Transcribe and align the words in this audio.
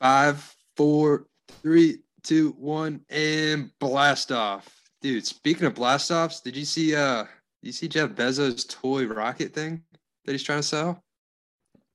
Five, 0.00 0.54
four, 0.76 1.26
three, 1.62 1.98
two, 2.22 2.52
one, 2.58 3.00
and 3.10 3.70
blast 3.78 4.32
off. 4.32 4.80
Dude, 5.02 5.26
speaking 5.26 5.66
of 5.66 5.74
blast 5.74 6.10
offs, 6.10 6.40
did 6.40 6.56
you 6.56 6.64
see 6.64 6.94
uh 6.96 7.24
you 7.62 7.72
see 7.72 7.88
Jeff 7.88 8.10
Bezos' 8.10 8.68
toy 8.68 9.06
rocket 9.06 9.52
thing 9.52 9.82
that 10.24 10.32
he's 10.32 10.42
trying 10.42 10.60
to 10.60 10.66
sell? 10.66 11.02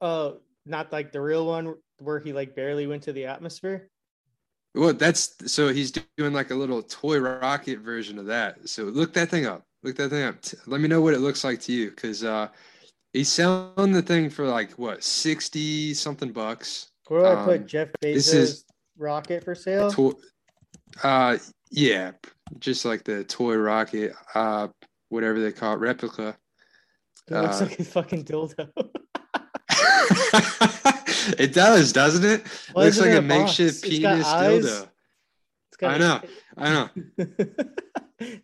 Oh, 0.02 0.38
not 0.66 0.92
like 0.92 1.12
the 1.12 1.22
real 1.22 1.48
one 1.48 1.76
where 2.00 2.20
he 2.20 2.34
like 2.34 2.56
barely 2.56 2.88
went 2.88 3.04
to 3.04 3.14
the 3.14 3.26
atmosphere. 3.26 3.90
Well, 4.76 4.94
that's 4.94 5.36
so 5.52 5.70
he's 5.70 5.92
doing 6.18 6.34
like 6.34 6.52
a 6.52 6.56
little 6.56 6.84
toy 6.84 7.20
rocket 7.20 7.80
version 7.80 8.20
of 8.20 8.26
that. 8.26 8.68
So 8.68 8.84
look 8.84 9.14
that 9.14 9.30
thing 9.30 9.46
up. 9.46 9.64
Look 9.84 9.96
that 9.96 10.10
thing 10.10 10.24
up. 10.24 10.38
Let 10.68 10.82
me 10.82 10.88
know 10.88 11.02
what 11.02 11.14
it 11.14 11.22
looks 11.22 11.44
like 11.44 11.62
to 11.62 11.72
you, 11.72 11.92
because 11.92 12.24
uh, 12.24 12.50
he's 13.14 13.32
selling 13.32 13.94
the 13.94 14.02
thing 14.02 14.30
for 14.30 14.46
like 14.46 14.72
what 14.74 15.04
sixty 15.04 15.94
something 15.94 16.32
bucks. 16.32 16.92
Where 17.08 17.22
do 17.22 17.26
I 17.28 17.34
Um, 17.40 17.46
put 17.46 17.66
Jeff 17.68 17.90
this 18.02 18.30
Bezos 18.30 18.34
is- 18.36 18.66
rocket 18.98 19.44
for 19.44 19.56
sale? 19.56 19.92
To- 19.92 20.18
uh, 21.04 21.38
yeah, 21.72 22.12
just 22.60 22.86
like 22.86 23.04
the 23.04 23.24
toy 23.26 23.56
rocket, 23.56 24.14
uh, 24.34 24.68
whatever 25.10 25.40
they 25.40 25.52
call 25.52 25.74
it, 25.74 25.80
replica. 25.80 26.38
It 27.28 27.34
looks 27.34 27.62
uh, 27.62 27.66
like 27.66 27.80
a 27.80 27.84
fucking 27.84 28.24
dildo. 28.26 28.70
it 31.40 31.54
does, 31.54 31.92
doesn't 31.92 32.24
it? 32.24 32.46
Why 32.74 32.84
Looks 32.86 32.98
is 32.98 33.04
it 33.06 33.10
like 33.10 33.20
a 33.20 33.22
makeshift 33.22 33.84
penis 33.84 34.26
dildo. 34.28 34.88
I 35.84 35.98
know, 35.98 36.22
I 36.58 36.70
know. 36.70 36.90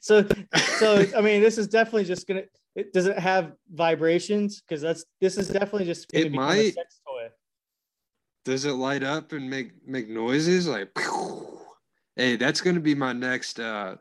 so, 0.01 0.25
so 0.79 1.05
I 1.15 1.21
mean, 1.21 1.41
this 1.41 1.57
is 1.57 1.67
definitely 1.67 2.03
just 2.05 2.27
gonna. 2.27 2.43
It, 2.75 2.91
does 2.91 3.05
it 3.05 3.17
have 3.17 3.53
vibrations? 3.71 4.61
Because 4.61 4.81
that's 4.81 5.05
this 5.21 5.37
is 5.37 5.47
definitely 5.47 5.85
just. 5.85 6.09
gonna 6.11 6.25
It 6.25 6.31
become 6.31 6.43
a 6.43 6.47
might. 6.47 6.73
sex 6.73 6.99
toy. 7.07 7.27
Does 8.43 8.65
it 8.65 8.71
light 8.73 9.03
up 9.03 9.31
and 9.33 9.49
make 9.49 9.71
make 9.87 10.09
noises 10.09 10.67
like? 10.67 10.89
Hey, 12.17 12.35
that's 12.35 12.59
gonna 12.59 12.81
be 12.81 12.93
my 12.93 13.13
next. 13.13 13.57
uh 13.59 13.95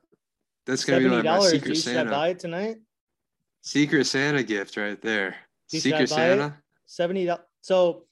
That's 0.67 0.85
gonna 0.85 0.99
be 0.99 1.09
like 1.09 1.25
my 1.25 1.39
secret 1.41 1.77
Santa. 1.77 2.11
buy 2.11 2.29
it 2.31 2.41
tonight? 2.41 2.79
Secret 3.63 4.05
Santa 4.05 4.43
gift 4.43 4.77
right 4.77 5.01
there. 5.01 5.37
Secret 5.69 6.03
it? 6.03 6.09
Santa. 6.09 6.57
Seventy 6.87 7.25
dollars. 7.27 7.45
So, 7.63 8.05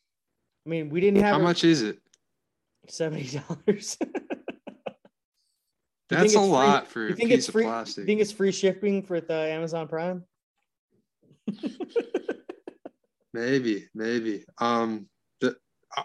I 0.65 0.69
mean, 0.71 0.89
we 0.89 1.01
didn't 1.01 1.21
have 1.23 1.35
How 1.35 1.41
it- 1.41 1.43
much 1.43 1.65
is 1.65 1.83
it? 1.83 1.99
Seventy 2.87 3.41
dollars. 3.41 3.99
That's 6.09 6.37
a 6.37 6.41
lot 6.41 6.87
for 6.87 7.09
you 7.09 7.13
a 7.13 7.17
think 7.17 7.31
piece 7.31 7.39
it's 7.41 7.49
of 7.49 7.53
free? 7.55 7.65
plastic. 7.65 8.03
You 8.03 8.07
think 8.07 8.21
it's 8.21 8.33
free 8.33 8.53
shipping 8.53 9.03
for 9.03 9.21
the 9.21 9.35
Amazon 9.35 9.89
Prime? 9.89 10.25
Maybe, 13.35 13.89
maybe. 13.95 14.45
Um, 14.59 15.07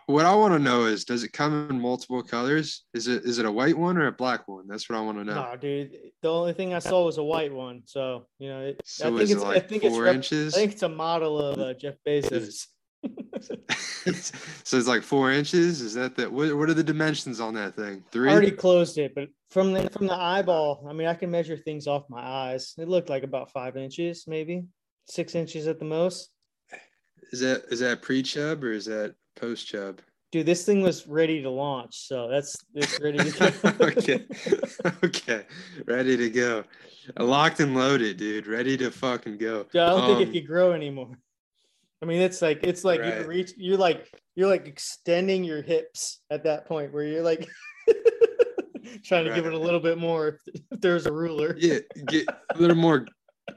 what 0.05 0.25
I 0.25 0.33
want 0.35 0.53
to 0.53 0.59
know 0.59 0.85
is, 0.85 1.05
does 1.05 1.23
it 1.23 1.33
come 1.33 1.69
in 1.69 1.79
multiple 1.79 2.23
colors? 2.23 2.85
Is 2.93 3.07
it 3.07 3.23
is 3.23 3.39
it 3.39 3.45
a 3.45 3.51
white 3.51 3.77
one 3.77 3.97
or 3.97 4.07
a 4.07 4.11
black 4.11 4.47
one? 4.47 4.67
That's 4.67 4.89
what 4.89 4.97
I 4.97 5.01
want 5.01 5.17
to 5.17 5.23
know. 5.23 5.33
No, 5.33 5.55
dude. 5.57 5.91
The 6.21 6.31
only 6.31 6.53
thing 6.53 6.73
I 6.73 6.79
saw 6.79 7.05
was 7.05 7.17
a 7.17 7.23
white 7.23 7.53
one. 7.53 7.81
So 7.85 8.25
you 8.39 8.49
know, 8.49 8.61
it, 8.61 8.81
I 9.03 9.09
think 9.09 9.21
it's 9.21 9.31
it 9.31 9.37
I 9.37 9.41
like 9.41 9.69
think 9.69 9.83
it's 9.83 9.93
four 9.93 10.03
rep- 10.03 10.15
inches? 10.15 10.53
I 10.53 10.59
think 10.59 10.71
it's 10.73 10.83
a 10.83 10.89
model 10.89 11.39
of 11.39 11.59
uh, 11.59 11.73
Jeff 11.73 11.95
Bezos. 12.07 12.67
so 14.63 14.77
it's 14.77 14.87
like 14.87 15.03
four 15.03 15.31
inches. 15.31 15.81
Is 15.81 15.93
that 15.95 16.15
the 16.15 16.29
what? 16.29 16.55
What 16.55 16.69
are 16.69 16.73
the 16.73 16.83
dimensions 16.83 17.39
on 17.39 17.53
that 17.55 17.75
thing? 17.75 18.03
Three. 18.11 18.29
I 18.29 18.33
already 18.33 18.51
closed 18.51 18.97
it, 18.97 19.13
but 19.13 19.27
from 19.51 19.73
the 19.73 19.89
from 19.89 20.07
the 20.07 20.15
eyeball, 20.15 20.85
I 20.89 20.93
mean, 20.93 21.07
I 21.07 21.13
can 21.13 21.29
measure 21.29 21.57
things 21.57 21.87
off 21.87 22.03
my 22.09 22.21
eyes. 22.21 22.73
It 22.77 22.87
looked 22.87 23.09
like 23.09 23.23
about 23.23 23.51
five 23.51 23.75
inches, 23.75 24.25
maybe 24.27 24.63
six 25.07 25.35
inches 25.35 25.67
at 25.67 25.79
the 25.79 25.85
most. 25.85 26.29
Is 27.31 27.41
that 27.41 27.63
is 27.69 27.79
that 27.81 28.01
pre 28.01 28.23
chub 28.23 28.63
or 28.63 28.71
is 28.71 28.85
that 28.85 29.15
post 29.35 29.67
chub? 29.67 30.01
Dude, 30.31 30.45
this 30.47 30.65
thing 30.65 30.81
was 30.81 31.05
ready 31.07 31.43
to 31.43 31.49
launch, 31.49 31.95
so 32.07 32.27
that's 32.27 32.55
it's 32.73 32.99
ready 32.99 33.19
to 33.19 33.31
go. 33.61 33.85
okay, 33.85 34.25
okay, 35.03 35.45
ready 35.85 36.17
to 36.17 36.29
go. 36.29 36.63
Locked 37.19 37.59
and 37.59 37.75
loaded, 37.75 38.17
dude. 38.17 38.47
Ready 38.47 38.75
to 38.77 38.89
fucking 38.89 39.37
go. 39.37 39.63
Dude, 39.71 39.81
I 39.81 39.89
don't 39.89 40.07
think 40.07 40.17
Um, 40.17 40.21
it 40.23 40.31
could 40.33 40.47
grow 40.47 40.71
anymore. 40.73 41.11
I 42.01 42.05
mean, 42.05 42.21
it's 42.21 42.41
like 42.41 42.61
it's 42.63 42.83
like 42.83 42.99
you 43.01 43.11
Right. 43.11 43.27
reach. 43.27 43.51
You're 43.57 43.77
like 43.77 44.09
you're 44.35 44.49
like 44.49 44.67
extending 44.67 45.43
your 45.43 45.61
hips 45.61 46.21
at 46.31 46.43
that 46.45 46.65
point 46.65 46.91
where 46.93 47.03
you're 47.03 47.21
like 47.23 47.47
trying 49.03 49.25
to 49.25 49.33
give 49.35 49.45
it 49.45 49.53
a 49.53 49.59
little 49.59 49.79
bit 49.79 49.97
more. 49.99 50.39
If, 50.47 50.81
there's 50.81 51.05
a 51.05 51.11
ruler. 51.13 51.55
Yeah, 51.59 51.79
get 52.07 52.27
a 52.27 52.57
little 52.57 52.75
more, 52.75 53.05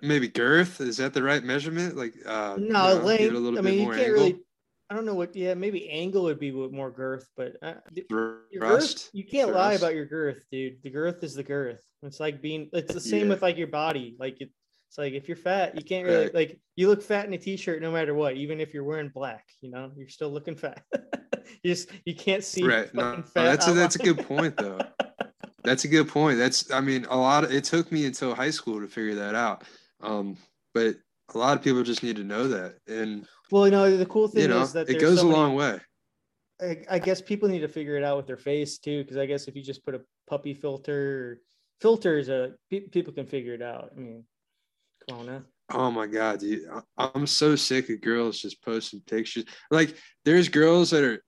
maybe 0.02 0.28
girth. 0.28 0.80
Is 0.80 0.98
that 0.98 1.14
the 1.14 1.22
right 1.22 1.42
measurement? 1.42 1.96
Like, 1.96 2.14
uh, 2.26 2.56
you 2.58 2.68
No, 2.68 2.98
know, 2.98 3.04
length. 3.04 3.22
a 3.22 3.30
little 3.30 3.58
I 3.58 3.62
bit 3.62 3.64
mean, 3.64 3.78
you 3.80 3.86
can't 3.86 4.00
angle. 4.00 4.12
really. 4.22 4.40
I 4.88 4.94
don't 4.94 5.04
know 5.04 5.14
what. 5.14 5.34
Yeah, 5.34 5.54
maybe 5.54 5.88
angle 5.90 6.22
would 6.24 6.38
be 6.38 6.52
with 6.52 6.72
more 6.72 6.90
girth, 6.90 7.28
but 7.36 7.56
uh, 7.62 7.74
your 8.10 8.42
girth. 8.58 9.10
You 9.12 9.24
can't 9.24 9.52
lie 9.52 9.72
about 9.74 9.94
your 9.94 10.06
girth, 10.06 10.44
dude. 10.52 10.82
The 10.82 10.90
girth 10.90 11.24
is 11.24 11.34
the 11.34 11.42
girth. 11.42 11.80
It's 12.02 12.20
like 12.20 12.40
being. 12.40 12.70
It's 12.72 12.94
the 12.94 13.00
same 13.00 13.22
Yeah. 13.22 13.30
with 13.30 13.42
like 13.42 13.56
your 13.56 13.66
body. 13.66 14.16
Like 14.18 14.40
it, 14.40 14.50
it's 14.88 14.98
like 14.98 15.14
if 15.14 15.26
you're 15.26 15.36
fat, 15.36 15.74
you 15.74 15.82
can't 15.82 16.06
really 16.06 16.24
Right. 16.26 16.34
like. 16.34 16.60
You 16.76 16.88
look 16.88 17.02
fat 17.02 17.26
in 17.26 17.34
a 17.34 17.38
t-shirt 17.38 17.82
no 17.82 17.90
matter 17.90 18.14
what, 18.14 18.36
even 18.36 18.60
if 18.60 18.72
you're 18.72 18.84
wearing 18.84 19.08
black. 19.08 19.44
You 19.60 19.70
know, 19.70 19.90
you're 19.96 20.08
still 20.08 20.30
looking 20.30 20.54
fat. 20.54 20.84
you 21.64 21.74
just 21.74 21.90
you 22.04 22.14
can't 22.14 22.44
see. 22.44 22.62
Right. 22.62 22.92
No, 22.94 23.16
no, 23.16 23.24
that's 23.34 23.66
a, 23.66 23.72
that's 23.72 23.96
a 23.96 24.00
good 24.00 24.24
point 24.26 24.56
though. 24.56 24.78
That's 25.64 25.82
a 25.82 25.88
good 25.88 26.06
point. 26.06 26.38
That's 26.38 26.70
I 26.70 26.80
mean 26.80 27.06
a 27.10 27.16
lot 27.16 27.42
of 27.42 27.50
it 27.50 27.64
took 27.64 27.90
me 27.90 28.06
until 28.06 28.36
high 28.36 28.50
school 28.50 28.80
to 28.80 28.86
figure 28.86 29.16
that 29.16 29.34
out. 29.34 29.64
Um, 30.00 30.36
but 30.72 30.94
a 31.34 31.38
lot 31.38 31.56
of 31.58 31.64
people 31.64 31.82
just 31.82 32.04
need 32.04 32.14
to 32.16 32.22
know 32.22 32.46
that, 32.46 32.76
and 32.86 33.26
well, 33.50 33.66
you 33.66 33.70
know, 33.72 33.96
the 33.96 34.06
cool 34.06 34.28
thing 34.28 34.42
you 34.42 34.48
know 34.48 34.62
is 34.62 34.72
that 34.72 34.88
it 34.88 35.00
goes 35.00 35.20
so 35.20 35.26
a 35.26 35.30
many- 35.30 35.36
long 35.38 35.54
way. 35.54 35.80
I, 36.60 36.78
I 36.90 36.98
guess 36.98 37.20
people 37.20 37.48
need 37.50 37.60
to 37.60 37.68
figure 37.68 37.98
it 37.98 38.02
out 38.02 38.16
with 38.16 38.26
their 38.26 38.38
face 38.38 38.78
too, 38.78 39.02
because 39.02 39.18
I 39.18 39.26
guess 39.26 39.46
if 39.46 39.54
you 39.54 39.62
just 39.62 39.84
put 39.84 39.94
a 39.94 40.00
puppy 40.26 40.54
filter, 40.54 41.40
filters, 41.82 42.30
uh, 42.30 42.52
pe- 42.70 42.88
people 42.88 43.12
can 43.12 43.26
figure 43.26 43.52
it 43.52 43.60
out. 43.60 43.90
I 43.94 44.00
mean, 44.00 44.24
come 45.06 45.18
on 45.20 45.26
now. 45.26 45.42
Oh 45.70 45.90
my 45.90 46.06
god, 46.06 46.40
dude. 46.40 46.62
I'm 46.96 47.26
so 47.26 47.56
sick 47.56 47.90
of 47.90 48.00
girls 48.00 48.40
just 48.40 48.62
posting 48.62 49.00
pictures. 49.00 49.44
Like 49.70 49.96
there's 50.24 50.48
girls 50.48 50.90
that 50.90 51.04
are 51.04 51.22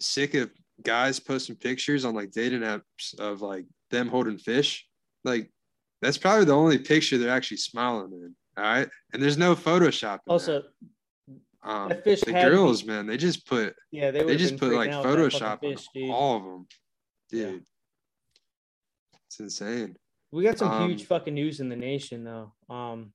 sick 0.00 0.34
of 0.34 0.50
guys 0.82 1.20
posting 1.20 1.54
pictures 1.54 2.04
on 2.04 2.14
like 2.14 2.32
dating 2.32 2.62
apps 2.62 3.16
of 3.18 3.42
like 3.42 3.66
them 3.90 4.08
holding 4.08 4.38
fish. 4.38 4.86
Like 5.22 5.50
that's 6.02 6.18
probably 6.18 6.46
the 6.46 6.56
only 6.56 6.78
picture 6.78 7.16
they're 7.16 7.30
actually 7.30 7.58
smiling 7.58 8.10
in. 8.12 8.34
All 8.56 8.64
right. 8.64 8.88
And 9.12 9.22
there's 9.22 9.38
no 9.38 9.54
Photoshop. 9.54 10.20
Also, 10.26 10.62
that. 10.62 10.70
Um, 11.64 11.88
that 11.88 12.04
fish 12.04 12.20
the 12.20 12.32
girls, 12.32 12.84
man, 12.84 13.06
they 13.06 13.16
just 13.16 13.46
put 13.46 13.74
yeah, 13.90 14.10
they, 14.10 14.22
they 14.22 14.36
just 14.36 14.58
put 14.58 14.74
like 14.74 14.90
out 14.90 15.04
with 15.04 15.32
that 15.32 15.40
fucking 15.40 15.40
Photoshop 15.40 15.60
fish, 15.60 15.86
on 15.96 16.10
all 16.10 16.36
of 16.36 16.44
them. 16.44 16.66
Yeah. 17.30 17.46
Dude. 17.46 17.64
It's 19.26 19.40
insane. 19.40 19.96
We 20.30 20.44
got 20.44 20.58
some 20.58 20.70
um, 20.70 20.88
huge 20.88 21.06
fucking 21.06 21.34
news 21.34 21.60
in 21.60 21.68
the 21.68 21.76
nation 21.76 22.24
though. 22.24 22.52
Um, 22.68 23.12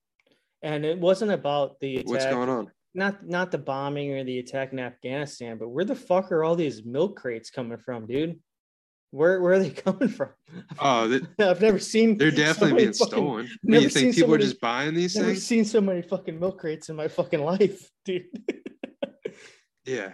and 0.63 0.83
it 0.83 0.97
wasn't 0.97 1.31
about 1.31 1.79
the 1.79 1.97
attack. 1.97 2.09
What's 2.09 2.25
going 2.25 2.49
on? 2.49 2.71
Not 2.95 3.25
not 3.25 3.51
the 3.51 3.57
bombing 3.59 4.11
or 4.13 4.23
the 4.23 4.39
attack 4.39 4.73
in 4.73 4.79
Afghanistan, 4.79 5.57
but 5.57 5.69
where 5.69 5.85
the 5.85 5.95
fuck 5.95 6.31
are 6.31 6.43
all 6.43 6.55
these 6.55 6.83
milk 6.83 7.17
crates 7.17 7.49
coming 7.51 7.77
from, 7.77 8.07
dude? 8.07 8.39
Where 9.11 9.41
where 9.41 9.53
are 9.53 9.59
they 9.59 9.69
coming 9.85 10.09
from? 10.09 10.29
Oh, 10.79 11.19
I've 11.39 11.61
never 11.61 11.79
seen. 11.79 12.17
they're 12.17 12.31
definitely 12.31 12.77
being 12.83 12.93
fucking- 12.93 13.11
stolen. 13.11 13.49
Never 13.63 13.83
you 13.83 13.89
seen 13.89 14.03
think 14.03 14.15
people 14.15 14.33
are 14.35 14.37
just 14.37 14.61
buying 14.61 14.93
these 14.93 15.13
things. 15.13 15.23
Never 15.23 15.33
things? 15.33 15.45
seen 15.45 15.65
so 15.65 15.81
many 15.81 16.01
fucking 16.01 16.39
milk 16.39 16.59
crates 16.59 16.89
in 16.89 16.95
my 16.95 17.07
fucking 17.07 17.41
life, 17.43 17.89
dude. 18.05 18.25
Yeah. 19.85 20.13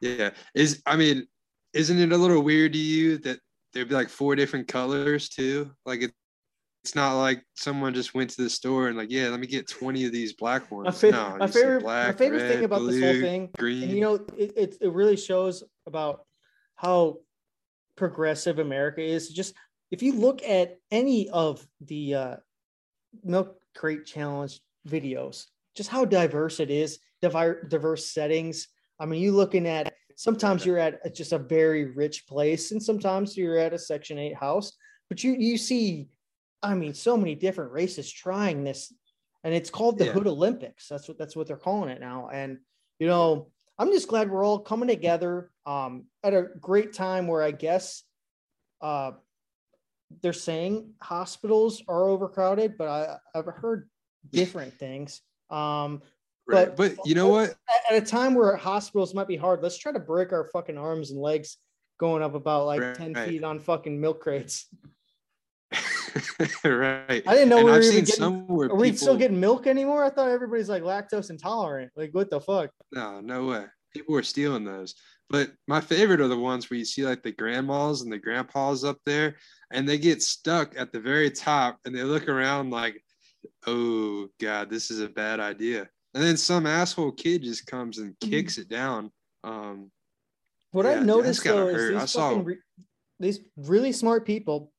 Yeah. 0.00 0.30
Is 0.54 0.82
I 0.86 0.96
mean, 0.96 1.26
isn't 1.74 1.98
it 1.98 2.12
a 2.12 2.16
little 2.16 2.42
weird 2.42 2.72
to 2.72 2.78
you 2.78 3.18
that 3.18 3.38
there'd 3.72 3.88
be 3.88 3.94
like 3.94 4.08
four 4.08 4.34
different 4.36 4.68
colors 4.68 5.28
too? 5.28 5.70
Like 5.84 6.02
it, 6.02 6.12
it's 6.84 6.94
not 6.94 7.16
like 7.18 7.44
someone 7.54 7.94
just 7.94 8.14
went 8.14 8.30
to 8.30 8.42
the 8.42 8.50
store 8.50 8.88
and 8.88 8.96
like, 8.96 9.10
yeah, 9.10 9.28
let 9.28 9.38
me 9.38 9.46
get 9.46 9.68
20 9.68 10.06
of 10.06 10.12
these 10.12 10.32
black 10.32 10.70
ones. 10.70 10.86
my, 10.86 10.92
fa- 10.92 11.10
no, 11.12 11.36
my 11.38 11.46
favorite, 11.46 11.82
black, 11.82 12.08
my 12.08 12.12
favorite 12.18 12.40
thing 12.48 12.56
red, 12.56 12.64
about 12.64 12.86
this 12.86 13.00
whole 13.00 13.20
thing, 13.20 13.50
green. 13.56 13.82
and 13.84 13.92
you 13.92 14.00
know, 14.00 14.14
it, 14.36 14.52
it 14.56 14.76
it 14.80 14.92
really 14.92 15.16
shows 15.16 15.62
about 15.86 16.24
how 16.74 17.18
progressive 18.02 18.58
America 18.58 19.00
is. 19.00 19.28
Just 19.28 19.54
if 19.92 20.02
you 20.02 20.12
look 20.14 20.42
at 20.42 20.78
any 20.90 21.28
of 21.28 21.64
the 21.80 22.14
uh, 22.14 22.36
milk 23.22 23.60
crate 23.76 24.04
challenge 24.04 24.60
videos, 24.88 25.46
just 25.76 25.88
how 25.88 26.04
diverse 26.04 26.58
it 26.58 26.68
is, 26.68 26.98
diverse 27.20 28.06
settings. 28.08 28.66
I 28.98 29.06
mean, 29.06 29.22
you 29.22 29.30
looking 29.30 29.68
at 29.68 29.94
sometimes 30.16 30.66
you're 30.66 30.80
at 30.80 31.14
just 31.14 31.32
a 31.32 31.38
very 31.38 31.84
rich 31.84 32.26
place, 32.26 32.72
and 32.72 32.82
sometimes 32.82 33.36
you're 33.36 33.56
at 33.56 33.72
a 33.72 33.78
Section 33.78 34.18
Eight 34.18 34.34
house, 34.34 34.72
but 35.08 35.22
you 35.22 35.36
you 35.38 35.56
see, 35.56 36.08
I 36.60 36.74
mean, 36.74 36.94
so 36.94 37.16
many 37.16 37.36
different 37.36 37.70
races 37.70 38.10
trying 38.10 38.64
this, 38.64 38.92
and 39.44 39.54
it's 39.54 39.70
called 39.70 39.96
the 39.98 40.06
Yeah. 40.06 40.12
Hood 40.12 40.26
Olympics. 40.26 40.88
That's 40.88 41.06
what 41.06 41.18
that's 41.18 41.36
what 41.36 41.46
they're 41.46 41.56
calling 41.68 41.90
it 41.90 42.00
now, 42.00 42.30
and 42.32 42.58
you 42.98 43.06
know. 43.06 43.52
I'm 43.82 43.90
just 43.90 44.06
glad 44.06 44.30
we're 44.30 44.44
all 44.44 44.60
coming 44.60 44.88
together 44.88 45.50
um, 45.66 46.04
at 46.22 46.34
a 46.34 46.46
great 46.60 46.92
time 46.92 47.26
where 47.26 47.42
I 47.42 47.50
guess 47.50 48.04
uh, 48.80 49.10
they're 50.22 50.32
saying 50.32 50.92
hospitals 51.02 51.82
are 51.88 52.04
overcrowded, 52.08 52.78
but 52.78 52.86
I, 52.86 53.16
I've 53.36 53.46
heard 53.46 53.90
different 54.30 54.78
things. 54.78 55.20
Um, 55.50 56.00
right. 56.46 56.76
but- 56.76 56.94
But 56.96 57.06
you 57.06 57.16
know 57.16 57.26
what? 57.26 57.50
at- 57.68 57.94
at 57.96 58.02
a 58.04 58.06
time 58.06 58.34
where 58.34 58.54
hospitals 58.54 59.14
might 59.14 59.26
be 59.26 59.34
hard, 59.36 59.64
let's 59.64 59.78
try 59.78 59.90
to 59.90 59.98
break 59.98 60.30
our 60.32 60.44
fucking 60.52 60.78
arms 60.78 61.10
and 61.10 61.20
legs 61.20 61.56
going 61.98 62.22
up 62.22 62.36
about 62.36 62.66
like 62.66 62.80
Right, 62.82 62.94
10 62.94 63.14
right. 63.14 63.28
feet 63.28 63.42
on 63.42 63.58
fucking 63.58 64.00
milk 64.00 64.20
crates. 64.20 64.68
right. 66.64 67.22
I 67.26 67.34
didn't 67.34 67.48
know 67.48 67.56
And 67.58 67.64
we 67.66 67.70
were 67.70 67.76
I've 67.78 67.82
even 67.84 67.92
seen 67.92 68.04
getting- 68.04 68.14
some 68.14 68.46
where 68.46 68.68
Are 68.70 68.74
we 68.76 68.92
still 68.94 69.08
people- 69.08 69.18
getting 69.18 69.40
milk 69.40 69.66
anymore? 69.66 70.04
I 70.04 70.10
thought 70.10 70.28
everybody's 70.30 70.68
like 70.68 70.82
lactose 70.82 71.30
intolerant. 71.30 71.90
Like, 71.96 72.10
what 72.12 72.30
the 72.30 72.40
fuck? 72.40 72.70
No, 72.92 73.20
no 73.20 73.46
way. 73.46 73.64
People 73.94 74.14
were 74.14 74.22
stealing 74.22 74.64
those. 74.64 74.94
But 75.30 75.50
my 75.66 75.80
favorite 75.80 76.20
are 76.20 76.28
the 76.28 76.38
ones 76.38 76.68
where 76.68 76.78
you 76.78 76.84
see 76.84 77.04
like 77.06 77.22
the 77.22 77.32
grandmas 77.32 78.02
and 78.02 78.12
the 78.12 78.18
grandpas 78.18 78.84
up 78.84 78.98
there 79.06 79.36
and 79.72 79.88
they 79.88 79.96
get 79.98 80.22
stuck 80.22 80.74
at 80.76 80.92
the 80.92 81.00
very 81.00 81.30
top 81.30 81.78
and 81.84 81.94
they 81.96 82.02
look 82.02 82.28
around 82.28 82.70
like, 82.70 83.02
oh 83.66 84.28
God, 84.40 84.68
this 84.70 84.90
is 84.90 85.00
a 85.00 85.08
bad 85.08 85.40
idea. 85.40 85.88
And 86.14 86.22
then 86.22 86.36
some 86.36 86.66
asshole 86.66 87.12
kid 87.12 87.42
just 87.42 87.66
comes 87.66 87.98
and 87.98 88.14
kicks 88.20 88.58
it 88.58 88.68
down. 88.68 89.10
Um, 89.44 89.90
What 90.72 90.84
Yeah, 90.84 90.92
I've 91.00 91.06
noticed 91.06 91.42
though 91.44 91.68
is 91.68 91.76
hurt. 91.76 91.94
I 91.96 92.00
these 92.00 92.10
saw- 92.10 92.40
re- 92.44 92.58
these 93.18 93.40
really 93.56 93.92
smart 93.92 94.26
people 94.26 94.72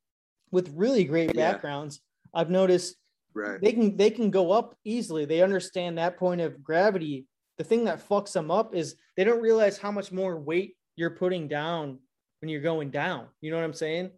with 0.54 0.70
really 0.76 1.04
great 1.04 1.34
Yeah. 1.36 1.52
backgrounds. 1.52 2.00
I've 2.34 2.52
noticed 2.52 2.96
right. 3.34 3.60
they 3.60 3.74
can 3.74 3.98
they 3.98 4.12
can 4.12 4.30
go 4.30 4.52
up 4.52 4.78
easily. 4.86 5.26
They 5.26 5.42
understand 5.42 5.98
that 5.98 6.16
point 6.18 6.42
of 6.42 6.64
gravity. 6.64 7.26
The 7.58 7.64
thing 7.64 7.84
that 7.86 8.08
fucks 8.08 8.32
them 8.34 8.52
up 8.52 8.74
is 8.76 8.96
they 9.18 9.24
don't 9.24 9.42
realize 9.42 9.78
how 9.78 9.92
much 9.92 10.12
more 10.12 10.40
weight 10.40 10.78
you're 10.96 11.10
putting 11.10 11.48
down 11.48 11.98
when 12.40 12.50
you're 12.50 12.62
going 12.62 12.92
down. 12.92 13.28
You 13.42 13.50
know 13.50 13.58
what 13.58 13.66
I'm 13.66 13.74
saying? 13.74 14.12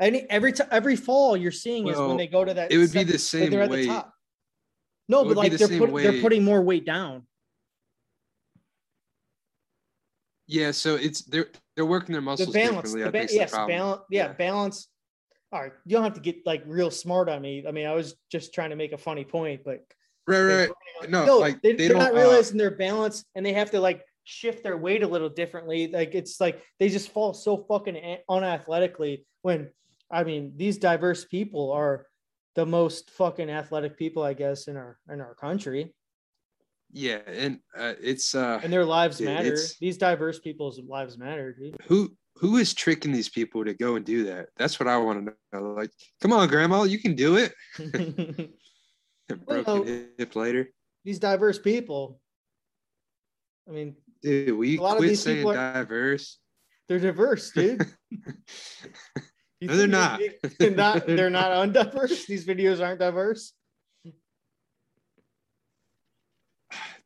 Any 0.00 0.28
every 0.28 0.52
time 0.52 0.68
every 0.72 0.96
fall 0.96 1.36
you're 1.36 1.52
seeing 1.52 1.86
is 1.86 1.96
when 1.96 2.16
they 2.16 2.26
go 2.26 2.44
to 2.44 2.52
that. 2.52 2.70
it 2.72 2.78
would 2.78 2.92
be 2.92 3.04
the 3.04 3.18
same 3.18 3.50
they're 3.50 3.62
at 3.62 3.70
weight. 3.70 3.82
the 3.82 3.94
top. 3.94 4.12
No, 5.08 5.22
It 5.22 5.28
but 5.28 5.36
like 5.36 5.52
the 5.52 5.58
they're 5.58 5.78
put, 5.78 5.94
they're 5.94 6.20
putting 6.20 6.44
more 6.44 6.60
weight 6.62 6.84
down. 6.84 7.24
Yeah, 10.48 10.72
so 10.72 10.96
it's 10.96 11.22
they're 11.22 11.48
they're 11.76 11.86
working 11.86 12.12
their 12.12 12.20
The 12.20 12.24
muscles 12.26 12.54
balance, 12.54 12.92
differently. 12.92 13.02
the 13.04 13.12
ba- 13.12 13.24
is 13.24 13.30
the 13.30 13.36
yes, 13.36 13.52
balance, 13.52 14.00
yeah, 14.10 14.26
Yeah. 14.26 14.32
balance. 14.32 14.88
All 15.52 15.62
right, 15.62 15.72
you 15.84 15.92
don't 15.92 16.02
have 16.02 16.14
to 16.14 16.20
get 16.20 16.44
like 16.44 16.64
real 16.66 16.90
smart 16.90 17.28
on 17.28 17.40
me. 17.40 17.64
I 17.68 17.70
mean, 17.70 17.86
I 17.86 17.94
was 17.94 18.16
just 18.32 18.52
trying 18.52 18.70
to 18.70 18.76
make 18.76 18.92
a 18.92 18.98
funny 18.98 19.24
point, 19.24 19.62
but 19.64 19.84
Right, 20.26 20.68
right. 20.68 20.70
No, 21.08 21.24
no, 21.24 21.38
like 21.38 21.62
they, 21.62 21.74
are 21.74 21.88
don't 21.88 21.98
not 21.98 22.12
uh, 22.12 22.16
realizing 22.16 22.58
their 22.58 22.72
balance 22.72 23.24
and 23.36 23.46
they 23.46 23.52
have 23.52 23.70
to 23.70 23.80
like 23.80 24.02
shift 24.24 24.64
their 24.64 24.76
weight 24.76 25.04
a 25.04 25.06
little 25.06 25.28
differently. 25.28 25.86
Like 25.86 26.16
it's 26.16 26.40
like 26.40 26.60
they 26.80 26.88
just 26.88 27.10
fall 27.10 27.32
so 27.32 27.58
fucking 27.68 28.18
unathletically 28.28 29.24
when 29.42 29.70
I 30.10 30.24
mean 30.24 30.54
these 30.56 30.78
diverse 30.78 31.24
people 31.24 31.70
are 31.70 32.06
the 32.56 32.66
most 32.66 33.10
fucking 33.10 33.50
athletic 33.50 33.96
people, 33.96 34.24
I 34.24 34.32
guess, 34.32 34.66
in 34.66 34.76
our 34.76 34.98
in 35.08 35.20
our 35.20 35.34
country. 35.36 35.94
Yeah, 36.96 37.18
and 37.26 37.58
uh, 37.76 37.92
it's 38.02 38.34
uh 38.34 38.58
And 38.62 38.72
their 38.72 38.84
lives 38.86 39.20
matter. 39.20 39.56
These 39.80 39.98
diverse 39.98 40.38
people's 40.38 40.80
lives 40.80 41.18
matter, 41.18 41.52
dude. 41.52 41.76
who 41.86 42.16
who 42.36 42.56
is 42.56 42.72
tricking 42.74 43.12
these 43.12 43.28
people 43.28 43.64
to 43.64 43.74
go 43.74 43.96
and 43.96 44.04
do 44.04 44.24
that? 44.24 44.48
That's 44.56 44.80
what 44.80 44.88
I 44.88 44.96
want 44.96 45.26
to 45.26 45.34
know. 45.52 45.72
Like, 45.74 45.90
come 46.22 46.32
on, 46.32 46.48
grandma, 46.48 46.82
you 46.84 46.98
can 46.98 47.14
do 47.14 47.36
it. 47.36 47.52
Broken 49.46 49.64
Well- 49.66 49.84
hip 50.18 50.34
later. 50.36 50.70
these 51.04 51.18
diverse 51.18 51.58
people. 51.58 52.18
I 53.68 53.72
mean, 53.72 53.96
Dude, 54.22 54.56
we 54.56 54.78
A 54.78 54.80
lot 54.80 54.92
of 54.92 54.96
quit 54.98 55.10
these 55.10 55.22
saying 55.22 55.38
people 55.38 55.52
are- 55.52 55.72
diverse? 55.74 56.38
they're 56.88 56.98
diverse, 56.98 57.50
dude. 57.50 57.86
No, 59.62 59.74
they're 59.74 59.86
not. 59.86 60.20
They're 60.58 60.70
not. 60.70 61.06
They're 61.06 61.30
not 61.30 61.50
undiverse. 61.50 62.26
These 62.26 62.44
videos 62.46 62.84
aren't 62.84 63.00
diverse. 63.00 63.54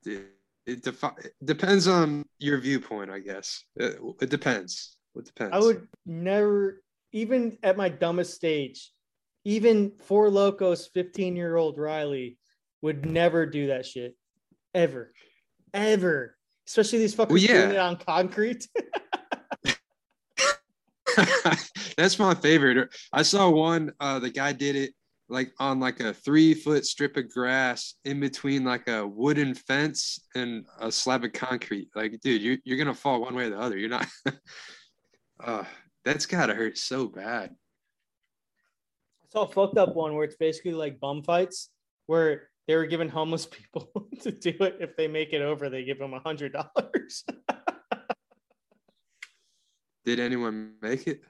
It, 0.05 0.83
defi- 0.83 1.09
it 1.25 1.35
depends 1.45 1.89
on 1.89 2.25
your 2.39 2.59
viewpoint, 2.59 3.11
I 3.11 3.19
guess. 3.21 3.65
It, 3.77 3.99
it 4.21 4.31
depends. 4.31 4.97
It 5.17 5.25
depends. 5.25 5.55
I 5.55 5.59
would 5.59 5.89
never, 6.07 6.83
even 7.13 7.59
at 7.63 7.77
my 7.77 7.89
dumbest 7.89 8.35
stage, 8.35 8.93
even 9.45 9.93
Four 10.03 10.31
Locos 10.31 10.89
15 10.89 11.37
year 11.37 11.57
old 11.57 11.79
Riley 11.79 12.39
would 12.83 13.07
never 13.07 13.47
do 13.47 13.69
that 13.69 13.87
shit. 13.87 14.17
Ever. 14.75 15.13
Ever. 15.75 16.37
Especially 16.67 16.99
these 17.01 17.15
fuckers 17.15 17.31
Well, 17.31 17.39
yeah. 17.39 17.63
doing 17.63 17.71
it 17.73 17.79
on 17.79 17.97
concrete. 17.97 18.69
That's 21.97 22.19
my 22.19 22.35
favorite. 22.35 22.95
I 23.13 23.23
saw 23.23 23.51
one. 23.51 23.93
Uh, 23.99 24.19
the 24.21 24.31
guy 24.31 24.53
did 24.53 24.77
it 24.77 24.95
like 25.31 25.53
on 25.59 25.79
like 25.79 26.01
a 26.01 26.13
three 26.13 26.53
foot 26.55 26.85
strip 26.85 27.17
of 27.17 27.31
grass 27.31 27.95
in 28.05 28.19
between 28.19 28.65
like 28.65 28.89
a 28.89 29.07
wooden 29.07 29.55
fence 29.55 30.19
and 30.35 30.67
a 30.81 30.91
slab 30.91 31.25
of 31.25 31.33
concrete. 31.33 31.89
Like, 31.95 32.21
dude, 32.21 32.43
you're 32.43 32.59
you're 32.65 32.77
gonna 32.79 32.93
fall 32.95 33.21
one 33.21 33.35
way 33.35 33.45
or 33.45 33.51
the 33.51 33.59
other. 33.59 33.79
You're 33.79 33.89
not. 33.89 34.09
uh, 35.45 35.65
that's 36.05 36.27
gotta 36.27 36.55
hurt 36.55 36.77
so 36.77 37.07
bad. 37.07 37.51
I 39.23 39.27
saw 39.29 39.45
a 39.45 39.49
fucked 39.49 39.79
up 39.79 39.95
one 39.95 40.15
where 40.17 40.25
it's 40.25 40.37
basically 40.37 40.73
like 40.73 40.99
bum 40.99 41.23
fights 41.23 41.71
where 42.07 42.49
they 42.67 42.75
were 42.75 42.87
giving 42.87 43.09
homeless 43.09 43.47
people 43.51 43.89
to 44.23 44.33
do 44.33 44.51
it. 44.61 44.79
If 44.81 44.97
they 44.97 45.07
make 45.07 45.33
it 45.33 45.43
over, 45.43 45.71
they 45.71 45.85
give 45.85 45.99
them 45.99 46.13
a 46.13 46.21
hundred 46.21 46.53
dollars. 46.53 47.25
Did 50.05 50.19
anyone 50.19 50.75
make 50.83 51.07
it? 51.07 51.21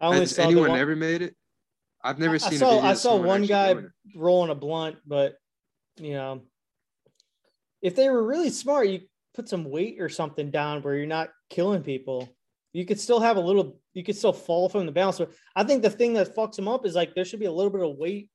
Has 0.00 0.38
anyone 0.38 0.70
one- 0.70 0.80
ever 0.80 0.96
made 0.96 1.20
it? 1.20 1.36
I've 2.04 2.18
never 2.18 2.34
I 2.34 2.38
seen. 2.38 2.54
a 2.54 2.58
saw 2.58 2.80
I 2.80 2.94
saw 2.94 3.16
one 3.16 3.44
guy 3.46 3.76
rolling 4.16 4.50
a 4.50 4.54
blunt, 4.54 4.96
but 5.06 5.36
you 5.96 6.14
know, 6.14 6.42
if 7.80 7.94
they 7.94 8.08
were 8.08 8.26
really 8.26 8.50
smart, 8.50 8.88
you 8.88 9.00
put 9.34 9.48
some 9.48 9.64
weight 9.64 10.00
or 10.00 10.08
something 10.08 10.50
down 10.50 10.82
where 10.82 10.94
you're 10.96 11.06
not 11.06 11.30
killing 11.50 11.82
people. 11.82 12.28
You 12.72 12.84
could 12.86 12.98
still 13.00 13.20
have 13.20 13.36
a 13.36 13.40
little. 13.40 13.78
You 13.92 14.02
could 14.02 14.16
still 14.16 14.32
fall 14.32 14.68
from 14.68 14.86
the 14.86 14.92
balance. 14.92 15.18
But 15.18 15.32
I 15.54 15.64
think 15.64 15.82
the 15.82 15.90
thing 15.90 16.14
that 16.14 16.34
fucks 16.34 16.56
them 16.56 16.68
up 16.68 16.86
is 16.86 16.94
like 16.94 17.14
there 17.14 17.24
should 17.24 17.40
be 17.40 17.46
a 17.46 17.52
little 17.52 17.70
bit 17.70 17.82
of 17.82 17.96
weight. 17.98 18.30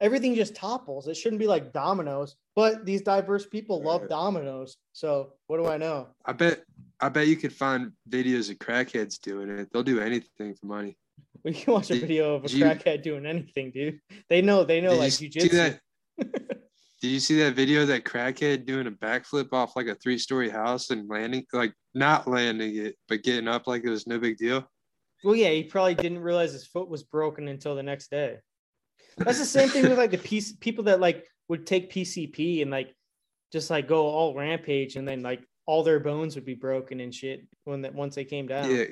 Everything 0.00 0.34
just 0.34 0.54
topples. 0.54 1.08
It 1.08 1.16
shouldn't 1.16 1.40
be 1.40 1.46
like 1.46 1.72
dominoes. 1.72 2.36
But 2.54 2.84
these 2.84 3.02
diverse 3.02 3.46
people 3.46 3.82
love 3.82 4.02
Right. 4.02 4.10
dominoes. 4.10 4.76
So 4.92 5.32
what 5.46 5.58
do 5.58 5.66
I 5.66 5.76
know? 5.76 6.08
I 6.24 6.32
bet. 6.32 6.62
I 7.00 7.08
bet 7.08 7.28
you 7.28 7.36
could 7.36 7.52
find 7.52 7.92
videos 8.08 8.50
of 8.50 8.58
crackheads 8.58 9.20
doing 9.20 9.48
it. 9.50 9.68
They'll 9.72 9.84
do 9.84 10.00
anything 10.00 10.54
for 10.54 10.66
money. 10.66 10.96
We 11.44 11.52
can 11.54 11.72
watch 11.72 11.90
a 11.90 11.98
video 12.00 12.34
of 12.34 12.44
a 12.44 12.48
did 12.48 12.56
you- 12.58 12.64
crackhead 12.64 13.02
doing 13.02 13.26
anything, 13.26 13.70
dude. 13.70 14.00
They 14.28 14.42
know. 14.42 14.64
They 14.64 14.80
know 14.80 14.90
Did 14.90 14.96
you 14.96 15.00
like 15.02 15.12
see 15.12 15.28
jujitsu. 15.30 15.50
that? 15.50 15.80
Did 17.00 17.08
you 17.08 17.20
see 17.20 17.38
that 17.38 17.54
video 17.54 17.82
of 17.82 17.88
that 17.88 18.04
crackhead 18.04 18.66
doing 18.66 18.88
a 18.88 18.90
backflip 18.90 19.52
off 19.52 19.76
like 19.76 19.86
a 19.86 19.94
three 19.94 20.18
story 20.18 20.48
house 20.50 20.90
and 20.90 21.08
landing, 21.08 21.46
like 21.52 21.72
not 21.94 22.26
landing 22.26 22.74
it, 22.76 22.96
but 23.08 23.22
getting 23.22 23.46
up 23.46 23.68
like 23.68 23.84
it 23.84 23.88
was 23.90 24.08
no 24.08 24.18
big 24.18 24.36
deal? 24.36 24.68
Well, 25.22 25.36
yeah, 25.36 25.50
he 25.50 25.62
probably 25.62 25.94
didn't 25.94 26.18
realize 26.18 26.52
his 26.52 26.66
foot 26.66 26.88
was 26.88 27.04
broken 27.04 27.46
until 27.46 27.76
the 27.76 27.84
next 27.84 28.10
day. 28.10 28.38
That's 29.16 29.38
the 29.38 29.44
same 29.44 29.68
thing 29.68 29.88
with 29.88 29.96
like 29.98 30.10
the 30.10 30.18
piece 30.18 30.52
people 30.52 30.84
that 30.84 30.98
like 30.98 31.24
would 31.48 31.66
take 31.66 31.92
PCP 31.92 32.62
and 32.62 32.70
like 32.70 32.92
just 33.52 33.70
like 33.70 33.86
go 33.86 34.06
all 34.06 34.34
rampage 34.34 34.96
and 34.96 35.06
then 35.06 35.22
like 35.22 35.40
all 35.66 35.84
their 35.84 36.00
bones 36.00 36.34
would 36.34 36.44
be 36.44 36.54
broken 36.54 36.98
and 36.98 37.14
shit 37.14 37.46
when 37.64 37.82
that 37.82 37.94
once 37.94 38.16
they 38.16 38.24
came 38.24 38.48
down. 38.48 38.74
Yeah. 38.74 38.84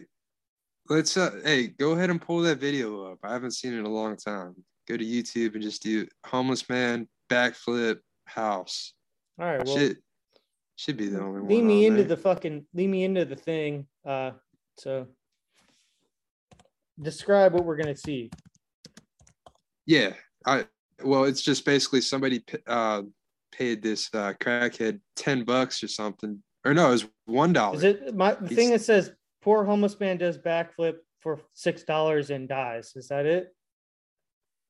Let's 0.89 1.17
uh 1.17 1.41
hey, 1.45 1.69
go 1.69 1.93
ahead 1.93 2.11
and 2.11 2.21
pull 2.21 2.41
that 2.43 2.59
video 2.59 3.13
up. 3.13 3.19
I 3.23 3.33
haven't 3.33 3.53
seen 3.53 3.75
it 3.75 3.79
in 3.79 3.87
a 3.87 3.91
long 3.91 4.17
time. 4.17 4.55
Go 4.89 4.97
to 4.97 5.05
YouTube 5.05 5.55
and 5.55 5.63
just 5.63 5.83
do 5.83 6.07
homeless 6.25 6.69
man 6.69 7.09
backflip 7.29 7.99
house. 8.27 8.93
All 9.39 9.47
right, 9.47 9.65
well, 9.65 9.77
Shit 9.77 9.99
should 10.77 10.97
be 10.97 11.09
the 11.09 11.21
only 11.21 11.41
one. 11.41 11.49
lead 11.49 11.65
me 11.65 11.87
into 11.87 12.05
there. 12.05 12.17
the 12.17 12.17
fucking 12.17 12.67
lead 12.75 12.89
me 12.89 13.05
into 13.05 13.25
the 13.25 13.35
thing. 13.37 13.87
Uh, 14.05 14.33
so 14.79 15.07
describe 17.01 17.53
what 17.53 17.65
we're 17.65 17.77
gonna 17.77 17.97
see. 17.97 18.31
Yeah, 19.87 20.13
I 20.47 20.67
well, 21.03 21.25
it's 21.25 21.43
just 21.43 21.65
basically 21.65 22.01
somebody 22.01 22.45
uh, 22.67 23.03
paid 23.53 23.83
this 23.83 24.09
uh, 24.15 24.35
crackhead 24.41 25.01
ten 25.17 25.45
bucks 25.45 25.83
or 25.83 25.89
something, 25.89 26.43
or 26.65 26.75
no, 26.75 26.89
it 26.89 26.93
was 26.93 27.09
one 27.25 27.53
dollar. 27.53 27.77
Is 27.77 27.85
it 27.85 28.15
my 28.15 28.35
the 28.35 28.55
thing 28.55 28.71
that 28.71 28.83
says 28.83 29.13
poor 29.47 29.63
homeless 29.65 29.99
man 30.01 30.17
does 30.19 30.37
backflip 30.37 30.97
for 31.21 31.41
six 31.55 31.85
dollars 31.85 32.31
and 32.31 32.49
dies? 32.49 32.95
Is 32.97 33.07
that 33.09 33.27
it? 33.27 33.55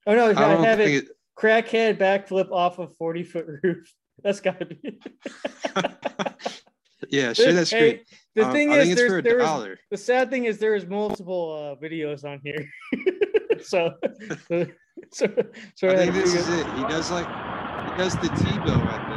Oh 0.06 0.14
no, 0.14 0.32
I, 0.32 0.52
I 0.52 0.66
have 0.66 0.80
it. 0.80 1.04
it. 1.04 1.08
Crackhead 1.36 1.96
backflip 1.98 2.50
off 2.52 2.78
a 2.78 2.86
40 2.86 3.24
foot 3.24 3.46
roof. 3.62 3.90
That's 4.22 4.40
gotta 4.40 4.66
be. 4.66 4.78
yeah, 7.08 7.32
share 7.32 7.54
that 7.54 7.66
screen. 7.66 7.80
Hey, 7.80 8.02
the 8.34 8.44
Um, 8.46 8.52
thing 8.52 8.70
I 8.70 8.80
is, 8.80 8.96
there's, 8.96 9.10
for 9.10 9.18
a 9.18 9.22
there's 9.22 9.42
dollar. 9.42 9.78
the 9.90 9.96
sad 9.96 10.28
thing 10.28 10.44
is 10.44 10.58
there's 10.58 10.86
multiple 10.86 11.76
uh, 11.80 11.82
videos 11.82 12.24
on 12.24 12.38
here. 12.44 12.68
so, 13.62 13.94
so, 15.10 15.28
so, 15.74 15.88
I 15.88 15.96
think 15.96 16.12
this 16.14 16.34
is 16.34 16.48
it. 16.50 16.66
He 16.74 16.82
does 16.82 17.10
like 17.10 17.26
he 17.26 17.96
does 17.96 18.12
the 18.16 18.28
Tebow 18.28 18.76
at 18.86 19.08
the 19.08 19.15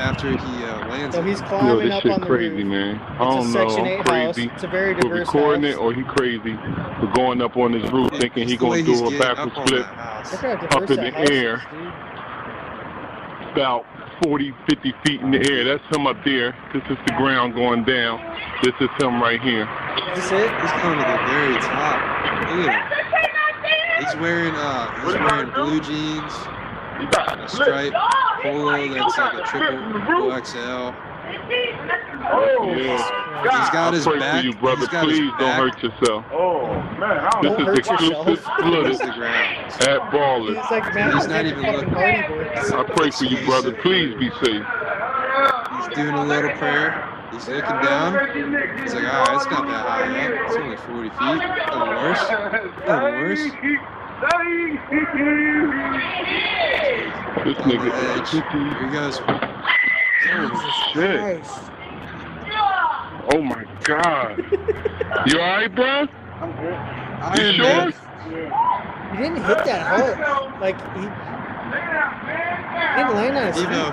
after 0.00 0.30
he 0.30 0.64
uh, 0.64 0.88
lands. 0.88 1.14
so 1.14 1.20
it. 1.22 1.26
he's 1.26 1.40
Yo, 1.40 1.46
climbing 1.46 1.88
this 1.88 1.92
up 1.92 2.02
shit 2.02 2.12
on 2.12 2.20
the 2.20 2.26
crazy, 2.26 2.56
roof. 2.56 2.66
man. 2.66 3.00
I 3.18 3.26
It's 3.26 3.34
don't 3.36 3.52
know. 3.52 3.68
I'm 3.76 3.86
8 3.86 4.08
house. 4.08 4.34
crazy 4.36 4.50
It's 4.54 4.64
a 4.64 4.68
very 4.68 4.94
for 4.94 5.00
diverse 5.02 5.26
recording 5.28 5.62
house. 5.64 5.74
it, 5.74 5.78
or 5.78 5.92
he 5.94 6.02
crazy 6.04 6.54
for 7.00 7.06
going 7.14 7.42
up 7.42 7.56
on 7.56 7.72
his 7.72 7.90
roof 7.92 8.10
thinking 8.18 8.48
he 8.48 8.54
It's 8.54 8.62
the 8.62 8.66
way 8.66 8.82
gonna 8.82 8.82
do 8.82 9.06
a 9.06 9.10
getting 9.10 9.20
up 9.22 9.36
backwards 9.36 9.68
flip 9.70 9.86
that 9.86 9.94
house. 9.94 10.32
Look 10.32 10.40
how 10.42 10.78
up 10.78 10.90
in 10.90 10.96
the 11.00 11.10
house 11.10 11.28
is, 11.30 11.30
air. 11.30 11.62
about 13.52 13.84
40, 14.24 14.52
50 14.68 14.94
feet 15.04 15.20
in 15.20 15.30
the 15.30 15.38
air. 15.50 15.64
That's 15.64 15.96
him 15.96 16.06
up 16.06 16.16
there. 16.24 16.54
This 16.74 16.82
is 16.90 16.98
the 17.06 17.14
ground 17.14 17.54
going 17.54 17.84
down. 17.84 18.20
This 18.62 18.74
is 18.80 18.88
him 19.00 19.20
right 19.22 19.40
here. 19.40 19.68
Is 20.16 20.30
this 20.30 20.32
it? 20.32 20.50
He's 20.60 20.72
going 20.82 20.98
to 20.98 21.04
the 21.04 21.18
very 21.28 21.56
top. 21.60 21.98
Look. 22.56 22.72
He's 24.00 24.16
wearing 24.20 24.54
uh 24.56 24.90
he's 25.04 25.14
wearing 25.14 25.50
blue 25.52 25.80
jeans, 25.80 26.32
a 27.12 27.48
stripe 27.48 27.92
polo 28.42 28.94
that's 28.94 29.18
like 29.18 29.34
a 29.34 29.42
triple 29.42 30.44
XL. 30.44 30.92
Yeah. 31.30 33.20
He's 33.42 33.70
got 33.70 33.92
I 33.92 33.96
his 33.96 34.04
pray 34.06 34.18
back. 34.18 34.40
for 34.40 34.46
you, 34.46 34.52
brother. 34.54 34.80
He's 34.80 34.88
got 34.88 35.08
his 35.08 35.18
Please 35.18 35.30
don't 35.38 35.38
back 35.38 35.60
hurt 35.60 35.82
yourself. 35.82 36.24
Oh 36.32 36.66
man, 36.98 37.02
I 37.18 37.40
This 37.42 37.50
don't 37.52 37.60
is 37.60 37.66
hurt 37.66 37.78
exclusive 37.78 38.08
yourself. 38.08 38.26
against 38.26 38.44
flooded 38.60 38.98
the 38.98 39.12
ground. 39.14 39.72
at 39.82 40.00
Ballers. 40.12 40.60
He's 40.60 40.70
like 40.70 40.94
man, 40.94 41.12
He's 41.16 41.26
not 41.28 41.46
even 41.46 41.62
fucking 41.62 41.76
looking. 41.78 41.94
Hardy 41.94 42.28
Boy. 42.28 42.78
I 42.78 42.82
pray 42.96 43.10
for 43.10 43.24
you, 43.24 43.46
brother. 43.46 43.72
Please 43.72 44.14
be 44.18 44.30
safe. 44.44 44.66
He's 45.76 45.88
doing 45.96 46.14
a 46.14 46.24
little 46.24 46.50
prayer. 46.58 47.06
He's 47.32 47.46
looking 47.48 47.62
down. 47.80 48.12
He's 48.82 48.92
like, 48.94 49.04
all 49.04 49.24
right, 49.24 49.36
it's 49.36 49.50
not 49.50 49.66
that 49.68 49.86
high 49.86 50.10
yet. 50.12 50.30
It's 50.46 50.56
only 50.56 50.76
40 50.76 51.08
feet. 51.10 51.20
Nothing 51.20 51.88
worse. 51.88 52.22
Nothing 52.86 53.14
worse. 53.14 53.44
This 54.20 54.28
On 57.56 57.68
the 57.68 57.74
nigga. 57.74 57.90
edge. 58.18 58.30
Here 58.30 58.42
he 58.86 58.92
goes. 58.92 59.16
Shit. 60.92 61.20
Christ. 61.20 61.60
Oh 63.32 63.40
my 63.40 63.64
God. 63.84 64.36
You 65.26 65.38
alright, 65.40 65.74
bro? 65.74 66.06
I'm 66.38 66.52
good. 66.52 66.78
You 67.34 67.44
am 67.44 67.54
sure? 67.54 67.64
man. 67.64 67.92
He 69.12 69.16
didn't 69.22 69.42
hit 69.42 69.64
that 69.64 69.86
hard. 69.86 70.18
Like 70.60 70.78
he, 70.94 71.00
he 71.00 71.06
didn't 72.96 73.14
land 73.16 73.36
on 73.38 73.46
his 73.46 73.56
feet. 73.56 73.68
Tebow. 73.68 73.88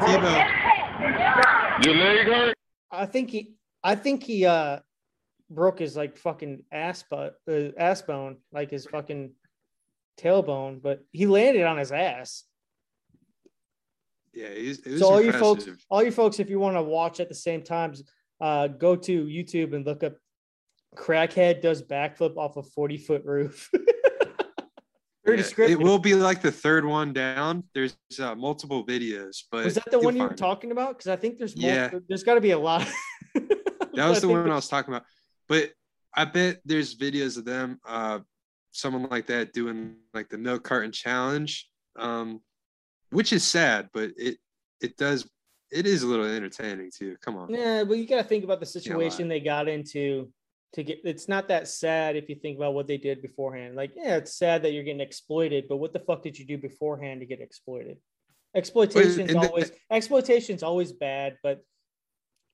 Tebow. 0.00 1.84
Your 1.84 1.94
leg 1.94 2.26
hurt? 2.26 2.56
I 2.90 3.06
think 3.06 3.30
he 3.30 3.54
I 3.84 3.94
think 3.94 4.24
he 4.24 4.44
uh 4.44 4.80
broke 5.50 5.78
his 5.78 5.96
like 5.96 6.16
fucking 6.16 6.64
ass 6.72 7.04
butt 7.08 7.36
uh, 7.48 7.68
ass 7.78 8.02
bone, 8.02 8.38
like 8.52 8.70
his 8.72 8.86
fucking 8.86 9.32
tailbone, 10.18 10.82
but 10.82 11.04
he 11.12 11.26
landed 11.26 11.64
on 11.64 11.78
his 11.78 11.92
ass. 11.92 12.44
Yeah, 14.34 14.46
it 14.46 14.78
was 14.86 15.00
So 15.00 15.10
all 15.12 15.20
you 15.22 15.32
folks, 15.32 15.68
all 15.90 16.02
you 16.02 16.10
folks, 16.10 16.40
if 16.40 16.48
you 16.48 16.58
want 16.58 16.76
to 16.76 16.82
watch 16.82 17.20
at 17.20 17.28
the 17.28 17.34
same 17.34 17.62
time, 17.62 17.92
uh, 18.40 18.68
go 18.68 18.96
to 18.96 19.24
YouTube 19.24 19.74
and 19.74 19.84
look 19.84 20.02
up 20.02 20.14
"crackhead 20.96 21.60
does 21.60 21.82
backflip 21.82 22.36
off 22.36 22.56
a 22.56 22.62
forty 22.62 22.96
foot 22.96 23.24
roof." 23.24 23.70
Yeah, 25.24 25.40
it 25.58 25.78
will 25.78 26.00
be 26.00 26.14
like 26.16 26.42
the 26.42 26.50
third 26.50 26.84
one 26.84 27.12
down. 27.12 27.62
There's 27.74 27.96
uh, 28.20 28.34
multiple 28.34 28.84
videos, 28.84 29.44
but 29.52 29.64
Was 29.64 29.74
that 29.76 29.88
the 29.90 30.00
one 30.00 30.16
you 30.16 30.24
were 30.24 30.32
it. 30.32 30.36
talking 30.36 30.72
about? 30.72 30.98
Because 30.98 31.06
I 31.08 31.14
think 31.14 31.38
there's 31.38 31.54
Yeah. 31.54 31.82
multiple, 31.82 32.00
there's 32.08 32.24
got 32.24 32.34
to 32.34 32.40
be 32.40 32.50
a 32.50 32.58
lot. 32.58 32.86
That 33.94 34.08
was 34.08 34.20
the 34.20 34.28
one 34.28 34.50
I 34.50 34.54
was 34.56 34.66
talking 34.68 34.92
about. 34.92 35.06
But 35.48 35.70
I 36.12 36.24
bet 36.24 36.60
there's 36.64 36.96
videos 36.98 37.38
of 37.38 37.44
them, 37.44 37.78
uh, 37.86 38.18
someone 38.72 39.08
like 39.10 39.26
that 39.26 39.52
doing 39.52 39.96
like 40.12 40.28
the 40.28 40.38
milk 40.38 40.64
carton 40.64 40.92
challenge, 40.92 41.68
um, 41.96 42.40
which 43.10 43.32
is 43.32 43.44
sad, 43.44 43.88
but 43.92 44.10
it 44.16 44.38
it 44.80 44.96
does 44.96 45.28
it 45.70 45.86
is 45.86 46.02
a 46.02 46.06
little 46.06 46.26
entertaining 46.26 46.90
too. 46.94 47.16
Come 47.20 47.36
on, 47.36 47.52
Yeah, 47.52 47.84
but 47.84 47.96
you 47.96 48.06
got 48.06 48.18
to 48.18 48.24
think 48.24 48.44
about 48.44 48.60
the 48.60 48.66
situation 48.66 49.28
they 49.28 49.40
got 49.40 49.68
into 49.68 50.30
to 50.74 50.82
get. 50.82 51.00
It's 51.04 51.28
not 51.28 51.48
that 51.48 51.68
sad 51.68 52.16
if 52.16 52.28
you 52.28 52.34
think 52.34 52.58
about 52.58 52.74
what 52.74 52.86
they 52.86 52.98
did 52.98 53.22
beforehand. 53.22 53.74
Like, 53.74 53.92
yeah, 53.96 54.16
it's 54.16 54.34
sad 54.36 54.62
that 54.62 54.72
you're 54.72 54.84
getting 54.84 55.00
exploited, 55.00 55.66
but 55.68 55.76
what 55.76 55.92
the 55.92 56.00
fuck 56.00 56.22
did 56.22 56.38
you 56.38 56.44
do 56.44 56.58
beforehand 56.58 57.20
to 57.20 57.26
get 57.26 57.40
exploited? 57.40 57.98
Exploitation's 58.54 59.32
the- 59.32 59.38
always 59.38 59.72
exploitation's 59.90 60.62
always 60.62 60.92
bad, 60.92 61.38
but 61.42 61.64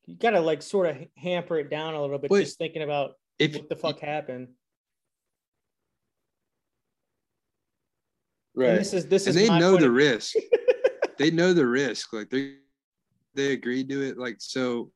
you 0.06 0.16
got 0.16 0.30
to 0.30 0.40
like 0.40 0.62
sort 0.62 0.86
of 0.86 0.96
hamper 1.16 1.58
it 1.58 1.70
down 1.70 1.94
a 1.94 2.00
little 2.00 2.18
bit. 2.18 2.30
Just 2.30 2.58
thinking 2.58 2.82
about 2.82 3.12
if 3.38 3.54
what 3.54 3.68
the 3.68 3.76
fuck 3.76 3.98
happened. 3.98 4.48
Right, 8.58 8.70
And 8.70 8.78
this 8.78 8.92
is 8.92 9.06
this 9.06 9.26
and 9.26 9.36
is 9.36 9.48
they 9.48 9.58
know 9.58 9.76
the 9.76 9.86
of- 9.86 9.92
risk. 9.92 10.34
they 11.18 11.30
know 11.30 11.52
the 11.52 11.66
risk. 11.66 12.12
Like 12.12 12.30
they 12.30 12.56
they 13.34 13.52
agreed 13.52 13.88
to 13.90 14.02
it. 14.02 14.18
Like 14.18 14.36
so, 14.38 14.90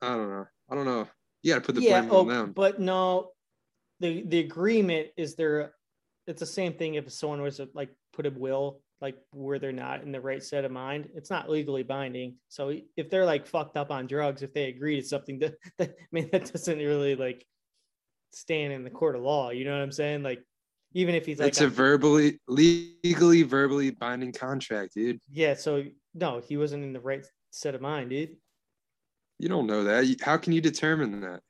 I 0.00 0.08
don't 0.08 0.30
know. 0.30 0.46
I 0.70 0.74
don't 0.74 0.86
know. 0.86 1.08
You 1.42 1.52
got 1.52 1.60
to 1.60 1.66
put 1.66 1.74
the 1.74 1.82
yeah, 1.82 2.00
blame 2.00 2.12
oh, 2.12 2.20
on 2.20 2.28
them. 2.28 2.52
but 2.52 2.80
no, 2.80 3.30
the 4.00 4.22
the 4.26 4.40
agreement 4.40 5.08
is 5.16 5.34
there. 5.34 5.74
It's 6.26 6.40
the 6.40 6.46
same 6.46 6.72
thing 6.72 6.94
if 6.94 7.12
someone 7.12 7.42
was 7.42 7.58
to, 7.58 7.68
like 7.74 7.90
put 8.14 8.26
a 8.26 8.30
will 8.30 8.80
like 9.04 9.18
where 9.32 9.58
they're 9.58 9.70
not 9.70 10.02
in 10.02 10.12
the 10.12 10.20
right 10.20 10.42
set 10.42 10.64
of 10.64 10.72
mind. 10.72 11.10
It's 11.14 11.28
not 11.28 11.50
legally 11.50 11.82
binding. 11.82 12.36
So 12.48 12.74
if 12.96 13.10
they're 13.10 13.26
like 13.26 13.46
fucked 13.46 13.76
up 13.76 13.90
on 13.90 14.06
drugs, 14.06 14.42
if 14.42 14.54
they 14.54 14.64
agree 14.68 14.98
to 14.98 15.06
something 15.06 15.38
that, 15.40 15.56
that 15.76 15.90
I 15.90 16.06
mean 16.10 16.30
that 16.32 16.50
doesn't 16.50 16.78
really 16.78 17.14
like 17.14 17.44
stand 18.32 18.72
in 18.72 18.82
the 18.82 18.90
court 18.90 19.14
of 19.14 19.22
law. 19.22 19.50
You 19.50 19.66
know 19.66 19.72
what 19.72 19.82
I'm 19.82 19.92
saying? 19.92 20.22
Like 20.22 20.42
even 20.94 21.14
if 21.14 21.26
he's 21.26 21.38
like 21.40 21.48
it's 21.48 21.60
a 21.60 21.68
verbally, 21.68 22.40
legally, 22.48 23.42
verbally 23.42 23.90
binding 23.90 24.32
contract, 24.32 24.94
dude. 24.94 25.20
yeah. 25.30 25.54
So 25.54 25.84
no, 26.14 26.40
he 26.40 26.56
wasn't 26.56 26.84
in 26.84 26.92
the 26.92 27.00
right 27.00 27.26
set 27.50 27.74
of 27.74 27.80
mind, 27.80 28.10
dude. 28.10 28.36
You 29.38 29.48
don't 29.48 29.66
know 29.66 29.84
that. 29.84 30.16
How 30.22 30.36
can 30.36 30.52
you 30.52 30.60
determine 30.60 31.20
that? 31.22 31.40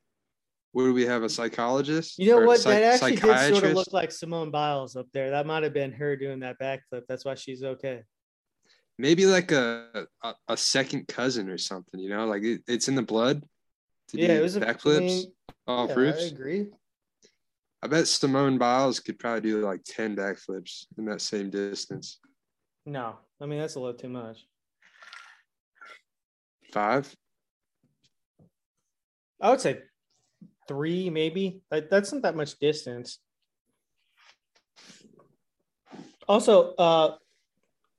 What 0.72 0.84
do 0.84 0.94
we 0.94 1.04
have? 1.06 1.22
A 1.22 1.28
psychologist? 1.28 2.18
You 2.18 2.30
know 2.30 2.46
what? 2.46 2.58
psych- 2.58 2.80
that 2.80 2.94
actually 2.94 3.16
did 3.16 3.54
sort 3.54 3.64
of 3.64 3.74
look 3.74 3.92
like 3.92 4.10
Simone 4.10 4.50
Biles 4.50 4.96
up 4.96 5.06
there. 5.12 5.30
That 5.30 5.46
might 5.46 5.62
have 5.62 5.74
been 5.74 5.92
her 5.92 6.16
doing 6.16 6.40
that 6.40 6.58
backflip. 6.58 7.02
That's 7.08 7.24
why 7.24 7.34
she's 7.36 7.62
okay. 7.62 8.02
Maybe 8.98 9.26
like 9.26 9.52
a, 9.52 10.06
a 10.22 10.34
a 10.48 10.56
second 10.56 11.06
cousin 11.08 11.48
or 11.50 11.58
something. 11.58 12.00
You 12.00 12.08
know, 12.08 12.26
like 12.26 12.42
it, 12.42 12.62
it's 12.66 12.88
in 12.88 12.94
the 12.94 13.02
blood. 13.02 13.42
To 14.08 14.18
Yeah, 14.18 14.28
do 14.28 14.32
it 14.34 14.42
was 14.42 14.56
a- 14.56 14.66
I 14.68 14.72
backflips 14.72 14.98
mean, 15.00 15.32
off 15.66 15.90
Yeah, 15.90 15.94
roofs. 15.96 16.22
I 16.22 16.26
agree. 16.26 16.66
I 17.84 17.86
bet 17.86 18.08
Simone 18.08 18.56
Biles 18.56 18.98
could 18.98 19.18
probably 19.18 19.42
do 19.42 19.60
like 19.60 19.84
ten 19.84 20.16
backflips 20.16 20.86
in 20.96 21.04
that 21.04 21.20
same 21.20 21.50
distance. 21.50 22.18
No, 22.86 23.16
I 23.42 23.44
mean 23.44 23.58
that's 23.58 23.74
a 23.74 23.80
little 23.80 23.98
too 23.98 24.08
much. 24.08 24.46
Five. 26.72 27.14
I 29.38 29.50
would 29.50 29.60
say 29.60 29.82
three, 30.66 31.10
maybe. 31.10 31.60
Like 31.70 31.90
that's 31.90 32.10
not 32.10 32.22
that 32.22 32.36
much 32.36 32.58
distance. 32.58 33.18
Also, 36.26 36.74
uh 36.76 37.16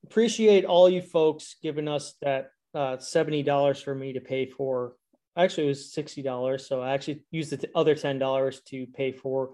appreciate 0.04 0.64
all 0.64 0.90
you 0.90 1.00
folks 1.00 1.54
giving 1.62 1.86
us 1.86 2.16
that 2.22 2.50
uh 2.74 2.98
seventy 2.98 3.44
dollars 3.44 3.80
for 3.80 3.94
me 3.94 4.14
to 4.14 4.20
pay 4.20 4.50
for. 4.50 4.94
Actually, 5.36 5.66
it 5.66 5.68
was 5.68 5.92
sixty 5.92 6.22
dollars, 6.22 6.66
so 6.66 6.82
I 6.82 6.92
actually 6.92 7.22
used 7.30 7.50
the 7.50 7.70
other 7.76 7.94
ten 7.94 8.18
dollars 8.18 8.62
to 8.62 8.88
pay 8.88 9.12
for 9.12 9.50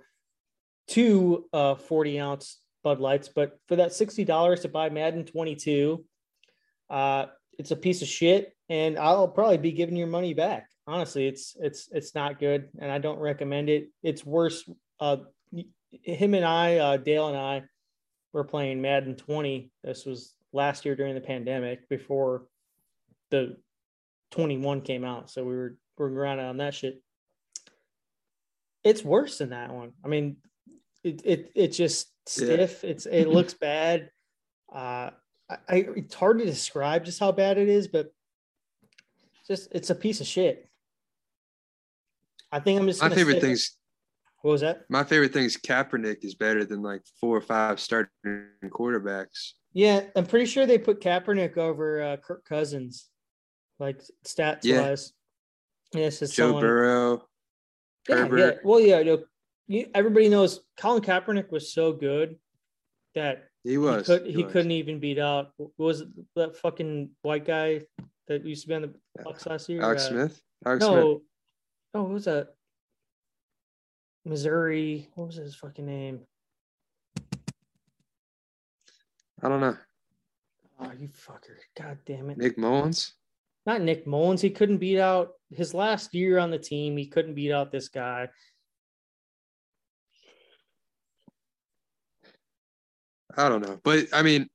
two 0.88 1.46
uh 1.52 1.74
40 1.74 2.20
ounce 2.20 2.58
Bud 2.82 3.00
Lights. 3.00 3.28
But 3.28 3.58
for 3.68 3.76
that 3.76 3.92
sixty 3.92 4.24
dollars 4.24 4.60
to 4.60 4.68
buy 4.68 4.90
Madden 4.90 5.24
22, 5.24 6.04
uh, 6.90 7.26
it's 7.58 7.70
a 7.70 7.76
piece 7.76 8.02
of 8.02 8.08
shit, 8.08 8.54
and 8.68 8.98
I'll 8.98 9.28
probably 9.28 9.58
be 9.58 9.72
giving 9.72 9.96
your 9.96 10.06
money 10.06 10.34
back. 10.34 10.68
Honestly, 10.86 11.26
it's 11.26 11.56
it's 11.60 11.88
it's 11.92 12.14
not 12.14 12.40
good, 12.40 12.68
and 12.78 12.90
I 12.90 12.98
don't 12.98 13.18
recommend 13.18 13.68
it. 13.68 13.88
It's 14.02 14.24
worse. 14.24 14.68
Uh, 14.98 15.18
him 15.90 16.34
and 16.34 16.44
I, 16.44 16.76
uh, 16.76 16.96
Dale 16.96 17.28
and 17.28 17.36
I, 17.36 17.62
were 18.32 18.44
playing 18.44 18.80
Madden 18.80 19.14
20. 19.14 19.70
This 19.84 20.06
was 20.06 20.34
last 20.52 20.84
year 20.84 20.96
during 20.96 21.14
the 21.14 21.20
pandemic, 21.20 21.88
before 21.88 22.46
the 23.30 23.56
21 24.32 24.80
came 24.80 25.04
out. 25.04 25.30
So 25.30 25.44
we 25.44 25.54
were 25.54 25.76
we 25.98 26.06
were 26.06 26.12
around 26.12 26.40
on 26.40 26.56
that 26.58 26.74
shit. 26.74 27.00
It's 28.82 29.04
worse 29.04 29.38
than 29.38 29.50
that 29.50 29.72
one. 29.72 29.92
I 30.04 30.08
mean, 30.08 30.38
it 31.04 31.22
it 31.24 31.52
it's 31.54 31.76
just 31.76 32.08
Yeah. 32.38 32.44
stiff. 32.44 32.84
It's 32.84 33.06
it 33.06 33.28
looks 33.36 33.54
bad. 33.54 34.10
Uh, 34.72 35.10
I, 35.50 35.56
I 35.68 35.76
it's 35.96 36.14
hard 36.14 36.38
to 36.38 36.44
describe 36.44 37.04
just 37.04 37.20
how 37.20 37.32
bad 37.32 37.58
it 37.58 37.68
is, 37.68 37.88
but 37.88 38.12
just 39.46 39.68
it's 39.72 39.90
a 39.90 39.94
piece 39.94 40.20
of 40.20 40.26
shit. 40.26 40.68
I 42.50 42.60
think 42.60 42.80
I'm 42.80 42.86
just 42.86 43.00
My 43.02 43.08
favorite 43.08 43.40
things. 43.40 43.76
What 44.42 44.52
was 44.52 44.60
that? 44.62 44.84
My 44.90 45.04
favorite 45.04 45.32
thing 45.32 45.44
is 45.44 45.56
Kaepernick 45.56 46.24
is 46.24 46.34
better 46.34 46.64
than 46.64 46.82
like 46.82 47.02
four 47.20 47.36
or 47.36 47.40
five 47.40 47.78
starting 47.78 48.10
quarterbacks. 48.64 49.52
Yeah, 49.72 50.02
I'm 50.16 50.26
pretty 50.26 50.46
sure 50.46 50.66
they 50.66 50.78
put 50.78 51.00
Kaepernick 51.00 51.56
over 51.56 52.02
uh, 52.02 52.16
Kirk 52.18 52.44
Cousins, 52.44 53.08
like 53.78 54.02
stats 54.26 54.60
Yeah. 54.64 54.82
wise. 54.90 55.12
Yes, 55.94 56.20
it's 56.22 56.34
Joe 56.34 56.46
someone- 56.48 56.62
Burrow. 56.62 57.28
Yeah, 58.08 58.28
yeah. 58.36 58.50
Well, 58.64 58.80
yeah, 58.80 58.98
you 58.98 59.04
know, 59.04 59.24
you, 59.68 59.86
everybody 59.94 60.28
knows 60.28 60.60
Colin 60.76 61.02
Kaepernick 61.02 61.50
was 61.50 61.72
so 61.72 61.92
good 61.92 62.36
that 63.14 63.44
He 63.64 63.70
he, 63.72 63.78
was. 63.78 64.06
could, 64.06 64.26
he, 64.26 64.42
was. 64.42 64.52
couldn't 64.52 64.72
even 64.72 64.98
beat 65.00 65.18
out. 65.18 65.50
What 65.56 65.70
was 65.78 66.00
it, 66.02 66.08
that 66.36 66.56
fucking 66.56 67.10
white 67.22 67.44
guy 67.44 67.82
that 68.28 68.44
used 68.44 68.62
to 68.62 68.68
be 68.68 68.74
on 68.74 68.82
the 68.82 68.94
Bucs 69.24 69.46
last 69.46 69.68
year? 69.68 69.82
Alex 69.82 70.04
Uh, 70.04 70.08
Smith. 70.08 70.42
Alex 70.66 70.84
Smith. 70.84 70.94
No, 70.96 71.22
oh, 71.94 72.02
what 72.02 72.10
was 72.10 72.24
that? 72.24 72.48
Missouri. 74.24 75.08
What 75.14 75.26
was 75.28 75.36
his 75.36 75.54
fucking 75.56 75.86
name? 75.86 76.20
I 79.42 79.48
don't 79.48 79.60
know. 79.60 79.76
Oh, 80.80 80.92
you 80.98 81.08
fucker. 81.08 81.56
God 81.76 81.98
damn 82.06 82.30
it. 82.30 82.38
Nick 82.38 82.56
Mullens. 82.56 83.14
Not 83.66 83.82
Nick 83.82 84.06
Mullens. 84.06 84.40
He 84.40 84.50
couldn't 84.50 84.78
beat 84.78 84.98
out 85.00 85.32
his 85.50 85.74
last 85.74 86.14
year 86.14 86.38
on 86.38 86.50
the 86.50 86.58
team. 86.58 86.96
He 86.96 87.06
couldn't 87.06 87.34
beat 87.34 87.52
out 87.52 87.70
this 87.72 87.88
guy. 87.88 88.28
I 93.36 93.48
don't 93.48 93.66
know, 93.66 93.78
but 93.82 94.06
I 94.12 94.22
mean, 94.22 94.48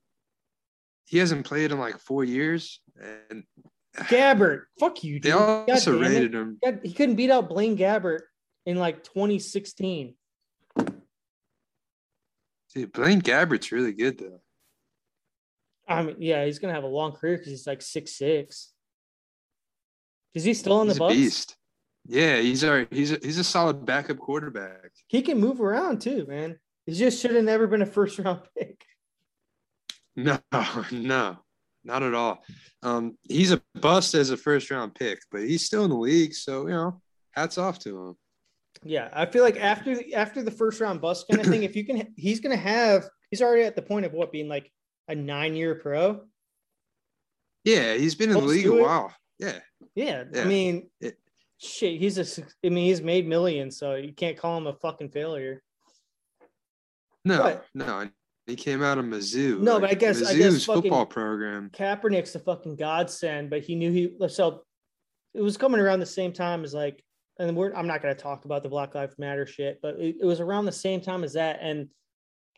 he 1.06 1.18
hasn't 1.18 1.46
played 1.46 1.72
in 1.72 1.80
like 1.80 2.00
four 2.00 2.24
years, 2.24 2.82
and 3.30 3.44
Gabbert. 3.96 4.64
Fuck 4.80 5.04
you, 5.04 5.20
dude. 5.20 5.24
they 5.24 5.32
also 5.32 6.00
rated 6.00 6.36
him. 6.36 6.60
God, 6.64 6.82
he 6.84 6.94
couldn't 6.94 7.16
beat 7.16 7.32
out 7.32 7.50
Blaine 7.50 7.78
Gabbert 7.78 8.22
in 8.66 8.78
like 8.78 9.04
2016. 9.04 10.16
Dude, 12.76 12.92
Blaine 12.92 13.22
Gabbert's 13.22 13.72
really 13.72 13.94
good 13.94 14.20
though. 14.20 14.42
I 15.88 16.04
mean, 16.04 16.18
yeah, 16.20 16.46
he's 16.46 16.60
gonna 16.60 16.74
have 16.74 16.84
a 16.84 16.88
long 16.88 17.14
career 17.14 17.38
because 17.38 17.52
he's 17.52 17.66
like 17.68 17.82
six 17.82 18.18
six. 18.18 18.74
Is 20.34 20.44
he 20.44 20.54
still 20.54 20.74
on 20.74 20.88
the 20.88 20.94
Bucs? 20.94 21.10
beast. 21.10 21.56
Yeah, 22.06 22.38
he's 22.40 22.64
our 22.64 22.86
he's 22.92 23.12
a, 23.14 23.20
he's 23.22 23.40
a 23.40 23.44
solid 23.44 23.86
backup 23.86 24.18
quarterback. 24.18 24.92
He 25.08 25.22
can 25.22 25.40
move 25.40 25.62
around 25.62 26.02
too, 26.02 26.26
man. 26.28 26.60
He 26.88 26.94
just 26.94 27.22
should 27.22 27.36
have 27.36 27.44
never 27.44 27.68
been 27.68 27.82
a 27.82 27.86
first 27.86 28.18
round 28.18 28.40
pick. 28.58 28.82
No, 30.16 30.40
no, 30.92 31.38
not 31.84 32.02
at 32.02 32.16
all. 32.16 32.44
Um, 32.82 33.18
he's 33.30 33.52
a 33.52 33.62
bust 33.76 34.16
as 34.16 34.32
a 34.32 34.38
first 34.38 34.72
round 34.72 34.96
pick, 34.96 35.20
but 35.32 35.42
he's 35.42 35.66
still 35.66 35.84
in 35.84 35.92
the 35.92 35.98
league, 35.98 36.34
so 36.34 36.64
you 36.66 36.74
know, 36.74 37.02
hats 37.32 37.58
off 37.60 37.78
to 37.80 38.08
him. 38.08 38.16
Yeah, 38.84 39.10
I 39.14 39.26
feel 39.26 39.44
like 39.44 39.58
after 39.58 39.96
the, 39.96 40.16
after 40.16 40.42
the 40.42 40.50
first 40.52 40.80
round 40.82 41.02
bust 41.02 41.26
kind 41.30 41.42
of 41.42 41.48
thing, 41.48 41.64
if 41.64 41.76
you 41.76 41.86
can, 41.86 42.14
he's 42.16 42.40
gonna 42.40 42.56
have. 42.56 43.08
He's 43.30 43.42
already 43.42 43.64
at 43.64 43.76
the 43.76 43.82
point 43.82 44.06
of 44.06 44.14
what 44.14 44.32
being 44.32 44.48
like 44.48 44.72
a 45.10 45.14
nine 45.16 45.56
year 45.56 45.76
pro. 45.76 46.22
Yeah, 47.66 47.96
he's 47.96 48.16
been 48.16 48.30
in 48.30 48.36
the 48.38 48.42
league 48.42 48.64
to 48.64 48.80
a 48.80 48.82
while. 48.84 49.14
Yeah, 49.40 49.60
Yeah, 49.94 50.24
I 50.36 50.46
mean, 50.46 50.90
It- 51.02 51.20
shit, 51.58 52.00
he's 52.00 52.18
a. 52.18 52.44
I 52.66 52.70
mean, 52.70 52.86
he's 52.86 53.02
made 53.02 53.28
millions, 53.28 53.78
so 53.78 53.96
you 53.96 54.14
can't 54.14 54.38
call 54.38 54.58
him 54.58 54.68
a 54.68 54.74
fucking 54.74 55.10
failure. 55.10 55.62
No, 57.28 57.60
no, 57.74 58.10
he 58.46 58.56
came 58.56 58.82
out 58.82 58.98
of 58.98 59.06
Mizzou. 59.06 59.60
No, 59.60 59.80
but 59.80 59.90
I 59.90 59.94
guess- 59.94 60.26
I 60.26 60.34
guess 60.36 60.54
Mizzou's 60.54 60.66
football 60.66 61.06
program. 61.06 61.70
Kaepernick's 61.72 62.34
a 62.36 62.40
fucking 62.40 62.78
godsend, 62.78 63.50
but 63.50 63.62
he 63.62 63.76
knew 63.76 63.92
he 63.92 64.28
so 64.30 64.64
it 65.34 65.42
was 65.42 65.58
coming 65.58 65.80
around 65.82 66.00
the 66.00 66.06
same 66.06 66.32
time 66.34 66.64
as 66.64 66.74
like, 66.74 67.04
and 67.40 67.56
we're 67.56 67.74
I'm 67.74 67.88
not 67.88 68.02
gonna 68.02 68.16
talk 68.16 68.46
about 68.46 68.64
the 68.64 68.70
Black 68.70 68.96
Lives 68.96 69.20
Matter 69.20 69.46
shit, 69.46 69.80
but 69.82 69.96
it, 70.00 70.16
it 70.22 70.26
was 70.26 70.40
around 70.40 70.66
the 70.66 70.72
same 70.72 71.02
time 71.02 71.24
as 71.24 71.34
that, 71.34 71.60
and 71.62 71.90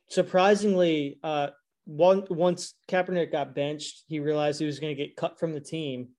surprisingly, 0.10 1.20
uh, 1.24 1.48
one 1.86 2.24
once 2.30 2.76
Kaepernick 2.88 3.32
got 3.32 3.56
benched, 3.56 4.04
he 4.08 4.20
realized 4.20 4.60
he 4.60 4.66
was 4.66 4.80
gonna 4.80 4.94
get 4.96 5.16
cut 5.16 5.40
from 5.40 5.54
the 5.54 5.60
team. 5.60 6.10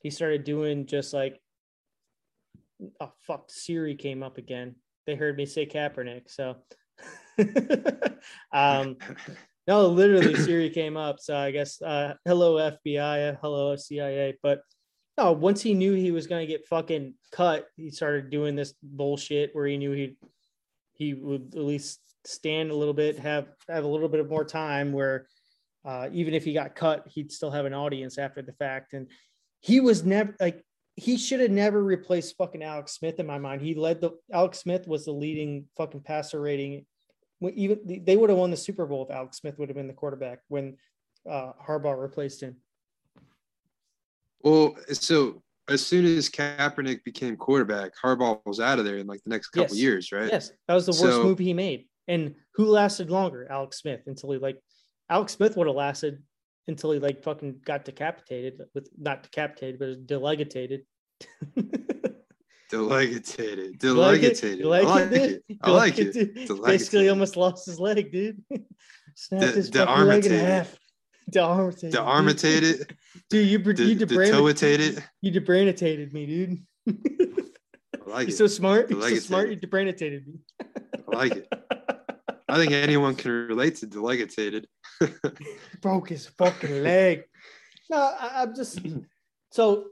He 0.00 0.10
started 0.10 0.42
doing 0.42 0.86
just 0.86 1.14
like, 1.14 1.40
oh 3.00 3.12
fuck, 3.20 3.44
Siri 3.50 3.94
came 3.94 4.24
up 4.24 4.36
again. 4.36 4.74
They 5.06 5.14
heard 5.14 5.36
me 5.36 5.46
say 5.46 5.64
Kaepernick, 5.66 6.22
so. 6.28 6.56
um, 8.52 8.96
no, 9.66 9.86
literally 9.86 10.34
Siri 10.34 10.70
came 10.70 10.96
up. 10.96 11.20
So 11.20 11.36
I 11.36 11.50
guess 11.50 11.80
uh 11.80 12.14
hello 12.24 12.54
FBI, 12.56 13.38
hello 13.40 13.76
CIA. 13.76 14.38
But 14.42 14.62
no, 15.16 15.32
once 15.32 15.62
he 15.62 15.74
knew 15.74 15.94
he 15.94 16.10
was 16.10 16.26
gonna 16.26 16.46
get 16.46 16.66
fucking 16.66 17.14
cut, 17.30 17.68
he 17.76 17.90
started 17.90 18.30
doing 18.30 18.56
this 18.56 18.74
bullshit 18.82 19.50
where 19.54 19.66
he 19.66 19.76
knew 19.76 19.92
he 19.92 20.16
he 20.94 21.14
would 21.14 21.54
at 21.54 21.62
least 21.62 22.00
stand 22.24 22.70
a 22.70 22.76
little 22.76 22.94
bit, 22.94 23.18
have 23.18 23.48
have 23.68 23.84
a 23.84 23.88
little 23.88 24.08
bit 24.08 24.20
of 24.20 24.28
more 24.28 24.44
time 24.44 24.92
where 24.92 25.26
uh 25.84 26.08
even 26.12 26.34
if 26.34 26.44
he 26.44 26.52
got 26.52 26.74
cut, 26.74 27.06
he'd 27.08 27.30
still 27.30 27.50
have 27.50 27.66
an 27.66 27.74
audience 27.74 28.18
after 28.18 28.42
the 28.42 28.52
fact. 28.54 28.94
And 28.94 29.08
he 29.60 29.80
was 29.80 30.04
never 30.04 30.34
like 30.40 30.64
he 30.96 31.16
should 31.16 31.40
have 31.40 31.50
never 31.50 31.82
replaced 31.82 32.36
fucking 32.36 32.62
Alex 32.62 32.92
Smith 32.92 33.18
in 33.20 33.26
my 33.26 33.38
mind. 33.38 33.62
He 33.62 33.74
led 33.74 34.00
the 34.00 34.10
Alex 34.32 34.58
Smith 34.58 34.88
was 34.88 35.04
the 35.04 35.12
leading 35.12 35.66
fucking 35.76 36.02
passer 36.02 36.40
rating 36.40 36.84
even 37.50 38.02
they 38.04 38.16
would 38.16 38.30
have 38.30 38.38
won 38.38 38.50
the 38.50 38.56
Super 38.56 38.86
Bowl 38.86 39.04
if 39.04 39.10
Alex 39.14 39.38
Smith 39.38 39.58
would 39.58 39.68
have 39.68 39.76
been 39.76 39.88
the 39.88 39.92
quarterback 39.94 40.40
when 40.48 40.76
uh, 41.28 41.52
Harbaugh 41.66 42.00
replaced 42.00 42.42
him. 42.42 42.56
Well, 44.42 44.76
so 44.92 45.42
as 45.68 45.84
soon 45.84 46.04
as 46.04 46.28
Kaepernick 46.28 47.04
became 47.04 47.36
quarterback, 47.36 47.92
Harbaugh 48.02 48.40
was 48.44 48.60
out 48.60 48.78
of 48.78 48.84
there 48.84 48.98
in 48.98 49.06
like 49.06 49.22
the 49.24 49.30
next 49.30 49.48
couple 49.50 49.74
Yes. 49.76 49.82
years, 49.82 50.12
right? 50.12 50.30
Yes, 50.30 50.52
that 50.68 50.74
was 50.74 50.86
the 50.86 50.92
worst 50.92 51.16
So- 51.16 51.24
move 51.24 51.38
he 51.38 51.54
made. 51.54 51.86
And 52.08 52.34
who 52.54 52.66
lasted 52.66 53.10
longer? 53.10 53.46
Alex 53.50 53.78
Smith 53.78 54.00
until 54.06 54.32
he 54.32 54.38
like 54.38 54.58
Alex 55.08 55.32
Smith 55.34 55.56
would 55.56 55.68
have 55.68 55.76
lasted 55.76 56.22
until 56.66 56.90
he 56.92 56.98
like 56.98 57.22
fucking 57.22 57.60
got 57.64 57.84
decapitated 57.84 58.60
with 58.74 58.88
not 58.98 59.22
decapitated 59.22 59.78
but 59.78 59.88
delegated. 62.72 63.78
Delegated. 63.78 63.78
Delegate- 63.78 64.40
Delegated. 64.40 64.64
I 64.64 64.68
like 64.90 65.12
it. 65.12 65.44
I 65.62 65.70
like 65.70 65.98
it. 65.98 66.12
Delegated. 66.14 66.62
Basically, 66.64 67.08
almost 67.08 67.36
lost 67.36 67.66
his 67.66 67.78
leg, 67.78 68.10
dude. 68.10 68.42
Snapped 69.14 69.44
De- 69.46 69.52
his 69.52 69.68
fucking 69.68 70.04
leg 70.06 70.26
in 70.26 70.32
half. 70.32 70.76
Dearmitated. 71.30 71.92
Dearmitated. 71.92 72.96
Dude, 73.30 73.46
you 73.48 73.58
De- 73.58 73.84
you 73.84 73.96
debrainated. 73.96 74.32
detoitated. 74.32 75.04
You 75.20 75.32
debrainated 75.32 76.12
me, 76.12 76.26
dude. 76.26 76.58
I 76.88 76.92
like 78.10 78.26
You're 78.26 78.34
it. 78.34 78.38
so 78.38 78.46
smart. 78.48 78.90
You're 78.90 79.00
so 79.02 79.14
smart. 79.16 79.50
You 79.50 79.56
debrainated 79.56 80.26
me. 80.26 80.34
I 80.60 81.16
like 81.16 81.32
it. 81.36 81.48
I 82.48 82.56
think 82.56 82.72
anyone 82.72 83.14
can 83.14 83.30
relate 83.48 83.76
to 83.76 83.86
delegated. 83.86 84.66
Broke 85.80 86.08
his 86.08 86.26
fucking 86.26 86.82
leg. 86.82 87.22
No, 87.88 87.96
I, 87.98 88.42
I'm 88.42 88.54
just 88.54 88.80
so 89.52 89.86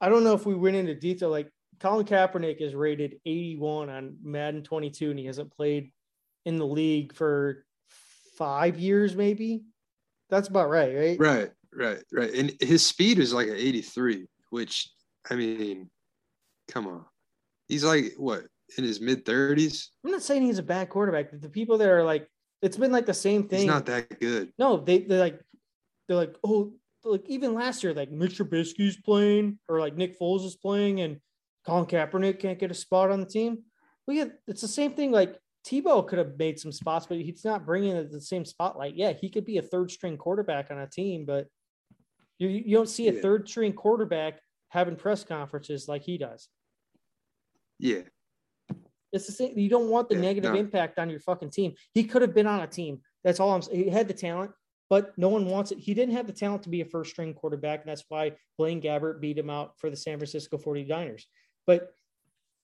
I 0.00 0.08
don't 0.08 0.24
know 0.24 0.34
if 0.34 0.46
we 0.46 0.54
went 0.54 0.76
into 0.76 0.94
detail. 0.94 1.28
Like 1.30 1.50
Colin 1.82 2.06
Kaepernick 2.06 2.60
is 2.60 2.76
rated 2.76 3.16
81 3.26 3.90
on 3.90 4.16
Madden 4.22 4.62
22, 4.62 5.10
and 5.10 5.18
he 5.18 5.26
hasn't 5.26 5.50
played 5.52 5.90
in 6.44 6.56
the 6.56 6.66
league 6.66 7.12
for 7.12 7.64
five 8.38 8.78
years, 8.78 9.16
maybe. 9.16 9.64
That's 10.30 10.46
about 10.46 10.70
right, 10.70 10.94
right? 10.94 11.18
Right, 11.18 11.50
right, 11.74 11.98
right. 12.12 12.32
And 12.32 12.52
his 12.60 12.86
speed 12.86 13.18
is 13.18 13.34
like 13.34 13.48
an 13.48 13.56
83, 13.56 14.26
which 14.50 14.92
I 15.28 15.34
mean, 15.34 15.90
come 16.68 16.86
on. 16.86 17.04
He's 17.66 17.82
like 17.82 18.12
what 18.16 18.44
in 18.78 18.84
his 18.84 19.00
mid 19.00 19.24
30s? 19.24 19.88
I'm 20.04 20.12
not 20.12 20.22
saying 20.22 20.42
he's 20.42 20.58
a 20.58 20.62
bad 20.62 20.88
quarterback, 20.88 21.32
but 21.32 21.42
the 21.42 21.48
people 21.48 21.78
that 21.78 21.88
are 21.88 22.04
like, 22.04 22.28
it's 22.62 22.76
been 22.76 22.92
like 22.92 23.06
the 23.06 23.14
same 23.14 23.48
thing. 23.48 23.60
He's 23.60 23.68
not 23.68 23.86
that 23.86 24.20
good. 24.20 24.52
No, 24.56 24.76
they 24.76 25.00
they're 25.00 25.18
like 25.18 25.40
they're 26.06 26.16
like 26.16 26.36
oh 26.44 26.72
like 27.02 27.24
even 27.26 27.54
last 27.54 27.82
year 27.82 27.92
like 27.92 28.12
Mitch 28.12 28.38
Trubisky's 28.38 28.96
playing 28.96 29.58
or 29.68 29.80
like 29.80 29.96
Nick 29.96 30.16
Foles 30.16 30.46
is 30.46 30.54
playing 30.54 31.00
and 31.00 31.18
Colin 31.66 31.86
Kaepernick 31.86 32.38
can't 32.40 32.58
get 32.58 32.70
a 32.70 32.74
spot 32.74 33.10
on 33.10 33.20
the 33.20 33.26
team. 33.26 33.62
Well, 34.06 34.16
yeah, 34.16 34.24
it's 34.48 34.60
the 34.62 34.68
same 34.68 34.92
thing. 34.92 35.12
Like 35.12 35.38
Tebow 35.66 36.06
could 36.06 36.18
have 36.18 36.36
made 36.38 36.58
some 36.58 36.72
spots, 36.72 37.06
but 37.06 37.18
he's 37.18 37.44
not 37.44 37.64
bringing 37.64 38.08
the 38.10 38.20
same 38.20 38.44
spotlight. 38.44 38.96
Yeah, 38.96 39.12
he 39.12 39.30
could 39.30 39.44
be 39.44 39.58
a 39.58 39.62
third 39.62 39.90
string 39.90 40.16
quarterback 40.16 40.70
on 40.70 40.78
a 40.78 40.88
team, 40.88 41.24
but 41.24 41.46
you 42.38 42.48
you 42.48 42.76
don't 42.76 42.88
see 42.88 43.08
a 43.08 43.12
Yeah. 43.12 43.20
third 43.20 43.48
string 43.48 43.72
quarterback 43.72 44.40
having 44.68 44.96
press 44.96 45.22
conferences 45.22 45.86
like 45.86 46.02
he 46.02 46.18
does. 46.18 46.48
Yeah. 47.78 48.02
It's 49.12 49.26
the 49.26 49.32
same. 49.32 49.58
You 49.58 49.68
don't 49.68 49.90
want 49.90 50.08
the 50.08 50.14
Yeah, 50.14 50.22
negative 50.22 50.54
no. 50.54 50.58
impact 50.58 50.98
on 50.98 51.10
your 51.10 51.20
fucking 51.20 51.50
team. 51.50 51.74
He 51.92 52.04
could 52.04 52.22
have 52.22 52.34
been 52.34 52.46
on 52.46 52.60
a 52.60 52.66
team. 52.66 53.02
That's 53.22 53.38
all 53.38 53.50
I'm 53.50 53.62
saying. 53.62 53.84
He 53.84 53.90
had 53.90 54.08
the 54.08 54.14
talent, 54.14 54.52
but 54.88 55.16
no 55.18 55.28
one 55.28 55.44
wants 55.46 55.70
it. 55.70 55.78
He 55.78 55.92
didn't 55.92 56.14
have 56.14 56.26
the 56.26 56.32
talent 56.32 56.62
to 56.62 56.70
be 56.70 56.80
a 56.80 56.86
first 56.86 57.10
string 57.10 57.34
quarterback. 57.34 57.82
And 57.82 57.90
that's 57.90 58.04
why 58.08 58.32
Blaine 58.56 58.80
Gabbert 58.80 59.20
beat 59.20 59.36
him 59.36 59.50
out 59.50 59.78
for 59.78 59.90
the 59.90 59.96
San 59.96 60.16
Francisco 60.18 60.56
49ers. 60.56 61.24
But 61.66 61.94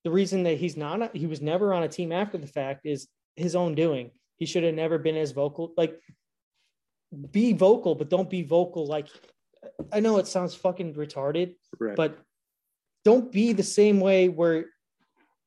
the 0.05 0.11
reason 0.11 0.43
that 0.45 0.59
he's 0.59 0.77
not, 0.77 1.15
he 1.17 1.27
was 1.27 1.41
never 1.41 1.73
on 1.75 1.83
a 1.83 1.89
team 1.89 2.13
after 2.13 2.39
the 2.39 2.47
fact 2.47 2.87
is 2.87 3.09
his 3.37 3.55
own 3.55 3.75
doing. 3.75 4.11
He 4.37 4.47
should 4.47 4.65
have 4.65 4.75
never 4.75 4.99
been 4.99 5.17
as 5.17 5.33
vocal. 5.33 5.73
Like, 5.77 5.99
be 7.31 7.53
vocal, 7.53 7.95
but 7.95 8.09
don't 8.11 8.29
be 8.31 8.43
vocal. 8.43 8.87
Like, 8.87 9.09
I 9.93 10.01
know 10.01 10.19
it 10.19 10.27
sounds 10.27 10.55
fucking 10.55 10.95
retarded, 10.95 11.55
Right. 11.79 11.97
but 11.97 12.19
don't 13.05 13.33
be 13.33 13.53
the 13.53 13.63
same 13.63 14.01
way 14.01 14.29
where 14.29 14.67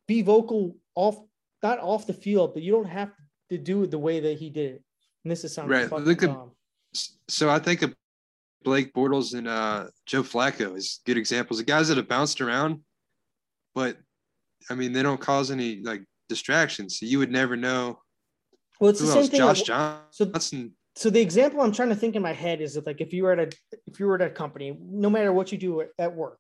be 0.08 0.22
vocal 0.22 0.76
off 0.96 1.18
not 1.64 1.78
off 1.80 2.08
the 2.08 2.14
field, 2.14 2.54
but 2.56 2.64
you 2.64 2.72
don't 2.72 2.86
have 2.90 3.12
to 3.50 3.58
do 3.58 3.84
it 3.84 3.92
the 3.92 4.00
way 4.00 4.20
that 4.20 4.40
he 4.40 4.50
did 4.50 4.74
it. 4.76 4.84
And 5.24 5.32
this 5.32 5.44
is 5.44 5.54
sounding 5.54 5.78
Right, 5.78 5.88
fucking 5.90 6.06
look 6.06 6.24
at- 6.24 6.30
dumb. 6.30 6.52
so 7.28 7.50
I 7.50 7.60
think 7.60 7.84
of 7.84 7.94
Blake 8.64 8.92
Bortles 8.94 9.36
and 9.38 9.48
uh, 9.48 9.88
Joe 10.08 10.24
Flacco 10.24 10.76
as 10.76 11.00
good 11.06 11.18
examples 11.18 11.60
of 11.60 11.68
guys 11.68 11.88
that 11.90 11.98
have 11.98 12.08
bounced 12.08 12.42
around, 12.42 12.82
but 13.76 13.98
I 14.70 14.76
mean 14.76 14.94
they 14.94 15.04
don't 15.04 15.20
cause 15.20 15.52
any 15.52 15.82
like 15.82 16.04
distractions. 16.30 17.00
So 17.00 17.06
you 17.06 17.20
would 17.20 17.32
never 17.32 17.56
know 17.56 18.00
Well, 18.80 18.90
it's 18.92 19.00
the 19.00 19.08
same 19.08 19.18
else. 19.18 19.30
thing. 19.30 19.38
Josh 19.40 19.70
like- 19.70 20.12
so- 20.12 20.26
Johnson. 20.26 20.76
so 20.96 21.10
the 21.10 21.22
example 21.22 21.62
I'm 21.62 21.72
trying 21.72 21.90
to 21.90 21.96
think 21.96 22.16
in 22.16 22.22
my 22.22 22.34
head 22.34 22.62
is 22.62 22.74
that 22.76 22.86
like 22.86 23.02
if 23.02 23.14
you 23.14 23.24
were 23.24 23.34
at 23.34 23.40
a 23.40 23.58
if 23.88 24.00
you 24.00 24.06
were 24.08 24.16
at 24.16 24.22
a 24.22 24.30
company, 24.30 24.78
no 24.82 25.10
matter 25.10 25.32
what 25.34 25.52
you 25.52 25.58
do 25.58 25.82
at, 25.82 25.90
at 26.00 26.16
work, 26.16 26.40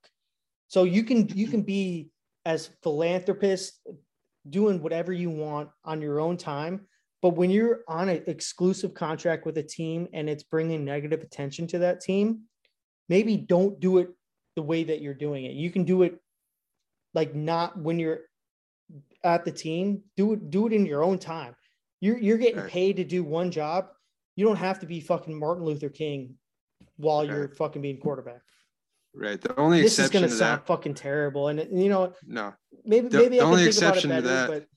so 0.67 0.83
you 0.83 1.03
can 1.03 1.27
you 1.29 1.47
can 1.47 1.61
be 1.61 2.09
as 2.45 2.69
philanthropist 2.83 3.79
doing 4.49 4.81
whatever 4.81 5.13
you 5.13 5.29
want 5.29 5.69
on 5.85 6.01
your 6.01 6.19
own 6.19 6.35
time, 6.35 6.87
But 7.21 7.35
when 7.37 7.51
you're 7.51 7.81
on 7.87 8.09
an 8.09 8.23
exclusive 8.25 8.95
contract 8.95 9.45
with 9.45 9.57
a 9.59 9.63
team 9.63 10.07
and 10.13 10.27
it's 10.27 10.41
bringing 10.41 10.83
negative 10.83 11.21
attention 11.21 11.67
to 11.67 11.77
that 11.79 12.01
team, 12.01 12.45
maybe 13.09 13.37
don't 13.37 13.79
do 13.79 13.99
it 13.99 14.09
the 14.55 14.63
way 14.63 14.83
that 14.85 15.01
you're 15.01 15.13
doing 15.13 15.45
it. 15.45 15.51
You 15.53 15.69
can 15.69 15.83
do 15.83 16.01
it 16.01 16.17
like 17.13 17.35
not 17.35 17.77
when 17.77 17.99
you're 17.99 18.21
at 19.23 19.45
the 19.45 19.51
team. 19.51 20.03
Do 20.17 20.33
it 20.33 20.49
do 20.49 20.67
it 20.67 20.73
in 20.73 20.85
your 20.85 21.03
own 21.03 21.17
time. 21.19 21.55
You're 21.99 22.17
you're 22.17 22.37
getting 22.37 22.63
paid 22.63 22.97
to 22.97 23.03
do 23.03 23.23
one 23.23 23.51
job. 23.51 23.87
You 24.35 24.45
don't 24.45 24.55
have 24.57 24.79
to 24.79 24.85
be 24.85 24.99
fucking 24.99 25.37
Martin 25.37 25.65
Luther 25.65 25.89
King 25.89 26.35
while 26.97 27.23
you're 27.23 27.49
fucking 27.49 27.81
being 27.81 27.97
quarterback. 27.97 28.41
Right. 29.13 29.39
The 29.39 29.57
only 29.59 29.81
This 29.81 29.99
is 29.99 30.09
gonna 30.09 30.27
to 30.27 30.33
sound 30.33 30.61
that, 30.61 30.67
fucking 30.67 30.93
terrible. 30.93 31.49
And 31.49 31.59
you 31.71 31.89
know, 31.89 32.13
no, 32.25 32.53
maybe 32.85 33.09
The- 33.09 33.17
maybe 33.17 33.37
the 33.37 33.43
I 33.43 33.45
only 33.45 33.63
think 33.65 33.77
about 33.77 33.83
it 33.83 33.97
exception 33.97 34.09
to 34.11 34.21
that- 34.21 34.47
but 34.49 34.67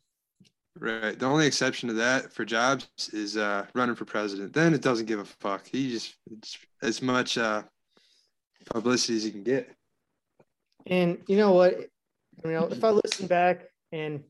right. 0.77 1.18
The 1.18 1.27
only 1.27 1.47
exception 1.47 1.88
to 1.88 1.94
that 1.94 2.33
for 2.33 2.44
jobs 2.44 2.88
is 3.12 3.37
uh, 3.37 3.66
running 3.75 3.94
for 3.94 4.05
president. 4.05 4.53
Then 4.53 4.75
it 4.75 4.83
doesn't 4.83 5.07
give 5.07 5.20
a 5.20 5.25
fuck. 5.25 5.66
He 5.68 5.90
just 5.90 6.16
it's 6.33 6.59
as 6.83 7.01
much 7.01 7.38
uh, 7.38 7.62
publicity 8.66 9.16
as 9.16 9.25
he 9.25 9.31
can 9.31 9.44
get. 9.44 9.70
And 10.87 11.23
you 11.29 11.37
know 11.37 11.53
what? 11.53 11.79
You 12.44 12.53
know, 12.53 12.66
if 12.66 12.83
I 12.83 12.90
listen 12.90 13.27
back 13.27 13.64
and 13.92 14.23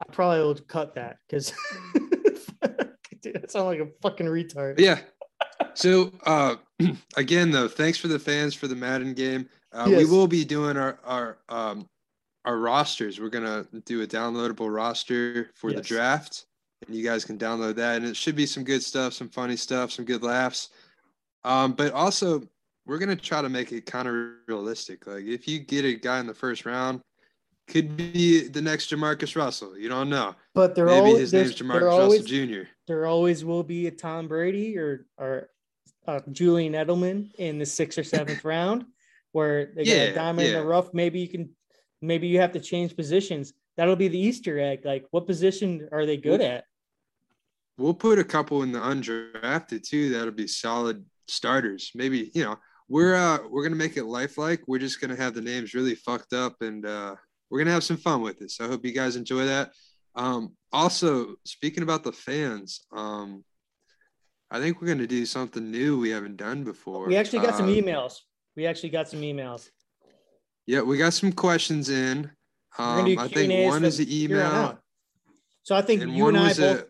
I 0.00 0.12
probably 0.12 0.40
will 0.40 0.54
cut 0.54 0.94
that 0.94 1.18
because 1.28 1.52
I 2.62 2.70
sound 3.48 3.66
like 3.66 3.80
a 3.80 3.88
fucking 4.02 4.26
retard. 4.26 4.78
Yeah. 4.78 5.00
So 5.74 6.12
uh, 6.24 6.56
again, 7.16 7.50
though, 7.50 7.68
thanks 7.68 7.98
for 7.98 8.08
the 8.08 8.18
fans 8.18 8.54
for 8.54 8.68
the 8.68 8.76
Madden 8.76 9.14
game. 9.14 9.48
Uh, 9.72 9.86
We 9.88 10.04
will 10.04 10.28
be 10.28 10.44
doing 10.44 10.76
our 10.76 10.98
our 11.04 11.38
um, 11.48 11.88
our 12.44 12.58
rosters. 12.58 13.20
We're 13.20 13.28
gonna 13.28 13.66
do 13.84 14.02
a 14.02 14.06
downloadable 14.06 14.74
roster 14.74 15.50
for 15.54 15.72
the 15.72 15.80
draft, 15.80 16.46
and 16.86 16.94
you 16.94 17.04
guys 17.04 17.24
can 17.24 17.38
download 17.38 17.74
that. 17.76 17.96
And 17.96 18.06
it 18.06 18.16
should 18.16 18.36
be 18.36 18.46
some 18.46 18.64
good 18.64 18.82
stuff, 18.82 19.12
some 19.14 19.28
funny 19.28 19.56
stuff, 19.56 19.90
some 19.90 20.04
good 20.04 20.22
laughs. 20.22 20.70
Um, 21.44 21.72
but 21.72 21.92
also, 21.92 22.42
we're 22.86 22.98
gonna 22.98 23.16
try 23.16 23.42
to 23.42 23.48
make 23.48 23.72
it 23.72 23.86
kind 23.86 24.08
of 24.08 24.14
realistic. 24.46 25.06
Like 25.06 25.24
if 25.24 25.48
you 25.48 25.60
get 25.60 25.84
a 25.84 25.94
guy 25.94 26.20
in 26.20 26.26
the 26.26 26.34
first 26.34 26.66
round, 26.66 27.00
could 27.66 27.96
be 27.96 28.48
the 28.48 28.60
next 28.60 28.90
Jamarcus 28.90 29.36
Russell. 29.36 29.78
You 29.78 29.88
don't 29.88 30.10
know. 30.10 30.34
But 30.54 30.74
there 30.74 30.86
Maybe 30.86 30.98
always 30.98 31.18
his 31.18 31.32
name's 31.32 31.54
Jamarcus 31.54 31.90
always 31.90 32.20
Russell 32.22 32.46
Jr. 32.46 32.62
there 32.86 33.06
always 33.06 33.44
will 33.44 33.62
be 33.62 33.86
a 33.86 33.90
Tom 33.90 34.28
Brady 34.28 34.76
or 34.76 35.06
or 35.16 35.48
uh, 36.06 36.20
Julian 36.32 36.74
Edelman 36.74 37.34
in 37.36 37.58
the 37.58 37.66
sixth 37.66 37.98
or 37.98 38.04
seventh 38.04 38.44
round 38.44 38.84
where 39.32 39.72
they 39.74 39.84
got 39.84 39.90
Yeah, 39.90 40.02
a 40.02 40.14
diamond 40.14 40.48
in 40.48 40.54
the 40.54 40.64
rough. 40.64 40.92
Maybe 40.92 41.20
you 41.20 41.28
can 41.28 41.50
maybe 42.02 42.28
you 42.28 42.40
have 42.40 42.52
to 42.52 42.60
change 42.60 42.94
positions. 42.94 43.54
That'll 43.76 43.96
be 43.96 44.08
the 44.08 44.18
Easter 44.18 44.58
egg. 44.58 44.84
Like 44.84 45.06
what 45.10 45.26
position 45.26 45.88
are 45.90 46.04
they 46.04 46.18
good 46.18 46.40
Well, 46.40 46.50
at? 46.50 46.64
We'll 47.76 47.94
put 47.94 48.18
a 48.20 48.24
couple 48.24 48.62
in 48.62 48.70
the 48.70 48.78
undrafted 48.78 49.82
too. 49.82 50.10
That'll 50.10 50.30
be 50.32 50.46
solid 50.46 51.04
starters. 51.26 51.90
Maybe 51.94 52.30
you 52.34 52.44
know 52.44 52.58
we're 52.94 53.16
uh 53.16 53.38
we're 53.50 53.64
gonna 53.64 53.74
make 53.74 53.96
it 53.96 54.04
lifelike. 54.04 54.62
We're 54.68 54.78
just 54.78 55.00
gonna 55.00 55.16
have 55.16 55.34
the 55.34 55.40
names 55.40 55.74
really 55.74 55.96
fucked 55.96 56.32
up, 56.32 56.54
and 56.60 56.86
uh, 56.86 57.16
we're 57.50 57.58
gonna 57.58 57.72
have 57.72 57.82
some 57.82 57.96
fun 57.96 58.22
with 58.22 58.40
it. 58.40 58.52
So 58.52 58.64
I 58.64 58.68
hope 58.68 58.84
you 58.86 58.92
guys 58.92 59.16
enjoy 59.16 59.46
that. 59.46 59.72
Um, 60.14 60.52
also, 60.72 61.34
speaking 61.44 61.82
about 61.82 62.04
the 62.04 62.12
fans, 62.12 62.86
um, 62.92 63.42
I 64.48 64.60
think 64.60 64.80
we're 64.80 64.86
gonna 64.86 65.08
do 65.08 65.26
something 65.26 65.72
new 65.72 65.98
we 65.98 66.10
haven't 66.10 66.36
done 66.36 66.62
before. 66.62 67.08
We 67.08 67.16
actually 67.16 67.40
got 67.40 67.56
some 67.56 67.66
Uh, 67.66 67.72
emails. 67.72 68.18
We 68.54 68.64
actually 68.64 68.90
got 68.90 69.08
some 69.08 69.22
emails. 69.22 69.68
Yeah, 70.66 70.82
we 70.82 70.96
got 70.96 71.14
some 71.14 71.32
questions 71.32 71.88
in. 71.88 72.30
Um, 72.78 73.18
I 73.18 73.26
think 73.26 73.50
Q&As 73.50 73.70
one 73.72 73.84
is 73.84 73.98
the 73.98 74.24
email. 74.24 74.78
So 75.64 75.74
I 75.74 75.82
think 75.82 76.00
and 76.02 76.16
you 76.16 76.28
and 76.28 76.38
I 76.38 76.54
both 76.54 76.60
a. 76.60 76.86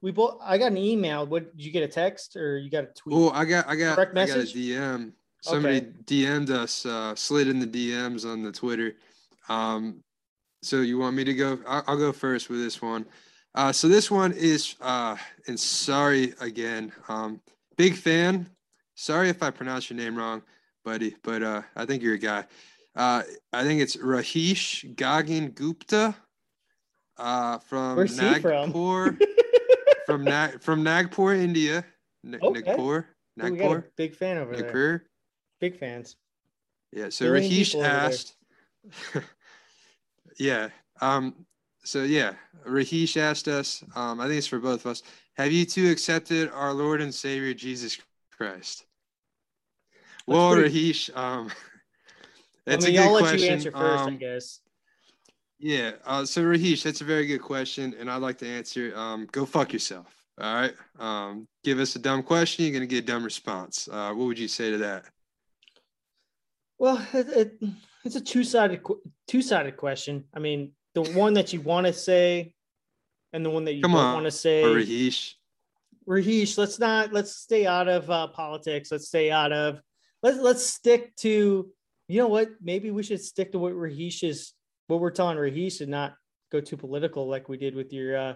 we 0.00 0.12
both 0.12 0.38
I 0.44 0.58
got 0.58 0.70
an 0.70 0.78
email. 0.78 1.26
What 1.26 1.56
did 1.56 1.64
you 1.66 1.72
get 1.72 1.82
a 1.82 1.88
text 1.88 2.36
or 2.36 2.56
you 2.56 2.70
got 2.70 2.84
a 2.84 2.92
tweet? 2.94 3.16
Oh, 3.16 3.30
I 3.30 3.44
got, 3.44 3.66
I 3.66 3.74
got, 3.74 3.96
Direct 3.96 4.16
I 4.16 4.26
got 4.26 4.34
a 4.34 4.38
message? 4.38 4.54
DM. 4.54 5.12
Somebody 5.42 5.76
Okay. 5.78 5.86
DM'd 6.04 6.50
us, 6.50 6.84
uh, 6.84 7.14
slid 7.14 7.48
in 7.48 7.58
the 7.60 7.66
DMs 7.66 8.24
on 8.30 8.42
the 8.42 8.52
Twitter. 8.52 8.94
Um, 9.48 10.02
so 10.62 10.80
you 10.82 10.98
want 10.98 11.16
me 11.16 11.24
to 11.24 11.34
go? 11.34 11.58
I'll, 11.66 11.82
I'll 11.86 11.96
go 11.98 12.12
first 12.12 12.50
with 12.50 12.60
this 12.60 12.82
one. 12.82 13.06
Uh, 13.54 13.72
so 13.72 13.88
this 13.88 14.10
one 14.10 14.32
is, 14.32 14.76
uh, 14.80 15.16
and 15.48 15.58
sorry 15.58 16.34
again, 16.40 16.92
um, 17.08 17.40
big 17.76 17.96
fan. 17.96 18.48
Sorry 18.94 19.28
if 19.30 19.42
I 19.42 19.50
pronounce 19.50 19.88
your 19.90 19.96
name 19.96 20.14
wrong, 20.14 20.42
buddy, 20.84 21.16
but 21.22 21.42
uh, 21.42 21.62
I 21.74 21.86
think 21.86 22.02
you're 22.02 22.14
a 22.14 22.18
guy. 22.18 22.44
Uh, 22.94 23.22
I 23.52 23.64
think 23.64 23.80
it's 23.80 23.96
Rahish 23.96 24.94
Gagan 24.94 25.54
Gupta 25.54 26.14
uh, 27.16 27.58
from 27.58 27.96
Where's 27.96 28.14
from? 28.18 28.26
Nagpur, 28.32 29.18
from 30.06 30.24
Nag 30.24 30.60
from 30.60 30.82
Nagpur, 30.82 31.32
India. 31.34 31.84
N- 32.26 32.38
Okay. 32.42 32.60
Nagpur, 32.60 33.06
we 33.36 33.42
got 33.42 33.46
a 33.46 33.50
Nagpur, 33.52 33.90
big 33.96 34.14
fan 34.14 34.36
over 34.36 34.54
there. 34.54 35.04
Big 35.60 35.78
fans. 35.78 36.16
Yeah. 36.92 37.08
So 37.10 37.26
Billion 37.26 37.50
Rahish 37.50 37.66
people 37.72 37.80
over 37.80 37.88
there. 37.88 38.00
asked. 38.00 38.34
yeah. 40.38 40.68
Um. 41.00 41.46
So 41.84 42.02
yeah, 42.02 42.34
Rahish 42.66 43.16
asked 43.16 43.48
us. 43.48 43.82
Um. 43.94 44.20
I 44.20 44.26
think 44.26 44.38
it's 44.38 44.46
for 44.46 44.58
both 44.58 44.84
of 44.84 44.90
us. 44.92 45.02
Have 45.34 45.52
you 45.52 45.64
two 45.64 45.90
accepted 45.90 46.50
our 46.50 46.72
Lord 46.72 47.00
and 47.00 47.14
Savior 47.14 47.54
Jesus 47.54 47.98
Christ? 48.36 48.84
Well, 50.26 50.54
pretty- 50.54 50.92
Rahish. 50.92 51.16
Um. 51.16 51.50
I 52.66 52.76
mean, 52.76 52.86
a 52.88 52.90
good 52.92 52.98
I'll 53.00 53.12
let 53.12 53.20
question. 53.22 53.40
you 53.40 53.48
answer 53.50 53.70
first, 53.72 54.02
I 54.02 54.06
Um, 54.06 54.16
guess. 54.18 54.60
Yeah. 55.58 55.92
Uh, 56.04 56.24
so 56.24 56.42
Rahish, 56.42 56.82
that's 56.84 57.00
a 57.00 57.04
very 57.04 57.26
good 57.26 57.40
question, 57.42 57.94
and 57.98 58.10
I'd 58.10 58.22
like 58.22 58.38
to 58.38 58.46
answer. 58.46 58.92
Um, 58.96 59.26
go 59.32 59.44
fuck 59.44 59.72
yourself. 59.72 60.06
All 60.40 60.54
right. 60.54 60.74
Um, 60.98 61.48
give 61.64 61.78
us 61.80 61.96
a 61.96 61.98
dumb 61.98 62.22
question, 62.22 62.64
you're 62.64 62.72
gonna 62.72 62.86
get 62.86 63.04
a 63.04 63.06
dumb 63.06 63.24
response. 63.24 63.88
Uh, 63.90 64.12
what 64.12 64.26
would 64.26 64.38
you 64.38 64.46
say 64.48 64.70
to 64.70 64.78
that? 64.78 65.04
Well, 66.80 67.06
it, 67.12 67.28
it, 67.28 67.62
it's 68.06 68.16
a 68.16 68.22
two-sided 68.22 68.80
two-sided 69.28 69.76
question. 69.76 70.24
I 70.34 70.38
mean, 70.38 70.72
the 70.94 71.02
one 71.02 71.34
that 71.34 71.52
you 71.52 71.60
want 71.60 71.86
to 71.86 71.92
say 71.92 72.54
and 73.34 73.44
the 73.44 73.50
one 73.50 73.66
that 73.66 73.74
you 73.74 73.82
Come 73.82 73.92
don't 73.92 74.00
on, 74.00 74.14
want 74.14 74.24
to 74.24 74.30
say. 74.30 74.64
Or 74.64 74.76
Rahish? 74.76 75.34
Rahish, 76.08 76.56
let's 76.56 76.78
not 76.78 77.12
let's 77.12 77.36
stay 77.36 77.66
out 77.66 77.86
of 77.86 78.10
uh, 78.10 78.28
politics. 78.28 78.90
Let's 78.90 79.08
stay 79.08 79.30
out 79.30 79.52
of 79.52 79.82
let's 80.22 80.38
let's 80.38 80.64
stick 80.64 81.14
to 81.16 81.70
you 82.08 82.18
know 82.18 82.28
what? 82.28 82.48
Maybe 82.62 82.90
we 82.90 83.02
should 83.02 83.20
stick 83.20 83.52
to 83.52 83.58
what 83.58 83.74
Rahish 83.74 84.24
is 84.24 84.54
what 84.86 85.00
we're 85.00 85.10
telling 85.10 85.36
Rahish 85.36 85.82
and 85.82 85.90
not 85.90 86.14
go 86.50 86.62
too 86.62 86.78
political 86.78 87.28
like 87.28 87.50
we 87.50 87.58
did 87.58 87.74
with 87.74 87.92
your 87.92 88.16
uh 88.16 88.34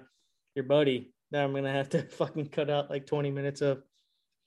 your 0.54 0.66
buddy. 0.66 1.14
That 1.30 1.44
I'm 1.44 1.54
gonna 1.54 1.72
have 1.72 1.88
to 1.88 2.02
fucking 2.10 2.50
cut 2.50 2.68
out 2.68 2.90
like 2.90 3.06
20 3.06 3.30
minutes 3.30 3.62
of. 3.62 3.82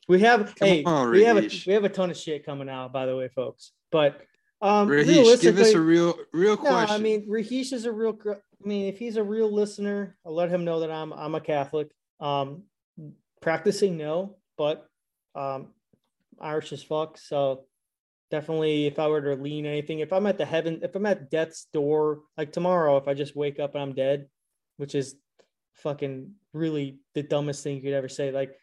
We 0.08 0.20
have 0.22 0.54
Come 0.56 0.68
hey 0.68 0.84
on, 0.84 1.10
we 1.10 1.24
have 1.24 1.38
a 1.38 1.50
we 1.66 1.74
have 1.74 1.84
a 1.84 1.90
ton 1.90 2.12
of 2.12 2.16
shit 2.16 2.46
coming 2.46 2.70
out 2.70 2.94
by 2.94 3.08
the 3.08 3.18
way, 3.18 3.28
folks. 3.30 3.72
But 3.92 4.22
um 4.62 4.88
Rahish, 4.88 5.42
give 5.42 5.60
us 5.60 5.74
a 5.74 5.80
real, 5.80 6.18
real 6.34 6.56
no, 6.56 6.62
question. 6.70 6.96
I 6.96 7.00
mean 7.00 7.30
Rahish 7.30 7.74
is 7.74 7.86
a 7.86 7.92
real. 7.92 8.18
I 8.28 8.68
mean, 8.68 8.88
if 8.88 8.98
he's 8.98 9.18
a 9.18 9.24
real 9.24 9.54
listener, 9.54 10.18
I'll 10.26 10.34
let 10.34 10.50
him 10.50 10.66
know 10.66 10.80
that 10.80 10.92
I'm 10.92 11.14
I'm 11.14 11.36
a 11.36 11.42
Catholic. 11.42 11.90
Um, 12.20 12.64
practicing 13.42 13.98
no, 13.98 14.38
but 14.58 14.88
um, 15.36 15.68
Irish 16.42 16.74
as 16.74 16.84
fuck. 16.84 17.18
So 17.18 17.66
definitely, 18.32 18.88
if 18.88 19.00
I 19.00 19.08
were 19.08 19.22
to 19.22 19.42
lean 19.42 19.66
anything, 19.66 20.00
if 20.00 20.12
I'm 20.12 20.26
at 20.26 20.38
the 20.38 20.46
heaven, 20.46 20.80
if 20.82 20.96
I'm 20.96 21.06
at 21.06 21.30
death's 21.30 21.68
door, 21.72 22.22
like 22.38 22.52
tomorrow, 22.52 22.98
if 22.98 23.08
I 23.08 23.14
just 23.14 23.36
wake 23.36 23.60
up 23.60 23.76
and 23.76 23.84
I'm 23.84 23.94
dead, 23.94 24.28
which 24.78 24.96
is 24.96 25.16
fucking 25.74 26.32
really 26.54 26.98
the 27.14 27.24
dumbest 27.24 27.64
thing 27.64 27.76
you 27.76 27.84
could 27.84 27.94
ever 27.94 28.10
say. 28.10 28.32
Like, 28.32 28.56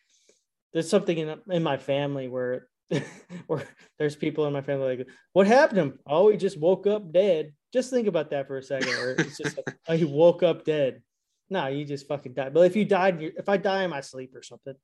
there's 0.72 0.90
something 0.90 1.16
in 1.16 1.40
in 1.50 1.62
my 1.62 1.76
family 1.76 2.28
where. 2.28 2.68
where 3.46 3.64
there's 3.98 4.16
people 4.16 4.46
in 4.46 4.52
my 4.52 4.60
family 4.60 4.96
like, 4.96 5.08
what 5.32 5.46
happened 5.46 5.76
to 5.76 5.82
him? 5.82 5.98
Oh, 6.06 6.30
he 6.30 6.36
just 6.36 6.58
woke 6.58 6.86
up 6.86 7.12
dead. 7.12 7.52
Just 7.72 7.90
think 7.90 8.06
about 8.06 8.30
that 8.30 8.46
for 8.46 8.58
a 8.58 8.62
second. 8.62 8.94
Or 8.94 9.12
it's 9.12 9.38
just 9.38 9.56
like, 9.56 9.76
oh, 9.88 9.96
he 9.96 10.04
woke 10.04 10.42
up 10.42 10.64
dead. 10.64 11.02
No, 11.50 11.66
you 11.66 11.84
just 11.84 12.08
fucking 12.08 12.34
died. 12.34 12.54
But 12.54 12.66
if 12.66 12.76
you 12.76 12.84
died, 12.84 13.20
if 13.20 13.48
I 13.48 13.56
die 13.56 13.84
in 13.84 13.90
my 13.90 14.00
sleep 14.00 14.34
or 14.34 14.42
something, 14.42 14.74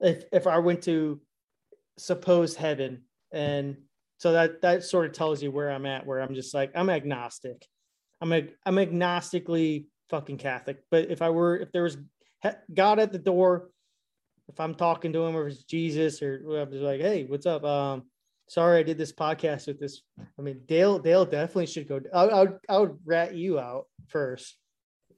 if 0.00 0.24
if 0.32 0.46
I 0.46 0.58
went 0.58 0.82
to 0.82 1.20
supposed 1.98 2.56
heaven, 2.56 3.02
and 3.32 3.76
so 4.18 4.32
that 4.32 4.62
that 4.62 4.84
sort 4.84 5.06
of 5.06 5.12
tells 5.12 5.42
you 5.42 5.50
where 5.50 5.70
I'm 5.70 5.86
at. 5.86 6.06
Where 6.06 6.20
I'm 6.20 6.34
just 6.34 6.54
like 6.54 6.72
I'm 6.74 6.90
agnostic. 6.90 7.66
I'm 8.20 8.32
a 8.32 8.48
I'm 8.64 8.76
agnostically 8.76 9.86
fucking 10.10 10.38
Catholic. 10.38 10.78
But 10.90 11.10
if 11.10 11.20
I 11.20 11.30
were 11.30 11.56
if 11.56 11.72
there 11.72 11.82
was 11.82 11.96
God 12.72 12.98
at 12.98 13.12
the 13.12 13.18
door, 13.18 13.70
if 14.48 14.60
I'm 14.60 14.74
talking 14.74 15.12
to 15.12 15.24
him 15.24 15.36
or 15.36 15.46
if 15.48 15.54
it's 15.54 15.64
Jesus 15.64 16.22
or 16.22 16.40
whatever, 16.44 16.72
like, 16.76 17.00
hey, 17.00 17.24
what's 17.24 17.46
up? 17.46 17.64
Um, 17.64 18.04
sorry 18.48 18.78
I 18.78 18.82
did 18.82 18.98
this 18.98 19.12
podcast 19.12 19.66
with 19.66 19.80
this. 19.80 20.02
I 20.38 20.42
mean, 20.42 20.60
Dale 20.66 20.98
Dale 20.98 21.24
definitely 21.24 21.66
should 21.66 21.88
go. 21.88 22.00
I, 22.12 22.24
I 22.24 22.40
would 22.40 22.58
I 22.68 22.78
would 22.78 22.98
rat 23.04 23.34
you 23.34 23.58
out 23.58 23.86
first. 24.08 24.56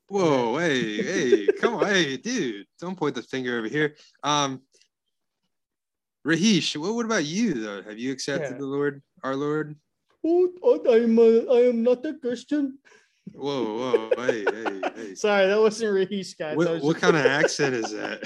Whoa, 0.08 0.56
hey, 0.58 1.02
hey, 1.02 1.46
come 1.60 1.74
on, 1.74 1.86
hey, 1.86 2.16
dude, 2.16 2.66
don't 2.80 2.96
point 2.96 3.16
the 3.16 3.22
finger 3.22 3.58
over 3.58 3.66
here. 3.66 3.96
Um, 4.22 4.62
Rahish, 6.26 6.76
what, 6.76 6.94
what 6.94 7.06
about 7.06 7.24
you 7.24 7.54
though? 7.54 7.82
Have 7.82 7.98
you 7.98 8.12
accepted 8.12 8.52
Yeah. 8.52 8.58
the 8.58 8.66
Lord, 8.66 9.02
our 9.24 9.34
Lord? 9.34 9.76
Oh, 10.24 10.80
I 10.88 10.98
am 11.04 11.18
a, 11.18 11.46
I 11.52 11.68
am 11.68 11.82
not 11.82 12.04
a 12.06 12.14
Christian. 12.14 12.78
Whoa, 13.32 14.08
whoa, 14.14 14.26
hey, 14.26 14.44
hey, 14.44 14.80
hey. 14.96 15.14
Sorry, 15.16 15.46
that 15.48 15.58
wasn't 15.60 15.90
Raheesh, 15.92 16.36
guys. 16.38 16.56
What, 16.56 16.68
was 16.68 16.82
what 16.82 16.92
just- 16.94 17.02
kind 17.04 17.16
of 17.16 17.26
accent 17.26 17.74
is 17.74 17.90
that? 17.92 18.22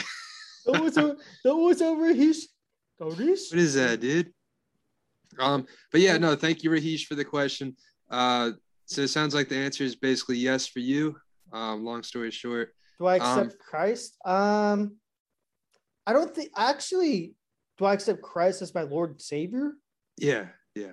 That 0.72 0.82
was 0.82 0.96
a, 0.96 1.16
that 1.44 1.54
was 1.56 1.80
a 1.80 1.84
Raheesh. 1.86 2.42
Raheesh? 3.00 3.50
What 3.50 3.58
is 3.60 3.74
that, 3.74 4.00
dude? 4.00 4.32
Um, 5.38 5.66
but 5.92 6.00
yeah, 6.00 6.18
no, 6.18 6.34
thank 6.36 6.62
you, 6.62 6.70
Raheesh, 6.70 7.04
for 7.06 7.14
the 7.14 7.24
question. 7.24 7.76
Uh, 8.10 8.52
so 8.86 9.02
it 9.02 9.08
sounds 9.08 9.34
like 9.34 9.48
the 9.48 9.56
answer 9.56 9.84
is 9.84 9.94
basically 9.96 10.36
yes 10.36 10.66
for 10.66 10.80
you. 10.80 11.16
Um, 11.52 11.84
long 11.84 12.02
story 12.02 12.30
short, 12.30 12.74
Do 12.98 13.06
I 13.06 13.18
Um, 13.18 13.38
accept 13.38 13.58
Christ? 13.60 14.16
Um, 14.24 14.96
I 16.06 16.12
don't 16.12 16.34
think 16.34 16.50
actually. 16.56 17.34
Do 17.78 17.86
I 17.86 17.94
accept 17.94 18.20
Christ 18.20 18.60
as 18.60 18.74
my 18.74 18.82
Lord 18.82 19.10
and 19.12 19.20
Savior? 19.22 19.72
yeah, 20.18 20.48
yeah. 20.74 20.92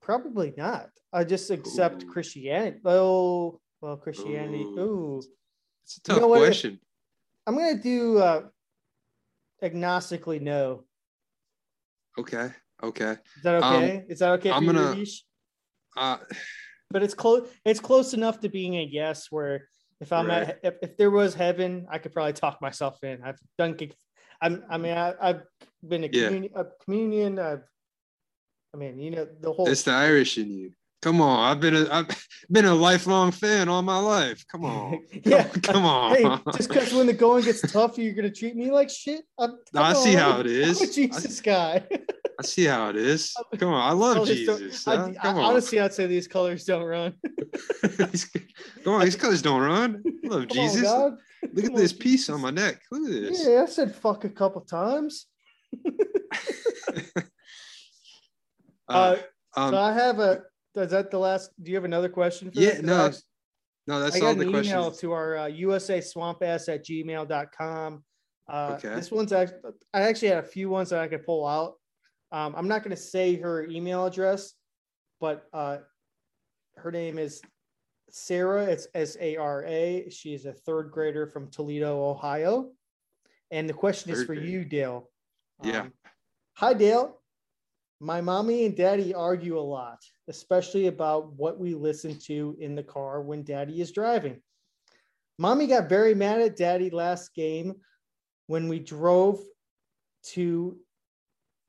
Probably 0.00 0.52
not. 0.56 0.88
I 1.12 1.22
just 1.24 1.50
accept 1.50 2.02
Ooh. 2.02 2.06
Christianity. 2.10 2.80
Oh, 2.84 3.60
well, 3.80 3.96
Christianity. 3.98 4.62
Ooh. 4.64 5.22
It's 5.84 5.98
a 5.98 6.00
You 6.00 6.14
tough 6.14 6.20
know 6.22 6.28
what? 6.28 6.38
question. 6.40 6.80
I'm 7.46 7.54
gonna 7.56 7.76
do 7.80 8.18
uh 8.18 8.48
agnostically 9.62 10.40
no. 10.40 10.84
Okay, 12.18 12.50
okay. 12.82 13.16
Is 13.36 13.42
that 13.44 13.62
Um, 13.62 13.74
okay? 13.74 14.04
Is 14.08 14.18
that 14.20 14.30
okay? 14.34 14.50
I'm 14.50 14.66
gonna-? 14.66 14.96
Uh, 15.96 16.18
but 16.90 17.02
it's 17.02 17.14
close. 17.14 17.48
It's 17.64 17.80
close 17.80 18.14
enough 18.14 18.40
to 18.40 18.48
being 18.48 18.74
a 18.76 18.82
yes. 18.82 19.26
Where 19.30 19.68
if 20.00 20.12
I'm 20.12 20.26
Right. 20.26 20.48
at, 20.48 20.60
if, 20.62 20.74
if 20.82 20.96
there 20.96 21.10
was 21.10 21.34
heaven, 21.34 21.86
I 21.90 21.98
could 21.98 22.12
probably 22.12 22.32
talk 22.32 22.60
myself 22.62 23.02
in. 23.02 23.22
I've 23.22 23.38
done. 23.56 23.76
I'm. 24.40 24.64
I 24.70 24.78
mean, 24.78 24.96
I, 24.96 25.14
I've 25.20 25.42
been 25.86 26.04
a, 26.04 26.08
Yeah. 26.12 26.28
communi- 26.30 26.54
a 26.54 26.66
communion. 26.84 27.38
I've. 27.38 27.62
I 28.74 28.76
mean, 28.76 28.98
you 28.98 29.10
know, 29.10 29.26
the 29.40 29.52
whole. 29.52 29.68
it's 29.68 29.82
the 29.82 29.92
Irish 29.92 30.38
in 30.38 30.50
you. 30.50 30.72
Come 31.00 31.20
on, 31.20 31.48
I've 31.50 31.60
been 31.60 31.76
a 31.76 31.88
I've 31.90 32.26
been 32.50 32.64
a 32.64 32.74
lifelong 32.74 33.30
fan 33.30 33.68
all 33.68 33.82
my 33.82 33.98
life. 33.98 34.44
Come 34.50 34.64
on, 34.64 35.00
yeah. 35.24 35.44
come 35.62 35.84
on. 35.84 36.16
Hey, 36.16 36.24
just 36.56 36.68
because 36.68 36.92
when 36.92 37.06
the 37.06 37.12
going 37.12 37.44
gets 37.44 37.60
tough, 37.60 37.98
you're 37.98 38.14
gonna 38.14 38.30
treat 38.30 38.56
me 38.56 38.70
like 38.70 38.90
shit. 38.90 39.22
I'm, 39.38 39.58
No, 39.72 39.82
I 39.82 39.92
see 39.92 40.16
on. 40.16 40.22
how 40.22 40.40
it 40.40 40.46
is. 40.46 40.94
Jesus 40.94 41.40
guy. 41.40 41.86
I 42.40 42.42
see 42.42 42.64
how 42.64 42.88
it 42.90 42.96
is. 42.96 43.34
Come 43.58 43.70
on, 43.72 43.80
I 43.80 43.92
love 43.92 44.26
Jesus. 44.26 44.86
I, 44.86 44.96
huh? 44.96 45.10
I- 45.10 45.22
Come 45.22 45.38
on, 45.38 45.44
honestly, 45.44 45.80
I'd 45.80 45.94
say 45.94 46.06
these 46.06 46.26
colors 46.28 46.64
don't 46.64 46.84
run. 46.84 47.14
come 48.84 48.94
on, 48.94 49.00
these 49.02 49.16
colors 49.16 49.42
don't 49.42 49.60
run. 49.62 50.02
I 50.24 50.28
love 50.28 50.48
Come 50.48 50.56
Jesus. 50.56 50.82
God. 50.82 51.12
Look 51.52 51.64
Come 51.64 51.74
at 51.74 51.80
this 51.80 51.92
on, 51.92 51.98
piece 51.98 52.28
on 52.28 52.40
my 52.40 52.50
neck. 52.50 52.80
Look 52.90 53.08
at 53.08 53.22
this. 53.22 53.46
Yeah, 53.46 53.62
I 53.62 53.66
said 53.66 53.94
fuck 53.94 54.24
a 54.24 54.28
couple 54.28 54.60
times. 54.62 55.26
Uh, 58.90 59.16
Uh, 59.56 59.60
um, 59.60 59.70
so 59.74 59.80
I 59.80 59.92
have 59.92 60.18
a. 60.18 60.42
Is 60.82 60.90
that 60.90 61.10
the 61.10 61.18
last? 61.18 61.50
Do 61.62 61.70
you 61.70 61.76
have 61.76 61.84
another 61.84 62.08
question? 62.08 62.50
For 62.50 62.60
Yeah, 62.60 62.80
no, 62.80 63.10
no, 63.86 64.00
that's 64.00 64.16
I 64.16 64.20
all 64.20 64.34
got 64.34 64.38
the 64.38 64.42
an 64.42 64.48
email 64.50 64.62
questions. 64.84 64.98
to 64.98 65.12
our 65.12 65.36
uh, 65.38 65.46
USA 65.46 65.98
swampass 65.98 66.68
at 66.72 66.84
gmail.com. 66.84 68.04
Uh, 68.48 68.74
Okay. 68.78 68.94
This 68.94 69.10
one's 69.10 69.32
actually, 69.32 69.58
I 69.92 70.02
actually 70.02 70.28
had 70.28 70.38
a 70.38 70.46
few 70.46 70.70
ones 70.70 70.90
that 70.90 71.00
I 71.00 71.08
could 71.08 71.24
pull 71.24 71.46
out. 71.46 71.74
Um, 72.32 72.54
I'm 72.56 72.68
not 72.68 72.82
going 72.82 72.94
to 72.94 73.02
say 73.02 73.36
her 73.36 73.64
email 73.66 74.04
address, 74.06 74.54
but 75.20 75.46
uh, 75.52 75.78
her 76.76 76.92
name 76.92 77.18
is 77.18 77.40
Sarah. 78.10 78.64
It's 78.64 78.86
S 78.94 79.16
A 79.20 79.36
R 79.36 79.64
A. 79.64 80.08
She's 80.10 80.44
a 80.46 80.52
third 80.52 80.90
grader 80.92 81.26
from 81.26 81.50
Toledo, 81.50 82.02
Ohio. 82.10 82.70
And 83.50 83.68
the 83.68 83.72
question 83.74 84.12
is 84.12 84.24
for 84.24 84.34
grade. 84.34 84.48
you, 84.48 84.64
Dale. 84.64 85.08
Yeah. 85.62 85.80
Um, 85.80 85.92
Hi, 86.56 86.74
Dale. 86.74 87.18
My 88.00 88.20
mommy 88.20 88.64
and 88.64 88.76
daddy 88.76 89.12
argue 89.12 89.58
a 89.58 89.60
lot, 89.60 89.98
especially 90.28 90.86
about 90.86 91.32
what 91.32 91.58
we 91.58 91.74
listen 91.74 92.16
to 92.26 92.56
in 92.60 92.74
the 92.76 92.82
car 92.82 93.22
when 93.22 93.42
daddy 93.42 93.80
is 93.80 93.90
driving. 93.90 94.40
Mommy 95.38 95.66
got 95.66 95.88
very 95.88 96.14
mad 96.14 96.40
at 96.40 96.56
daddy 96.56 96.90
last 96.90 97.34
game 97.34 97.74
when 98.46 98.68
we 98.68 98.78
drove 98.78 99.40
to 100.22 100.78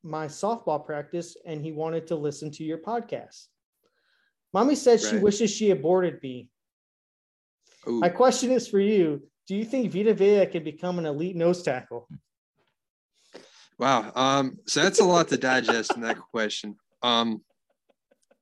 my 0.04 0.28
softball 0.28 0.84
practice 0.84 1.36
and 1.46 1.62
he 1.62 1.72
wanted 1.72 2.08
to 2.08 2.16
listen 2.16 2.52
to 2.52 2.64
your 2.64 2.78
podcast. 2.78 3.48
Mommy 4.54 4.76
said 4.76 5.02
she 5.02 5.18
wishes 5.18 5.52
she 5.52 5.72
aborted 5.72 6.22
me. 6.24 6.50
Ooh, 7.88 8.00
My 8.00 8.10
question 8.10 8.52
is 8.52 8.68
for 8.68 8.80
you. 8.80 9.22
Do 9.48 9.56
you 9.56 9.66
think 9.66 9.92
Vita 9.92 10.14
Vea 10.14 10.46
can 10.46 10.64
become 10.64 11.00
an 11.00 11.06
elite 11.06 11.36
nose 11.36 11.64
tackle? 11.64 12.08
Wow. 13.80 14.12
Um, 14.14 14.58
so 14.68 14.84
that's 14.84 15.00
a 15.00 15.06
lot 15.06 15.30
to 15.30 15.38
digest 15.38 15.96
in 15.96 16.02
that 16.02 16.20
question. 16.20 16.76
Um, 17.02 17.42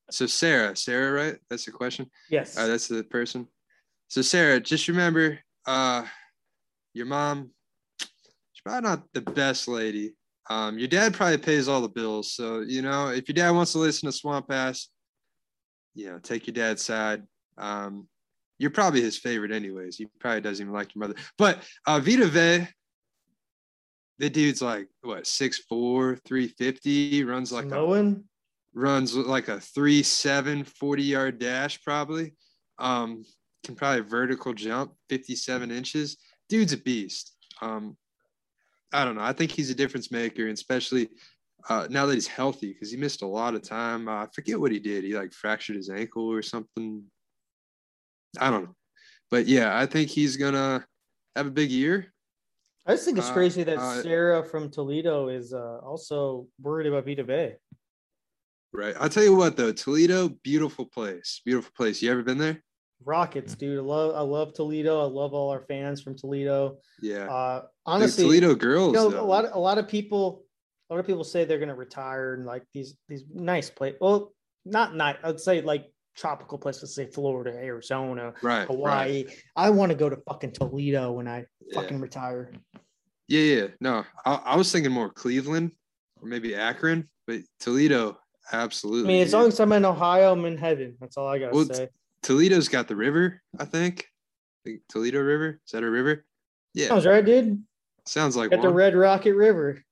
so 0.10 0.26
Sarah, 0.26 0.76
Sarah, 0.76 1.12
right? 1.12 1.36
That's 1.50 1.66
the 1.66 1.72
question. 1.72 2.10
Yes. 2.30 2.58
Uh, 2.58 2.68
that's 2.68 2.88
the 2.88 3.04
person. 3.04 3.48
So 4.08 4.22
Sarah, 4.22 4.60
just 4.60 4.88
remember, 4.88 5.40
uh, 5.68 6.06
your 6.94 7.06
mom, 7.06 7.52
she's 8.00 8.62
probably 8.66 8.90
not 8.90 9.04
the 9.14 9.22
best 9.22 9.68
lady. 9.68 10.16
Um, 10.50 10.80
your 10.80 10.88
dad 10.88 11.14
probably 11.14 11.38
pays 11.38 11.68
all 11.68 11.82
the 11.82 11.90
bills. 11.90 12.32
So, 12.32 12.62
you 12.62 12.82
know, 12.82 13.10
if 13.10 13.28
your 13.28 13.34
dad 13.34 13.52
wants 13.52 13.74
to 13.74 13.80
listen 13.80 14.08
to 14.08 14.14
Swamp 14.14 14.52
Ass, 14.52 14.88
you 15.94 16.08
know, 16.08 16.20
take 16.20 16.48
your 16.48 16.54
dad's 16.54 16.84
side. 16.84 17.24
Um, 17.58 18.08
you're 18.60 18.72
probably 18.72 19.02
his 19.02 19.18
favorite 19.18 19.52
anyways. 19.52 19.98
He 19.98 20.08
probably 20.20 20.42
doesn't 20.42 20.64
even 20.64 20.74
like 20.74 20.96
your 20.96 21.02
mother. 21.02 21.16
But 21.38 21.60
uh 21.86 22.00
Vita 22.00 22.28
Vea, 22.28 22.68
the 24.20 24.30
dude's 24.30 24.62
like 24.62 24.88
what, 25.02 25.24
6'4, 25.24 26.20
350, 26.26 27.24
runs 27.24 27.52
like 27.52 27.72
a 27.72 28.16
runs 28.74 29.16
like 29.16 29.48
a 29.48 29.60
three 29.60 30.04
seven 30.04 30.64
40 30.64 31.04
yard 31.04 31.40
dash 31.40 31.82
probably. 31.84 32.34
Um 32.80 33.24
can 33.64 33.76
probably 33.76 34.02
vertical 34.02 34.54
jump 34.54 34.94
57 35.10 35.72
inches. 35.72 36.18
Dude's 36.48 36.74
a 36.74 36.78
beast. 36.78 37.36
Um 37.62 37.98
i 38.94 39.04
don't 39.04 39.16
know. 39.16 39.24
I 39.24 39.34
think 39.34 39.52
he's 39.52 39.70
a 39.70 39.76
difference 39.76 40.12
maker 40.12 40.44
and 40.44 40.54
especially 40.54 41.10
uh 41.70 41.88
now 41.90 42.06
that 42.06 42.14
he's 42.14 42.28
healthy 42.28 42.74
because 42.74 42.92
he 42.92 42.98
missed 42.98 43.24
a 43.24 43.28
lot 43.28 43.56
of 43.56 43.64
time. 43.64 44.08
Uh, 44.08 44.24
i 44.24 44.28
forget 44.34 44.60
what 44.60 44.72
he 44.72 44.80
did. 44.80 45.04
He 45.04 45.16
like 45.16 45.34
fractured 45.34 45.76
his 45.76 45.90
ankle 45.90 46.32
or 46.32 46.42
something. 46.42 47.04
I 48.40 48.52
don't 48.52 48.66
know. 48.66 48.76
But 49.30 49.46
yeah 49.48 49.78
i 49.78 49.86
think 49.86 50.10
he's 50.10 50.38
gonna 50.38 50.86
have 51.36 51.48
a 51.48 51.52
big 51.52 51.72
year 51.72 52.14
I 52.88 52.94
just 52.94 53.06
think 53.06 53.18
it's 53.18 53.30
Uh, 53.30 53.34
crazy 53.34 53.64
that 53.64 53.78
uh, 53.78 54.02
Sarah 54.02 54.44
from 54.44 54.72
Toledo 54.72 55.28
is 55.28 55.54
uh, 55.54 55.80
also 55.84 56.48
worried 56.62 56.88
about 56.88 57.06
Vita 57.06 57.24
Vea. 57.24 57.56
right 58.74 58.96
i'll 59.00 59.10
tell 59.10 59.24
you 59.24 59.36
what 59.36 59.56
though 59.56 59.72
toledo 59.72 60.30
beautiful 60.44 60.86
place 60.86 61.42
beautiful 61.46 61.72
place 61.76 62.02
you 62.02 62.12
ever 62.12 62.24
been 62.24 62.38
there 62.38 62.64
Rockets, 63.06 63.54
dude. 63.54 63.78
I 63.78 63.82
love 63.82 64.16
I 64.16 64.22
love 64.22 64.56
Toledo. 64.56 65.00
I 65.00 65.06
love 65.06 65.32
all 65.32 65.52
our 65.52 65.62
fans 65.62 66.02
from 66.02 66.18
Toledo. 66.18 66.80
yeah 67.00 67.26
Uh, 67.30 67.62
honestly, 67.86 68.24
toledo 68.24 68.56
girls 68.56 68.94
you 68.96 68.98
know, 69.12 69.22
a 69.22 69.30
lot 69.36 69.46
of 69.46 69.54
a 69.56 69.60
lot 69.60 69.78
of 69.78 69.88
people 69.88 70.44
a 70.90 70.94
lot 70.96 71.00
of 71.00 71.06
people 71.06 71.24
say 71.24 71.46
they're 71.46 71.60
gonna 71.60 71.76
retire 71.76 72.34
and 72.34 72.44
like 72.46 72.64
these 72.74 72.98
these 73.08 73.24
nice 73.32 73.70
place. 73.70 73.96
Well, 74.02 74.34
not 74.66 74.96
nice. 74.96 75.18
I'd 75.24 75.40
say 75.40 75.62
like 75.62 75.86
tropical 76.18 76.58
places, 76.58 76.94
say 76.96 77.06
Florida, 77.06 77.52
Arizona, 77.52 78.34
right 78.42 78.58
right. 78.60 78.68
Hawaii. 78.68 79.26
I 79.56 79.70
want 79.70 79.92
to 79.92 79.96
go 79.98 80.10
to 80.10 80.18
fucking 80.28 80.52
Toledo 80.52 81.12
when 81.14 81.28
I 81.28 81.46
Yeah. 81.62 81.82
fucking 81.82 82.02
retire. 82.02 82.52
Yeah, 83.28 83.42
yeah. 83.42 83.68
No, 83.80 84.04
I, 84.26 84.34
I 84.36 84.56
was 84.56 84.72
thinking 84.72 84.92
more 84.92 85.10
Cleveland 85.10 85.72
or 86.22 86.28
maybe 86.28 86.56
Akron, 86.56 87.08
but 87.28 87.42
Toledo, 87.60 88.18
absolutely. 88.52 89.14
I 89.14 89.18
mean, 89.18 89.24
as 89.24 89.34
long 89.34 89.48
as 89.48 89.60
I'm 89.60 89.72
in 89.74 89.86
Ohio, 89.86 90.32
I'm 90.34 90.44
in 90.46 90.58
heaven. 90.58 90.98
That's 91.00 91.18
all 91.18 91.28
I 91.28 91.38
gotta 91.40 91.54
Well, 91.56 91.66
say. 91.66 91.90
Toledo's 92.24 92.68
got 92.68 92.88
the 92.88 92.96
river, 92.96 93.42
I 93.60 93.66
think. 93.66 94.08
The 94.66 94.80
Toledo 94.90 95.22
River. 95.22 95.62
Is 95.66 95.72
that 95.72 95.84
a 95.84 95.90
river? 95.90 96.26
Yeah. 96.74 96.88
Sounds 96.88 97.06
right, 97.06 97.24
dude. 97.24 97.64
Sounds 98.06 98.36
like 98.36 98.50
Got 98.52 98.62
the. 98.62 98.70
Red 98.70 98.96
Rocket 98.96 99.34
River. 99.36 99.84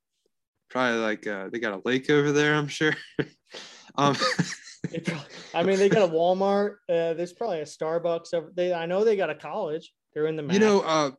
Probably 0.70 1.00
like 1.00 1.28
uh, 1.28 1.50
they 1.50 1.60
got 1.60 1.74
a 1.74 1.82
lake 1.86 2.10
over 2.10 2.32
there, 2.32 2.56
I'm 2.56 2.68
sure. 2.68 2.94
um 3.96 4.16
probably- 4.88 5.26
I 5.54 5.64
mean, 5.64 5.78
they 5.80 5.90
got 5.90 6.10
a 6.10 6.12
Walmart. 6.12 6.76
Uh, 6.90 7.14
there's 7.14 7.34
probably 7.34 7.60
a 7.60 7.66
Starbucks. 7.66 8.30
They, 8.56 8.74
I 8.74 8.86
know 8.86 9.04
they 9.04 9.16
got 9.16 9.30
a 9.30 9.36
college. 9.36 9.92
They're 10.14 10.28
in 10.28 10.36
the. 10.36 10.44
you 10.54 10.60
know, 10.60 10.82
uh 10.82 11.12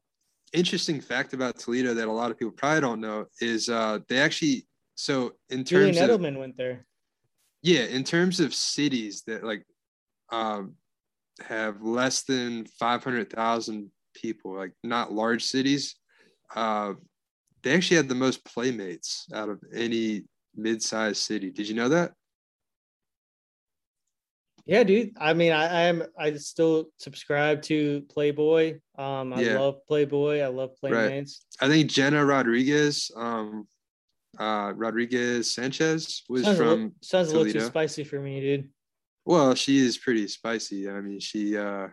interesting 0.52 1.00
fact 1.00 1.34
about 1.34 1.58
Toledo 1.58 1.92
that 1.94 2.06
a 2.08 2.12
lot 2.12 2.30
of 2.30 2.38
people 2.38 2.52
probably 2.52 2.80
don't 2.80 3.00
know 3.00 3.26
is 3.40 3.68
uh 3.68 3.98
they 4.08 4.18
actually 4.18 4.66
so 4.94 5.32
in 5.50 5.64
Julian 5.64 5.94
terms 5.94 6.08
of 6.10 6.20
Edelman 6.20 6.38
went 6.38 6.56
there. 6.56 6.86
yeah 7.62 7.82
in 7.82 8.04
terms 8.04 8.38
of 8.40 8.54
cities 8.54 9.22
that 9.26 9.42
like 9.42 9.64
um 10.30 10.74
have 11.40 11.82
less 11.82 12.22
than 12.22 12.64
500000 12.78 13.90
people 14.14 14.56
like 14.56 14.72
not 14.84 15.12
large 15.12 15.44
cities 15.44 15.96
uh 16.54 16.94
they 17.62 17.74
actually 17.74 17.96
had 17.98 18.08
the 18.08 18.14
most 18.14 18.44
playmates 18.44 19.26
out 19.34 19.48
of 19.48 19.60
any 19.74 20.22
mid-sized 20.54 21.20
city 21.20 21.50
did 21.50 21.68
you 21.68 21.74
know 21.74 21.88
that 21.88 22.12
Yeah, 24.66 24.82
dude. 24.82 25.12
I 25.18 25.32
mean, 25.32 25.52
I, 25.52 25.66
I 25.66 25.82
am. 25.82 26.02
I 26.18 26.34
still 26.34 26.86
subscribe 26.98 27.62
to 27.62 28.02
Playboy. 28.12 28.80
Um, 28.98 29.32
I 29.32 29.40
Yeah. 29.42 29.58
love 29.58 29.86
Playboy. 29.86 30.40
I 30.40 30.48
love 30.48 30.76
Playmates. 30.76 31.44
i 31.60 31.68
think 31.68 31.88
jenna 31.90 32.22
rodriguez 32.24 33.10
um 33.16 33.66
uh 34.38 34.72
rodriguez 34.76 35.54
sanchez 35.54 36.22
was 36.28 36.42
Sounds, 36.44 36.58
from 36.58 36.68
little, 36.68 36.90
sounds 37.00 37.28
a 37.32 37.36
little 37.38 37.52
too 37.52 37.60
spicy 37.60 38.04
for 38.04 38.20
me, 38.20 38.40
dude. 38.40 38.68
well 39.24 39.54
she 39.54 39.78
is 39.78 39.96
pretty 39.96 40.28
spicy 40.28 40.90
i 40.90 41.00
mean 41.00 41.20
she 41.20 41.56
uh 41.56 41.88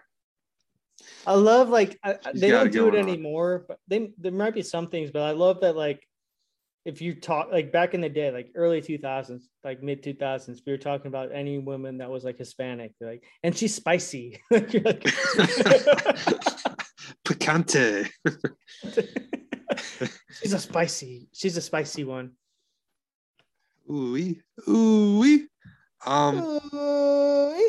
I 1.26 1.34
love 1.36 1.70
like 1.70 2.00
I, 2.04 2.18
they 2.34 2.50
don't 2.50 2.72
do 2.72 2.88
it 2.88 2.96
on. 2.96 3.00
anymore, 3.08 3.66
but 3.68 3.78
they 3.88 4.12
there 4.18 4.32
might 4.32 4.54
be 4.54 4.62
some 4.62 4.88
things, 4.88 5.12
but 5.12 5.22
I 5.24 5.32
love 5.32 5.60
that 5.62 5.76
like 5.76 6.06
if 6.86 7.02
you 7.02 7.15
talk 7.15 7.50
like 7.52 7.72
back 7.72 7.93
in 7.93 8.02
the 8.02 8.10
day, 8.10 8.30
like 8.32 8.50
early 8.56 8.82
2000s, 8.82 9.43
like 9.63 9.82
mid 9.82 10.04
2000s, 10.04 10.60
we 10.65 10.74
were 10.74 10.78
talking 10.78 11.08
about 11.08 11.32
any 11.34 11.58
woman 11.58 11.98
that 12.00 12.10
was 12.10 12.24
like 12.26 12.38
Hispanic, 12.38 12.91
like, 13.00 13.24
and 13.43 13.56
she's 13.56 13.74
spicy. 13.76 14.41
Like, 14.52 14.74
you're 14.74 14.84
like- 14.84 15.04
Picante. 17.26 18.10
she's 20.41 20.54
a 20.54 20.60
spicy, 20.60 21.30
she's 21.34 21.56
a 21.58 21.62
spicy 21.62 22.04
one. 22.04 22.32
Ooh 23.89 24.36
ooh 24.67 25.48
Um, 26.06 26.60
Uh, 26.74 27.60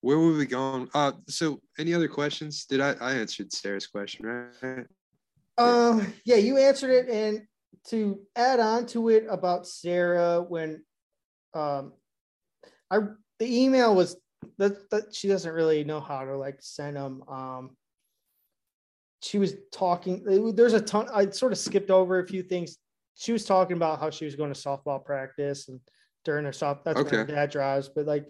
where 0.00 0.18
were 0.18 0.32
we 0.32 0.46
going? 0.46 0.88
Uh, 0.92 1.12
so 1.28 1.60
any 1.78 1.94
other 1.94 2.08
questions? 2.08 2.66
Did 2.66 2.80
I 2.80 2.94
I 3.00 3.12
answered 3.14 3.52
Sarah's 3.52 3.86
question 3.86 4.26
right? 4.26 4.86
Um, 5.56 6.12
yeah, 6.24 6.36
you 6.36 6.58
answered 6.58 6.90
it, 6.90 7.08
and 7.08 7.46
to 7.88 8.20
add 8.34 8.60
on 8.60 8.86
to 8.86 9.08
it 9.08 9.26
about 9.28 9.66
Sarah, 9.66 10.40
when 10.40 10.84
um, 11.54 11.92
I 12.90 12.98
the 13.38 13.62
email 13.62 13.94
was 13.94 14.16
that 14.58 14.90
that 14.90 15.14
she 15.14 15.28
doesn't 15.28 15.52
really 15.52 15.84
know 15.84 16.00
how 16.00 16.24
to 16.24 16.36
like 16.36 16.56
send 16.60 16.96
them. 16.96 17.22
Um, 17.28 17.76
she 19.22 19.38
was 19.38 19.54
talking. 19.72 20.52
There's 20.54 20.74
a 20.74 20.80
ton. 20.80 21.08
I 21.12 21.30
sort 21.30 21.52
of 21.52 21.58
skipped 21.58 21.90
over 21.90 22.18
a 22.18 22.26
few 22.26 22.42
things. 22.42 22.76
She 23.16 23.32
was 23.32 23.44
talking 23.44 23.76
about 23.76 24.00
how 24.00 24.10
she 24.10 24.24
was 24.24 24.36
going 24.36 24.52
to 24.52 24.58
softball 24.58 25.04
practice 25.04 25.68
and 25.68 25.80
during 26.24 26.44
her 26.44 26.52
soft. 26.52 26.84
That's 26.84 26.96
when 27.02 27.12
her 27.12 27.24
dad 27.24 27.50
drives, 27.50 27.88
but 27.88 28.06
like. 28.06 28.26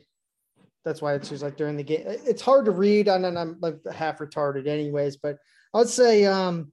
That's 0.85 1.01
why 1.01 1.15
it's 1.15 1.31
just 1.31 1.43
like 1.43 1.57
during 1.57 1.79
the 1.79 1.83
game. 1.83 2.03
It's 2.05 2.43
hard 2.43 2.67
to 2.67 2.71
read, 2.71 3.09
and 3.09 3.25
then 3.25 3.39
I'm 3.39 3.57
like 3.63 3.77
half 3.91 4.19
retarded, 4.19 4.67
anyways. 4.67 5.17
But 5.17 5.39
I'd 5.73 5.89
say 5.89 6.27
um, 6.27 6.73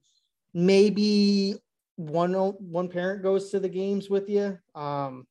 maybe 0.54 1.56
one 1.96 2.34
one 2.34 2.88
parent 2.90 3.22
goes 3.24 3.52
to 3.52 3.60
the 3.60 3.70
games 3.70 4.10
with 4.10 4.30
you. 4.30 4.58
Um, 4.76 5.26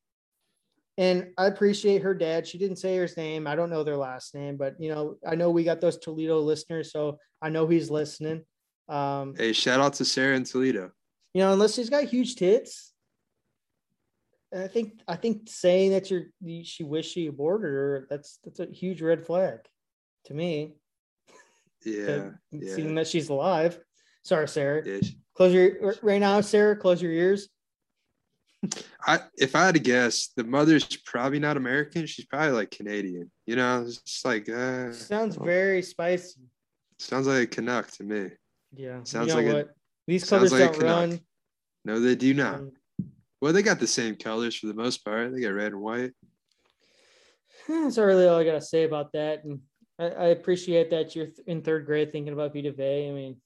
and 0.98 1.28
I 1.38 1.46
appreciate 1.46 2.02
her 2.02 2.14
dad. 2.14 2.46
She 2.46 2.58
didn't 2.58 2.76
say 2.76 2.96
his 2.96 3.16
name. 3.16 3.46
I 3.46 3.56
don't 3.56 3.70
know 3.70 3.82
their 3.84 3.96
last 3.96 4.34
name, 4.34 4.56
but 4.56 4.74
you 4.78 4.90
know, 4.94 5.16
I 5.26 5.34
know 5.34 5.50
we 5.50 5.64
got 5.64 5.80
those 5.80 5.96
Toledo 5.98 6.38
listeners, 6.40 6.92
so 6.92 7.18
I 7.40 7.48
know 7.48 7.66
he's 7.66 7.90
listening. 7.90 8.42
Um, 8.88 9.34
Hey, 9.36 9.52
shout 9.52 9.80
out 9.80 9.94
to 9.94 10.04
Sarah 10.04 10.36
in 10.36 10.44
Toledo. 10.44 10.90
you 11.32 11.40
know, 11.42 11.52
unless 11.52 11.74
she's 11.74 11.88
got 11.90 12.04
huge 12.04 12.34
tits. 12.36 12.92
And 14.52 14.62
I 14.64 14.68
think 14.68 15.00
I 15.08 15.16
think 15.16 15.42
saying 15.48 15.92
that 15.92 16.10
you're 16.10 16.24
you- 16.40 16.64
she 16.64 16.82
wished 16.84 17.12
she 17.14 17.28
aborted 17.28 17.70
her, 17.70 18.06
that's 18.10 18.38
that's 18.44 18.60
a 18.60 18.66
huge 18.66 19.00
red 19.00 19.24
flag 19.24 19.60
to 20.26 20.34
me. 20.34 20.74
Yeah. 21.84 22.30
Seeing 22.60 22.94
that 22.96 23.06
she's 23.06 23.28
alive. 23.30 23.78
Sorry, 24.24 24.48
Sarah. 24.48 24.82
yeah. 24.84 25.00
Close 25.36 25.52
your 25.54 25.94
right 26.02 26.20
now, 26.20 26.40
Sarah. 26.40 26.76
Close 26.76 27.00
your 27.00 27.12
ears. 27.12 27.48
I 29.06 29.20
if 29.38 29.56
I 29.56 29.64
had 29.66 29.74
to 29.74 29.80
guess, 29.80 30.28
the 30.36 30.44
mother's 30.44 30.84
probably 31.06 31.38
not 31.38 31.56
American. 31.56 32.06
She's 32.06 32.26
probably 32.26 32.50
like 32.52 32.70
Canadian. 32.70 33.30
You 33.46 33.56
know, 33.56 33.82
it's 33.82 33.98
just 34.02 34.24
like 34.24 34.48
uh, 34.48 34.92
Sounds 34.92 35.36
very 35.36 35.80
spicy. 35.82 36.40
sounds 36.98 37.26
like 37.26 37.42
a 37.44 37.46
Canuck 37.46 37.90
to 37.92 38.04
me. 38.04 38.28
Yeah. 38.74 39.00
Sounds 39.04 39.28
you 39.28 39.34
know 39.34 39.40
like 39.40 39.46
a- 39.46 39.54
what? 39.56 39.68
These 40.06 40.28
colors 40.28 40.52
like 40.52 40.72
don't 40.72 40.82
run. 40.82 41.20
No, 41.84 42.00
they 42.00 42.14
do 42.16 42.34
not. 42.34 42.56
um, 42.56 42.72
Well, 43.40 43.52
they 43.54 43.62
got 43.62 43.78
the 43.80 43.86
same 43.86 44.16
colors 44.16 44.56
for 44.56 44.66
the 44.66 44.74
most 44.74 45.04
part. 45.04 45.32
They 45.32 45.40
got 45.40 45.54
red 45.54 45.72
and 45.72 45.80
white. 45.80 46.10
That's 47.68 47.96
really 47.96 48.26
all 48.26 48.38
I 48.38 48.44
gotta 48.44 48.60
say 48.60 48.84
about 48.84 49.12
that. 49.12 49.44
And 49.44 49.60
I, 49.98 50.04
I 50.06 50.24
appreciate 50.26 50.90
that 50.90 51.14
you're 51.14 51.26
th- 51.26 51.38
in 51.46 51.62
third 51.62 51.86
grade 51.86 52.12
thinking 52.12 52.32
about 52.32 52.52
Vita 52.52 52.72
Vea. 52.72 53.08
I 53.08 53.12
mean, 53.12 53.36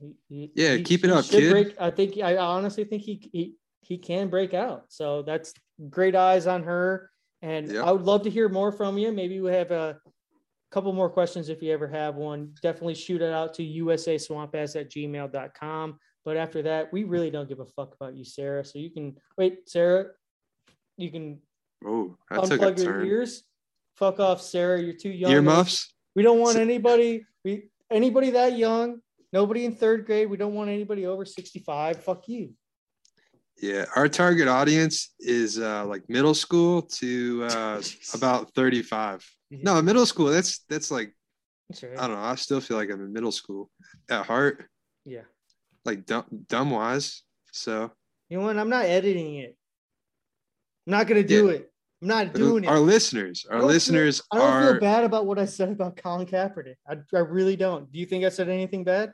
he- 0.00 0.16
he- 0.28 0.52
Yeah, 0.54 0.74
he- 0.76 0.82
keep 0.82 1.04
it 1.04 1.10
up, 1.10 1.24
kid. 1.24 1.50
Break, 1.50 1.80
I 1.80 1.90
think 1.90 2.18
I 2.18 2.36
honestly 2.36 2.84
think 2.84 3.02
he 3.02 3.28
he 3.32 3.54
he 3.82 3.98
can 3.98 4.28
break 4.28 4.52
out. 4.54 4.84
So 4.92 5.22
that's 5.22 5.54
great 5.90 6.14
eyes 6.14 6.46
on 6.46 6.62
her. 6.64 7.10
And 7.42 7.70
Yep. 7.72 7.84
I 7.84 7.92
would 7.92 8.02
love 8.02 8.22
to 8.24 8.30
hear 8.30 8.48
more 8.48 8.70
from 8.72 8.98
you. 8.98 9.12
Maybe 9.12 9.40
we 9.40 9.50
have 9.52 9.70
a 9.70 9.98
couple 10.70 10.92
more 10.92 11.08
questions 11.08 11.48
if 11.48 11.62
you 11.62 11.72
ever 11.72 11.88
have 11.88 12.16
one. 12.16 12.54
Definitely 12.62 12.96
shoot 12.96 13.22
it 13.22 13.32
out 13.32 13.54
to 13.54 13.62
usaswampass 13.62 14.78
at 14.78 14.90
gmail.com. 14.90 15.98
But 16.24 16.36
after 16.36 16.60
that, 16.62 16.92
we 16.92 17.04
really 17.04 17.30
don't 17.30 17.48
give 17.48 17.60
a 17.60 17.64
fuck 17.64 17.94
about 17.94 18.14
you, 18.14 18.24
Sarah. 18.24 18.64
So 18.64 18.78
you 18.78 18.90
can 18.90 19.16
wait, 19.38 19.68
Sarah. 19.68 20.10
You 20.96 21.10
can 21.10 21.40
Oh, 21.84 22.16
that 22.30 22.42
took 22.44 22.60
a 22.60 22.64
unplug 22.66 22.78
your 22.78 22.92
turn. 22.92 23.06
ears. 23.06 23.44
Fuck 23.94 24.20
off, 24.20 24.42
Sarah. 24.42 24.82
You're 24.82 24.92
too 24.96 25.10
young. 25.10 25.30
Earmuffs. 25.32 25.94
We 26.14 26.22
don't 26.22 26.40
want 26.40 26.58
anybody. 26.58 27.24
We 27.44 27.70
anybody 27.90 28.30
that 28.30 28.58
young. 28.58 29.00
Nobody 29.32 29.64
in 29.64 29.74
third 29.74 30.06
grade. 30.06 30.30
We 30.30 30.36
don't 30.36 30.54
want 30.54 30.70
anybody 30.70 31.06
over 31.06 31.24
65. 31.24 32.02
Fuck 32.02 32.28
you. 32.28 32.54
Yeah, 33.60 33.86
our 33.96 34.08
target 34.08 34.46
audience 34.48 35.14
is 35.18 35.58
uh, 35.58 35.84
like 35.84 36.08
middle 36.08 36.34
school 36.34 36.82
to 36.82 37.44
uh, 37.50 37.82
about 38.14 38.54
35. 38.54 39.28
No, 39.50 39.80
middle 39.82 40.06
school. 40.06 40.26
That's 40.26 40.60
that's 40.68 40.90
like 40.90 41.12
That's 41.68 41.82
right. 41.82 41.98
I 41.98 42.06
don't 42.06 42.16
know. 42.16 42.22
I 42.22 42.34
still 42.36 42.60
feel 42.60 42.76
like 42.76 42.90
I'm 42.90 43.00
in 43.04 43.12
middle 43.12 43.32
school 43.32 43.70
at 44.10 44.24
heart, 44.26 44.64
Yeah. 45.04 45.22
like 45.84 46.06
dumb, 46.06 46.24
dumb 46.48 46.70
wise. 46.70 47.22
So 47.52 47.90
You 48.28 48.38
know 48.38 48.44
what? 48.44 48.56
I'm 48.58 48.68
not 48.68 48.84
editing 48.84 49.36
it. 49.36 49.56
I'm 50.86 50.92
not 50.92 51.06
gonna 51.08 51.24
do 51.24 51.46
Yeah. 51.48 51.52
it. 51.54 51.72
I'm 52.00 52.08
not 52.08 52.32
doing 52.32 52.64
it. 52.64 52.68
our 52.68 52.78
listeners, 52.78 53.44
I 53.50 53.54
our 53.54 53.60
feel- 53.60 53.68
listeners 53.68 54.22
I 54.32 54.38
don't 54.38 54.46
are 54.50 54.72
feel 54.72 54.80
bad 54.80 55.04
about 55.04 55.26
what 55.26 55.38
I 55.38 55.44
said 55.46 55.70
about 55.70 55.96
Colin 55.96 56.26
Kaepernick. 56.26 56.76
I, 56.88 56.96
I 57.14 57.18
really 57.20 57.56
don't. 57.56 57.90
Do 57.90 57.98
you 57.98 58.06
think 58.06 58.24
I 58.24 58.28
said 58.28 58.48
anything 58.48 58.84
bad? 58.84 59.12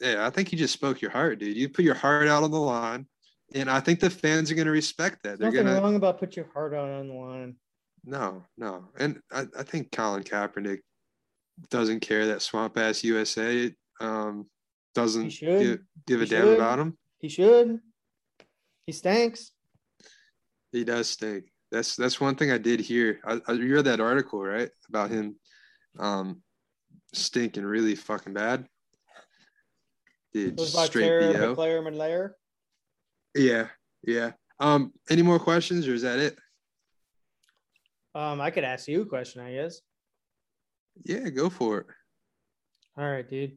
Yeah, 0.00 0.26
I 0.26 0.30
think 0.30 0.52
you 0.52 0.58
just 0.58 0.72
spoke 0.74 1.00
your 1.00 1.10
heart, 1.10 1.38
dude. 1.38 1.56
You 1.56 1.68
put 1.68 1.84
your 1.84 1.94
heart 1.94 2.28
out 2.28 2.42
on 2.42 2.50
the 2.50 2.60
line, 2.60 3.06
and 3.54 3.70
I 3.70 3.80
think 3.80 4.00
the 4.00 4.10
fans 4.10 4.50
are 4.50 4.54
gonna 4.54 4.70
respect 4.70 5.22
that. 5.24 5.38
They're 5.38 5.50
Nothing 5.50 5.66
gonna 5.66 5.80
wrong 5.80 5.96
about 5.96 6.18
put 6.18 6.36
your 6.36 6.48
heart 6.52 6.74
out 6.74 6.88
on 6.90 7.08
the 7.08 7.14
line. 7.14 7.56
no, 8.04 8.44
no, 8.56 8.88
and 8.98 9.20
I, 9.30 9.46
I 9.58 9.62
think 9.62 9.92
Colin 9.92 10.22
Kaepernick 10.24 10.80
doesn't 11.70 12.00
care 12.00 12.26
that 12.28 12.42
Swamp 12.42 12.76
Ass 12.78 13.04
USA 13.04 13.72
um, 14.00 14.46
doesn't 14.94 15.28
give, 15.38 15.80
give 16.06 16.20
a 16.20 16.24
He 16.24 16.30
damn 16.30 16.42
should. 16.46 16.56
about 16.56 16.78
him. 16.80 16.98
He 17.20 17.28
should. 17.28 17.78
He 18.86 18.92
stinks. 18.92 19.51
He 20.72 20.84
does 20.84 21.08
stink. 21.08 21.44
That's 21.70 21.96
that's 21.96 22.20
one 22.20 22.34
thing 22.34 22.50
I 22.50 22.58
did 22.58 22.80
hear. 22.80 23.20
I, 23.24 23.40
I 23.46 23.52
you 23.52 23.74
read 23.74 23.84
that 23.84 24.00
article 24.00 24.42
right 24.42 24.70
about 24.88 25.10
him 25.10 25.36
um, 25.98 26.42
stinking 27.12 27.64
really 27.64 27.94
fucking 27.94 28.32
bad. 28.32 28.66
Dude, 30.32 30.58
It 30.58 30.66
straight 30.66 31.34
BO. 31.34 31.54
McLaren 31.54 31.86
Melaire. 31.94 32.30
Yeah, 33.34 33.68
yeah. 34.02 34.32
Um, 34.60 34.92
any 35.10 35.22
more 35.22 35.38
questions 35.38 35.86
or 35.86 35.94
is 35.94 36.02
that 36.02 36.18
it? 36.18 36.36
Um, 38.14 38.40
I 38.40 38.50
could 38.50 38.64
ask 38.64 38.88
you 38.88 39.02
a 39.02 39.06
question, 39.06 39.42
I 39.42 39.52
guess. 39.52 39.80
Yeah, 41.04 41.28
go 41.30 41.48
for 41.48 41.78
it. 41.80 41.86
All 42.96 43.10
right, 43.10 43.28
dude. 43.28 43.56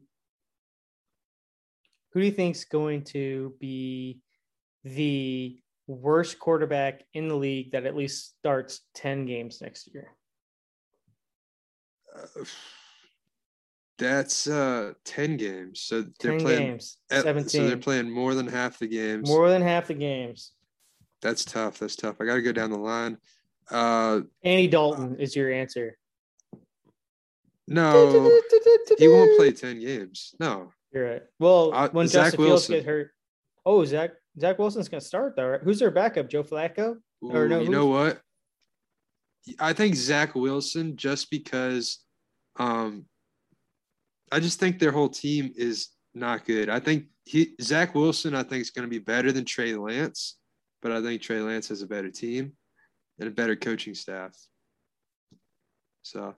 Who 2.12 2.20
do 2.20 2.26
you 2.26 2.32
think's 2.32 2.64
going 2.64 3.04
to 3.04 3.54
be 3.60 4.20
the 4.84 5.58
worst 5.86 6.38
quarterback 6.38 7.02
in 7.14 7.28
the 7.28 7.36
league 7.36 7.72
that 7.72 7.86
at 7.86 7.96
least 7.96 8.34
starts 8.38 8.80
10 8.94 9.26
games 9.26 9.60
next 9.60 9.88
year? 9.92 10.12
Uh, 12.14 12.44
that's 13.98 14.46
uh 14.46 14.92
10 15.04 15.36
games. 15.36 15.80
So 15.80 16.02
they're 16.20 16.32
10 16.32 16.40
playing 16.40 16.66
games, 16.66 16.98
at- 17.10 17.22
17. 17.24 17.48
so 17.48 17.66
they're 17.66 17.76
playing 17.78 18.10
more 18.10 18.34
than 18.34 18.46
half 18.46 18.78
the 18.78 18.86
games. 18.88 19.28
More 19.28 19.48
than 19.48 19.62
half 19.62 19.86
the 19.88 19.94
games. 19.94 20.52
That's 21.22 21.44
tough. 21.44 21.78
That's 21.78 21.96
tough. 21.96 22.16
I 22.20 22.24
gotta 22.26 22.42
go 22.42 22.52
down 22.52 22.70
the 22.70 22.78
line. 22.78 23.16
Uh 23.70 24.20
Andy 24.44 24.68
Dalton 24.68 25.16
is 25.18 25.34
your 25.34 25.50
answer. 25.52 25.96
no, 27.66 28.38
he 28.98 29.08
won't 29.08 29.36
play 29.36 29.50
10 29.52 29.80
games. 29.80 30.34
No. 30.38 30.72
You're 30.92 31.10
right. 31.10 31.22
Well, 31.40 31.72
Uh, 31.74 31.88
when 31.90 32.06
Zach 32.06 32.26
Justin 32.26 32.38
Fields 32.38 32.50
Wilson. 32.50 32.74
get 32.76 32.84
hurt. 32.84 33.10
Oh, 33.64 33.84
Zach 33.84 34.10
Zach 34.38 34.58
Wilson's 34.58 34.88
gonna 34.88 35.00
start 35.00 35.34
though, 35.36 35.46
right? 35.46 35.60
Who's 35.62 35.78
their 35.78 35.90
backup? 35.90 36.28
Joe 36.28 36.42
Flacco? 36.42 36.96
Or 37.22 37.48
no, 37.48 37.60
you 37.60 37.70
know 37.70 37.86
what? 37.86 38.20
I 39.58 39.72
think 39.72 39.94
Zach 39.94 40.34
Wilson 40.34 40.96
just 40.96 41.30
because 41.30 42.00
um 42.58 43.06
I 44.32 44.40
just 44.40 44.58
think 44.58 44.78
their 44.78 44.92
whole 44.92 45.08
team 45.08 45.52
is 45.56 45.88
not 46.14 46.44
good. 46.44 46.68
I 46.68 46.80
think 46.80 47.06
he 47.24 47.54
Zach 47.62 47.94
Wilson 47.94 48.34
I 48.34 48.42
think 48.42 48.62
is 48.62 48.70
going 48.70 48.86
to 48.86 48.90
be 48.90 48.98
better 48.98 49.32
than 49.32 49.44
Trey 49.44 49.74
Lance, 49.74 50.36
but 50.82 50.92
I 50.92 51.00
think 51.00 51.22
Trey 51.22 51.40
Lance 51.40 51.68
has 51.68 51.82
a 51.82 51.86
better 51.86 52.10
team 52.10 52.52
and 53.18 53.28
a 53.28 53.32
better 53.32 53.56
coaching 53.56 53.94
staff. 53.94 54.36
So 56.02 56.34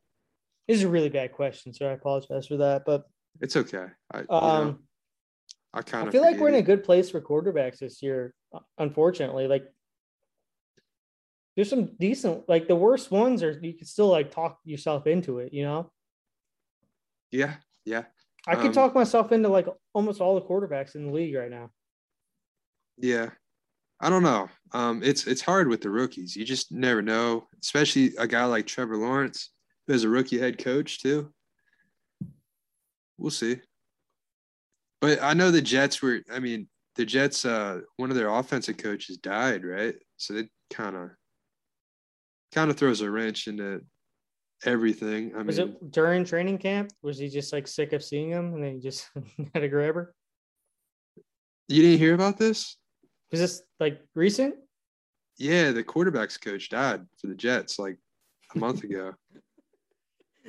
This 0.67 0.79
is 0.79 0.85
a 0.85 0.89
really 0.89 1.09
bad 1.09 1.33
question, 1.33 1.73
so 1.75 1.87
I 1.87 1.93
apologize 1.93 2.47
for 2.47 2.59
that. 2.59 2.85
But 2.87 3.05
it's 3.41 3.57
okay. 3.57 3.87
I, 4.13 4.21
you 4.21 4.27
know, 4.31 4.39
um 4.39 4.79
I 5.75 5.83
kind 5.83 6.05
I 6.05 6.07
of 6.07 6.13
feel 6.13 6.23
like 6.23 6.39
we're 6.39 6.49
in 6.49 6.55
a 6.55 6.63
good 6.63 6.85
place 6.85 7.11
for 7.11 7.21
quarterbacks 7.21 7.79
this 7.79 8.03
year. 8.03 8.35
uh, 8.53 8.61
Unfortunately, 8.79 9.47
like 9.47 9.67
there's 11.57 11.69
some 11.71 11.97
decent, 11.99 12.49
like 12.49 12.69
the 12.69 12.77
worst 12.77 13.11
ones 13.11 13.43
are 13.43 13.59
you 13.61 13.75
can 13.75 13.87
still 13.87 14.09
like 14.09 14.31
talk 14.31 14.59
yourself 14.65 15.07
into 15.07 15.39
it, 15.41 15.53
you 15.53 15.65
know. 15.65 15.91
Yeah, 17.31 17.57
yeah, 17.85 18.05
I 18.47 18.57
can 18.57 18.67
Um, 18.69 18.73
talk 18.73 18.95
myself 18.95 19.33
into 19.33 19.49
like 19.49 19.67
almost 19.93 20.21
all 20.21 20.35
the 20.37 20.43
quarterbacks 20.47 20.95
in 20.95 21.07
the 21.07 21.13
league 21.13 21.35
right 21.35 21.51
now. 21.51 21.71
yeah. 22.97 23.31
I 24.01 24.11
don't 24.11 24.23
know. 24.23 24.49
Um, 24.73 25.03
it's 25.03 25.27
it's 25.27 25.41
hard 25.43 25.67
with 25.67 25.81
the 25.81 25.91
rookies. 25.91 26.37
You 26.37 26.45
just 26.45 26.71
never 26.71 27.03
know, 27.03 27.49
especially 27.61 28.15
a 28.17 28.29
guy 28.29 28.45
like 28.45 28.65
Trevor 28.65 28.97
Lawrence, 28.97 29.51
who 29.87 29.93
has 29.93 30.05
a 30.05 30.09
rookie 30.09 30.39
head 30.39 30.57
coach 30.59 31.01
too. 31.03 31.33
We'll 33.17 33.33
see. 33.33 33.61
But 35.01 35.23
I 35.23 35.35
know 35.35 35.51
the 35.51 35.63
Jets 35.63 36.03
were. 36.03 36.21
I 36.33 36.41
mean, 36.41 36.69
the 36.97 37.05
Jets. 37.05 37.45
Uh, 37.45 37.81
one 37.97 38.11
of 38.11 38.17
their 38.17 38.29
offensive 38.29 38.77
coaches 38.77 39.17
died, 39.17 39.65
right? 39.65 39.95
So 40.17 40.35
it 40.35 40.49
kind 40.71 40.97
of 40.97 41.11
kind 42.53 42.71
of 42.71 42.77
throws 42.77 43.01
a 43.01 43.11
wrench 43.11 43.47
into 43.47 43.83
everything. 44.65 45.33
I 45.37 45.43
Was 45.43 45.59
mean, 45.59 45.69
it 45.69 45.91
during 45.93 46.25
training 46.25 46.59
camp? 46.59 46.91
Was 47.03 47.19
he 47.19 47.29
just 47.29 47.53
like 47.53 47.69
sick 47.69 47.93
of 47.93 48.03
seeing 48.03 48.31
him 48.31 48.55
and 48.55 48.65
then 48.65 48.75
he 48.75 48.81
just 48.81 49.09
had 49.55 49.63
a 49.63 49.69
grabber? 49.69 50.15
you 51.69 51.83
didn't 51.83 51.99
hear 51.99 52.15
about 52.15 52.39
this? 52.39 52.77
Was 53.31 53.41
this 53.41 53.63
like 53.79 54.01
recent? 54.15 54.55
Yeah, 55.37 55.71
the 55.71 55.85
quarterbacks 55.85 56.41
coach 56.41 56.71
died 56.71 57.03
for 57.21 57.27
the 57.29 57.35
Jets 57.35 57.79
like 57.79 57.99
a 58.55 58.59
month 58.59 58.85
ago. 58.85 59.15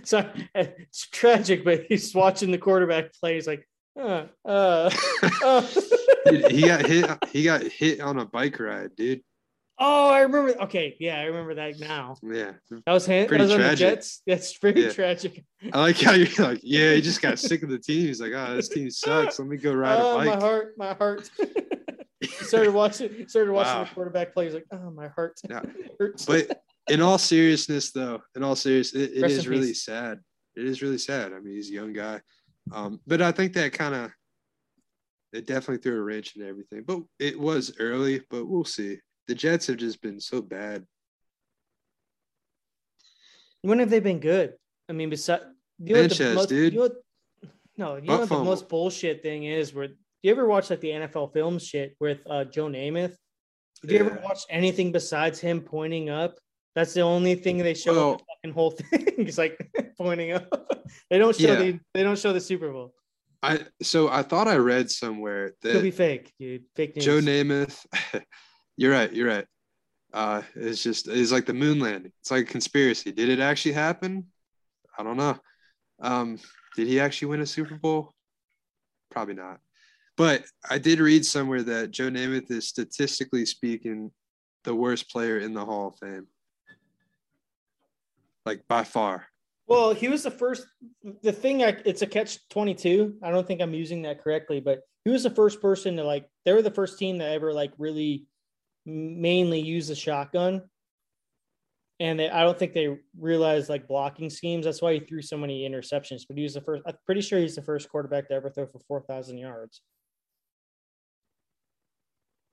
So 0.04 0.26
it's 0.56 1.10
tragic, 1.10 1.66
but 1.66 1.84
he's 1.90 2.16
watching 2.16 2.52
the 2.52 2.58
quarterback 2.58 3.12
play. 3.14 3.34
He's 3.34 3.48
like, 3.48 3.68
uh, 3.98 4.26
uh, 4.46 4.90
uh. 5.44 5.68
Dude, 6.26 6.52
he 6.52 6.62
got 6.66 6.86
hit. 6.86 7.10
He 7.32 7.44
got 7.44 7.64
hit 7.64 8.02
on 8.02 8.20
a 8.20 8.26
bike 8.26 8.60
ride, 8.60 8.96
dude. 8.96 9.22
oh, 9.80 10.10
I 10.10 10.22
remember. 10.22 10.62
Okay, 10.64 10.96
yeah, 11.00 11.20
I 11.20 11.24
remember 11.24 11.56
that 11.56 11.80
now. 11.80 12.16
Yeah, 12.22 12.54
That 12.86 12.92
was. 12.92 13.06
That 13.06 13.28
Pretty 13.28 13.44
was 13.44 13.52
on 13.52 13.58
the 13.60 13.64
tragic. 13.66 13.80
Jets. 13.96 14.22
That's 14.28 14.58
pretty 14.58 14.82
Yeah. 14.82 14.92
tragic. 14.92 15.44
I 15.74 15.80
like 15.80 16.00
how 16.00 16.14
you're 16.14 16.28
like, 16.48 16.60
yeah, 16.64 16.94
he 16.94 17.02
just 17.02 17.22
got 17.22 17.40
sick 17.40 17.64
of 17.64 17.70
the 17.70 17.80
team. 17.80 18.08
He's 18.08 18.22
like, 18.22 18.34
oh, 18.36 18.56
this 18.56 18.70
team 18.70 18.90
sucks. 18.92 19.40
Let 19.40 19.48
me 19.48 19.58
go 19.58 19.74
ride 19.74 20.00
oh, 20.00 20.20
a 20.20 20.26
my 20.26 20.36
heart, 20.36 20.74
my 20.78 20.94
heart. 20.94 21.30
started 22.42 22.74
watching, 22.74 23.28
started 23.28 23.52
watching 23.54 23.74
Wow. 23.76 23.84
the 23.86 23.90
quarterback 23.96 24.34
play. 24.34 24.46
He's 24.46 24.54
like, 24.54 24.66
oh, 24.72 24.92
my 24.92 25.08
heart 25.08 25.40
Yeah. 25.50 25.62
hurts. 25.98 26.26
But 26.26 26.62
in 26.90 27.02
all 27.02 27.18
seriousness, 27.18 27.92
though, 27.92 28.22
in 28.36 28.44
all 28.44 28.56
seriousness, 28.56 29.04
it, 29.10 29.24
it 29.24 29.32
is 29.32 29.48
really 29.48 29.68
peace. 29.68 29.86
sad. 29.86 30.20
It 30.56 30.66
is 30.66 30.82
really 30.82 30.98
sad. 30.98 31.32
I 31.32 31.40
mean, 31.40 31.56
he's 31.56 31.70
a 31.70 31.74
young 31.74 31.94
guy, 31.94 32.20
um, 32.72 33.00
but 33.08 33.22
I 33.22 33.32
think 33.32 33.54
that 33.54 33.74
kind 33.74 33.96
of 33.96 34.12
it 35.34 35.46
definitely 35.46 35.78
threw 35.78 36.00
a 36.00 36.02
wrench 36.04 36.36
in 36.36 36.44
everything. 36.44 36.84
But 36.86 37.02
it 37.20 37.40
was 37.40 37.74
early, 37.80 38.22
but 38.30 38.48
we'll 38.48 38.66
see. 38.66 38.98
The 39.28 39.36
Jets 39.36 39.68
have 39.68 39.78
just 39.78 40.02
been 40.02 40.20
so 40.20 40.42
bad. 40.42 40.86
when 43.62 43.80
have 43.80 43.90
they 43.90 44.00
been 44.00 44.20
good? 44.20 44.54
I 44.88 44.94
mean, 44.94 45.10
besides 45.10 45.44
you 45.80 45.94
know 45.94 46.08
Sanchez, 46.08 46.36
most, 46.36 46.50
dude. 46.50 46.74
You 46.74 46.80
know 46.80 46.90
no, 47.78 47.96
you 47.96 48.02
know 48.04 48.20
what 48.20 48.30
the 48.30 48.44
most 48.44 48.68
bullshit 48.68 49.22
thing 49.22 49.44
is? 49.44 49.74
Where 49.74 49.88
do 49.88 49.96
you 50.24 50.32
ever 50.32 50.48
watch 50.48 50.70
like 50.70 50.82
the 50.82 50.90
NFL 50.90 51.34
film 51.34 51.60
shit 51.60 51.96
with 52.00 52.20
uh, 52.30 52.44
Joe 52.46 52.68
Namath? 52.68 53.16
Have 53.82 53.92
you 53.92 54.00
ever 54.00 54.16
Yeah. 54.16 54.26
watched 54.26 54.48
anything 54.50 54.92
besides 54.92 55.40
him 55.40 55.62
pointing 55.62 56.10
up? 56.10 56.36
That's 56.76 56.94
the 56.94 57.02
only 57.02 57.36
thing 57.36 57.58
they 57.58 57.74
show 57.74 57.94
Well- 57.94 58.18
the 58.18 58.24
fucking 58.36 58.54
whole 58.54 58.72
thing. 59.18 59.26
He's 59.26 59.38
like 59.38 59.58
pointing 59.98 60.32
up. 60.34 60.48
they 61.10 61.18
don't 61.18 61.36
show 61.36 61.48
Yeah. 61.54 61.56
the 61.56 61.80
they 61.94 62.04
don't 62.04 62.18
show 62.18 62.34
the 62.34 62.42
Super 62.42 62.72
Bowl. 62.72 62.94
I 63.42 63.60
so 63.82 64.10
I 64.10 64.22
thought 64.24 64.48
I 64.48 64.58
read 64.58 64.92
somewhere 64.92 65.54
that 65.62 65.72
Could 65.72 65.84
be 65.84 65.92
fake, 65.92 66.34
dude. 66.40 66.64
Fake 66.76 66.96
news. 66.96 67.06
Joe 67.06 67.20
Namath. 67.20 67.86
you're 68.78 68.92
right. 68.92 69.12
You're 69.14 69.28
right. 69.30 69.46
Uh, 70.14 70.42
it's 70.56 70.82
just 70.84 71.08
it's 71.08 71.32
like 71.32 71.46
the 71.46 71.54
moon 71.54 71.80
landing. 71.80 72.12
It's 72.22 72.32
like 72.32 72.44
a 72.44 72.52
conspiracy. 72.52 73.12
Did 73.12 73.30
it 73.30 73.40
actually 73.40 73.74
happen? 73.74 74.26
I 74.98 75.04
don't 75.04 75.18
know. 75.18 75.38
Um, 76.02 76.38
did 76.76 76.88
he 76.88 77.00
actually 77.00 77.30
win 77.30 77.42
a 77.42 77.46
Super 77.46 77.76
Bowl? 77.76 78.14
Probably 79.12 79.36
not. 79.36 79.60
But 80.18 80.44
I 80.70 80.78
did 80.78 81.00
read 81.00 81.26
somewhere 81.26 81.64
that 81.64 81.92
Joe 81.92 82.10
Namath 82.10 82.52
is 82.52 82.68
statistically 82.68 83.46
speaking 83.46 84.12
the 84.66 84.76
worst 84.76 85.10
player 85.10 85.40
in 85.40 85.54
the 85.54 85.64
Hall 85.64 85.88
of 85.90 85.96
Fame. 86.00 86.28
Like 88.50 88.68
by 88.68 88.84
far. 88.84 89.28
Well, 89.68 89.94
he 89.94 90.08
was 90.08 90.24
the 90.24 90.32
first. 90.32 90.66
The 91.22 91.32
thing, 91.32 91.62
I, 91.62 91.78
it's 91.86 92.02
a 92.02 92.08
catch 92.08 92.40
twenty 92.50 92.74
two. 92.74 93.14
I 93.22 93.30
don't 93.30 93.46
think 93.46 93.62
I'm 93.62 93.76
using 93.76 94.02
that 94.02 94.24
correctly, 94.24 94.60
but 94.60 94.80
he 95.06 95.12
was 95.12 95.22
the 95.22 95.30
first 95.30 95.62
person 95.62 95.98
to 95.98 96.04
like. 96.04 96.26
They 96.46 96.54
were 96.54 96.64
the 96.64 96.72
first 96.72 96.98
team 96.98 97.20
that 97.20 97.32
ever 97.32 97.54
like 97.54 97.72
really 97.78 98.26
mainly 98.88 99.60
use 99.60 99.88
the 99.88 99.94
shotgun, 99.94 100.64
and 102.00 102.20
they, 102.20 102.28
I 102.28 102.42
don't 102.42 102.58
think 102.58 102.74
they 102.74 102.98
realized 103.20 103.70
like 103.70 103.88
blocking 103.88 104.32
schemes. 104.32 104.66
That's 104.66 104.82
why 104.82 104.94
he 104.94 105.00
threw 105.00 105.22
so 105.22 105.38
many 105.38 105.70
interceptions. 105.70 106.24
But 106.28 106.38
he 106.38 106.42
was 106.42 106.56
the 106.56 106.62
first. 106.62 106.82
I'm 106.88 106.96
pretty 107.06 107.22
sure 107.22 107.38
he's 107.38 107.56
the 107.56 107.62
first 107.62 107.88
quarterback 107.88 108.30
to 108.30 108.34
ever 108.34 108.50
throw 108.50 108.66
for 108.66 108.80
four 108.88 109.02
thousand 109.02 109.38
yards. 109.38 109.82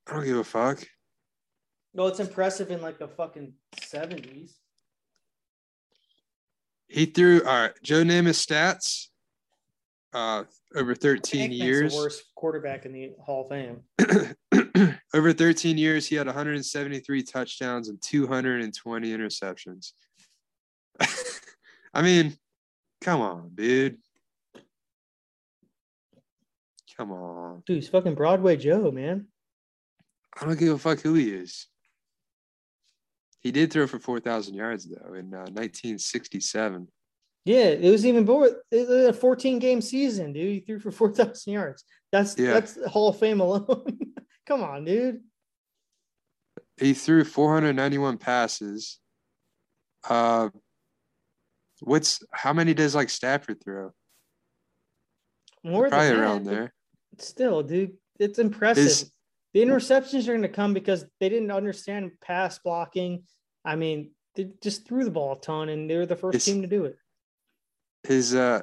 I 0.07 0.12
don't 0.12 0.26
give 0.26 0.36
a 0.36 0.44
fuck. 0.44 0.86
No, 1.94 2.07
it's 2.09 2.20
impressive 2.20 2.70
in 2.70 2.82
like 2.82 2.99
the 2.99 3.09
fucking 3.09 3.55
seventies. 3.82 4.61
He 6.89 7.07
threw 7.07 7.43
all 7.45 7.62
right, 7.62 7.72
Joe 7.82 8.03
Namath 8.03 8.47
stats 8.47 9.09
uh 10.12 10.45
over 10.74 10.95
13 10.95 11.53
years. 11.53 11.93
the 11.93 11.99
worst 11.99 12.24
quarterback 12.34 12.87
in 12.87 12.93
the 12.93 13.12
Hall 13.20 13.43
of 13.43 13.49
Fame. 13.49 13.82
over 15.14 15.32
13 15.32 15.78
years, 15.78 16.07
he 16.07 16.16
had 16.16 16.26
173 16.26 17.22
touchdowns 17.22 17.89
and 17.89 18.01
220 18.03 19.11
interceptions. 19.11 19.93
I 21.95 22.03
mean, 22.03 22.37
come 23.01 23.20
on, 23.20 23.51
dude. 23.55 23.99
Come 26.97 27.12
on. 27.12 27.62
Dude, 27.66 27.76
he's 27.76 27.89
fucking 27.89 28.14
Broadway 28.14 28.57
Joe, 28.57 28.91
man. 28.91 29.26
I 30.41 30.47
don't 30.47 30.59
give 30.59 30.74
a 30.74 30.78
fuck 30.78 31.01
who 31.01 31.14
he 31.14 31.30
is. 31.30 31.66
He 33.47 33.53
did 33.53 33.72
throw 33.72 33.86
for 33.86 34.01
4,000 34.01 34.57
yards, 34.57 34.88
though, 34.88 35.14
in 35.14 35.32
uh, 35.32 35.47
1967. 35.55 36.88
Yeah, 37.44 37.66
it 37.66 37.92
was 37.92 38.05
even 38.05 38.24
more. 38.24 38.47
It 38.72 38.88
was 38.88 39.07
a 39.07 39.12
14 39.12 39.61
game 39.61 39.80
season, 39.80 40.32
dude. 40.32 40.53
He 40.53 40.59
threw 40.59 40.80
for 40.80 40.90
4,000 40.90 41.53
yards. 41.53 41.84
That's 42.11 42.36
Yeah. 42.36 42.55
that's 42.55 42.76
Hall 42.86 43.11
of 43.11 43.20
Fame 43.20 43.38
alone. 43.38 44.01
Come 44.49 44.64
on, 44.64 44.84
dude. 44.84 45.20
He 46.76 46.92
threw 46.92 47.22
491 47.22 48.18
passes. 48.18 48.99
Uh, 50.11 50.49
what's 51.82 52.24
how 52.32 52.53
many 52.53 52.74
does 52.74 52.97
like 52.97 53.11
Stafford 53.11 53.62
throw? 53.62 53.92
More 55.62 55.88
Probably 55.88 56.09
than 56.09 56.18
around 56.18 56.44
that, 56.47 56.51
there. 56.51 56.74
Still, 57.18 57.62
dude, 57.62 57.92
it's 58.18 58.40
impressive. 58.40 58.86
Is- 58.86 59.12
the 59.55 59.62
interceptions 59.62 60.24
are 60.28 60.32
going 60.32 60.42
to 60.42 60.51
come 60.51 60.74
because 60.74 61.07
they 61.18 61.30
didn't 61.30 61.51
understand 61.51 62.11
pass 62.20 62.59
blocking. 62.59 63.22
I 63.66 63.76
mean, 63.76 64.12
they 64.36 64.50
just 64.62 64.86
threw 64.86 65.04
the 65.04 65.10
ball 65.10 65.32
a 65.32 65.40
ton, 65.40 65.68
and 65.68 65.90
they 65.90 65.96
were 65.96 66.06
the 66.06 66.16
first 66.16 66.36
It's- 66.36 66.44
team 66.44 66.62
to 66.62 66.68
do 66.68 66.84
it. 66.86 66.96
his 68.04 68.34
uh 68.34 68.62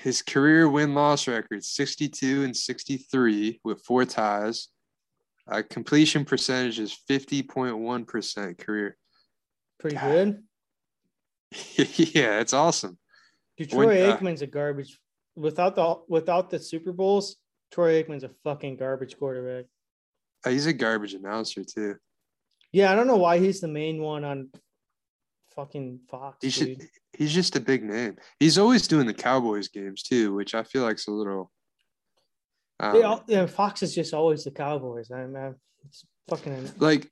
his 0.00 0.20
career 0.22 0.68
win 0.68 0.94
loss 0.94 1.28
record 1.28 1.62
62 1.62 2.42
and 2.44 2.56
63 2.56 3.60
with 3.62 3.82
four 3.84 4.04
ties 4.04 4.68
uh, 5.46 5.62
completion 5.68 6.24
percentage 6.24 6.78
is 6.80 6.96
50.1% 7.10 8.58
career 8.58 8.96
Pretty 9.78 9.96
God. 9.96 10.10
good. 10.10 10.42
yeah 12.14 12.40
it's 12.40 12.52
awesome 12.54 12.98
Dude, 13.58 13.72
When, 13.74 13.86
Troy 13.88 14.08
uh, 14.10 14.16
Aikman's 14.16 14.40
a 14.42 14.46
garbage. 14.46 14.98
Without 15.36 15.74
the 15.76 15.96
without 16.08 16.48
the 16.50 16.58
Super 16.58 16.92
Bowls, 16.92 17.36
Troy 17.70 18.02
Aikman's 18.02 18.24
a 18.24 18.30
fucking 18.44 18.76
garbage 18.76 19.18
quarterback. 19.18 19.66
Uh, 20.44 20.50
he's 20.50 20.66
a 20.66 20.72
garbage 20.72 21.12
announcer 21.14 21.62
too 21.62 21.96
Yeah, 22.72 22.90
I 22.90 22.94
don't 22.94 23.06
know 23.06 23.16
why 23.16 23.38
he's 23.38 23.60
the 23.60 23.68
main 23.68 24.00
one 24.02 24.24
on 24.24 24.48
fucking 25.54 26.00
Fox. 26.10 26.38
he 26.40 26.48
should 26.50 26.78
dude. 26.78 26.88
he's 27.12 27.32
just 27.34 27.56
a 27.56 27.60
big 27.60 27.84
name 27.84 28.16
he's 28.40 28.56
always 28.56 28.88
doing 28.88 29.06
the 29.06 29.12
cowboys 29.12 29.68
games 29.68 30.02
too 30.02 30.32
which 30.34 30.54
i 30.54 30.62
feel 30.62 30.82
like's 30.82 31.08
a 31.08 31.10
little 31.10 31.50
um, 32.80 32.94
They 32.94 33.02
all, 33.02 33.22
yeah, 33.28 33.46
Fox 33.46 33.82
is 33.82 33.94
just 33.94 34.12
always 34.12 34.42
the 34.44 34.50
Cowboys. 34.50 35.10
I 35.12 35.24
mean, 35.24 35.54
it's 35.86 36.04
fucking. 36.28 36.72
like 36.78 37.08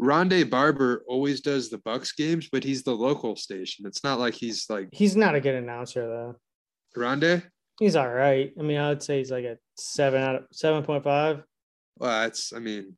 Rondé 0.00 0.48
Barber 0.48 1.04
always 1.06 1.42
does 1.42 1.68
the 1.68 1.78
Bucs 1.78 2.16
games, 2.16 2.48
but 2.50 2.64
he's 2.64 2.82
the 2.82 2.94
local 2.96 3.36
station. 3.36 3.84
It's 3.86 4.02
not 4.02 4.18
like 4.18 4.32
he's 4.34 4.66
like 4.70 4.88
He's 4.92 5.14
not 5.14 5.34
a 5.34 5.40
good 5.40 5.54
announcer 5.54 6.06
though. 6.06 6.36
Rondé. 6.96 7.42
He's 7.78 7.94
all 7.96 8.08
right. 8.08 8.52
I 8.58 8.62
mean, 8.62 8.78
I 8.78 8.88
would 8.88 9.02
say 9.02 9.18
he's 9.18 9.30
like 9.30 9.44
a 9.44 9.58
seven 9.76 10.22
out 10.22 10.36
of 10.36 10.44
seven 10.52 10.82
point 10.82 11.04
five. 11.04 11.42
Well, 11.98 12.22
that's 12.22 12.52
I 12.54 12.58
mean, 12.60 12.96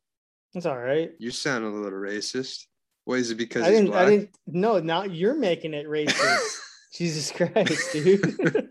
That's 0.54 0.66
all 0.66 0.78
right. 0.78 1.10
you 1.18 1.30
sound 1.32 1.64
a 1.64 1.68
little 1.68 1.98
racist. 1.98 2.66
What 3.04 3.18
is 3.18 3.30
it 3.30 3.34
because 3.34 3.64
I 3.64 3.70
didn't. 3.70 3.88
I 3.88 3.90
black? 3.90 4.08
didn't. 4.08 4.30
No, 4.46 4.78
now 4.78 5.02
you're 5.02 5.34
making 5.34 5.74
it 5.74 5.86
racist. 5.86 6.60
Jesus 6.94 7.32
Christ, 7.32 7.92
dude. 7.92 8.70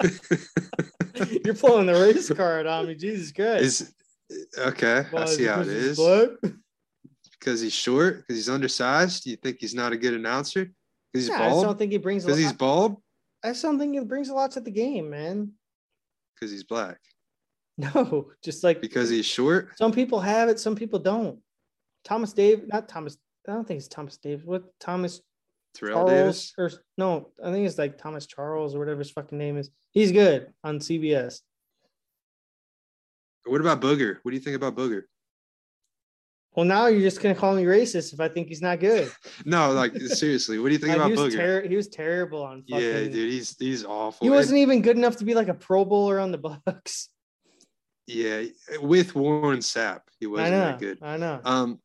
you're 1.44 1.54
pulling 1.54 1.86
the 1.86 1.94
race 1.94 2.30
card 2.30 2.66
on 2.66 2.86
me. 2.86 2.94
Jesus 2.94 3.32
Christ. 3.32 3.82
is 3.82 3.92
okay. 4.58 5.04
Why, 5.10 5.22
I 5.22 5.26
see 5.26 5.44
how 5.44 5.62
it 5.62 5.66
is. 5.66 5.98
Because 7.38 7.60
he's 7.60 7.72
short. 7.72 8.18
Because 8.18 8.36
he's 8.36 8.48
undersized. 8.48 9.24
Do 9.24 9.30
you 9.30 9.36
think 9.36 9.58
he's 9.60 9.74
not 9.74 9.92
a 9.92 9.96
good 9.96 10.14
announcer? 10.14 10.70
Because 11.12 11.26
he's 11.26 11.28
Yeah, 11.28 11.44
I 11.44 11.48
just 11.50 11.62
don't 11.62 11.78
think 11.78 11.90
he 11.92 11.98
brings. 11.98 12.24
a 12.24 12.28
Because 12.28 12.40
he's 12.40 12.52
bald. 12.52 13.02
I 13.44 13.52
still 13.52 13.76
think 13.76 13.96
it 13.96 14.06
brings 14.06 14.28
a 14.28 14.34
lot 14.34 14.52
to 14.52 14.60
the 14.60 14.70
game, 14.70 15.10
man. 15.10 15.52
Because 16.34 16.52
he's 16.52 16.64
black. 16.64 16.98
No, 17.94 18.30
just 18.44 18.62
like 18.64 18.80
Because 18.80 19.08
he's 19.10 19.26
short. 19.26 19.76
some 19.78 19.92
people 19.92 20.20
have 20.20 20.48
it, 20.48 20.58
some 20.60 20.76
people 20.76 20.98
don't. 20.98 21.38
Thomas 22.04 22.32
Dave, 22.32 22.66
not 22.68 22.88
Thomas. 22.88 23.16
I 23.48 23.52
don't 23.52 23.66
think 23.66 23.78
it's 23.78 23.88
Thomas 23.88 24.16
Davis. 24.18 24.44
What 24.44 24.64
Thomas 24.80 25.20
Terrell 25.74 25.94
Charles 26.06 26.10
Davis. 26.10 26.52
or 26.58 26.70
no? 26.98 27.30
I 27.44 27.50
think 27.50 27.66
it's 27.66 27.78
like 27.78 27.98
Thomas 27.98 28.26
Charles 28.26 28.74
or 28.74 28.78
whatever 28.78 28.98
his 29.00 29.10
fucking 29.10 29.38
name 29.38 29.56
is. 29.56 29.70
He's 29.92 30.12
good 30.12 30.52
on 30.62 30.78
CBS. 30.78 31.40
What 33.46 33.60
about 33.60 33.80
Booger? 33.80 34.18
What 34.22 34.30
do 34.30 34.36
you 34.36 34.42
think 34.42 34.56
about 34.56 34.76
Booger? 34.76 35.02
Well, 36.54 36.66
now 36.66 36.86
you're 36.86 37.00
just 37.00 37.20
gonna 37.22 37.34
call 37.34 37.54
me 37.54 37.64
racist 37.64 38.12
if 38.12 38.20
I 38.20 38.28
think 38.28 38.48
he's 38.48 38.60
not 38.62 38.78
good. 38.78 39.10
No, 39.44 39.72
like 39.72 39.96
seriously, 39.96 40.58
what 40.58 40.68
do 40.68 40.74
you 40.74 40.78
think 40.78 40.94
about 40.94 41.10
he 41.10 41.16
was 41.16 41.32
Booger? 41.34 41.36
ter- 41.38 41.68
He 41.68 41.76
was 41.76 41.88
terrible 41.88 42.42
on. 42.42 42.62
Fucking, 42.68 42.84
yeah, 42.86 42.98
dude, 43.04 43.32
he's 43.32 43.56
he's 43.58 43.84
awful. 43.84 44.24
He 44.24 44.30
wasn't 44.30 44.58
even 44.58 44.82
good 44.82 44.96
enough 44.96 45.16
to 45.16 45.24
be 45.24 45.34
like 45.34 45.48
a 45.48 45.54
Pro 45.54 45.84
Bowler 45.84 46.20
on 46.20 46.30
the 46.30 46.38
Bucs. 46.66 47.08
Yeah, 48.06 48.44
with 48.80 49.14
Warren 49.14 49.60
Sapp, 49.60 50.00
he 50.18 50.26
wasn't 50.26 50.50
know. 50.52 50.58
that 50.58 50.78
good. 50.78 50.98
I 51.02 51.16
know. 51.16 51.40
Um, 51.44 51.78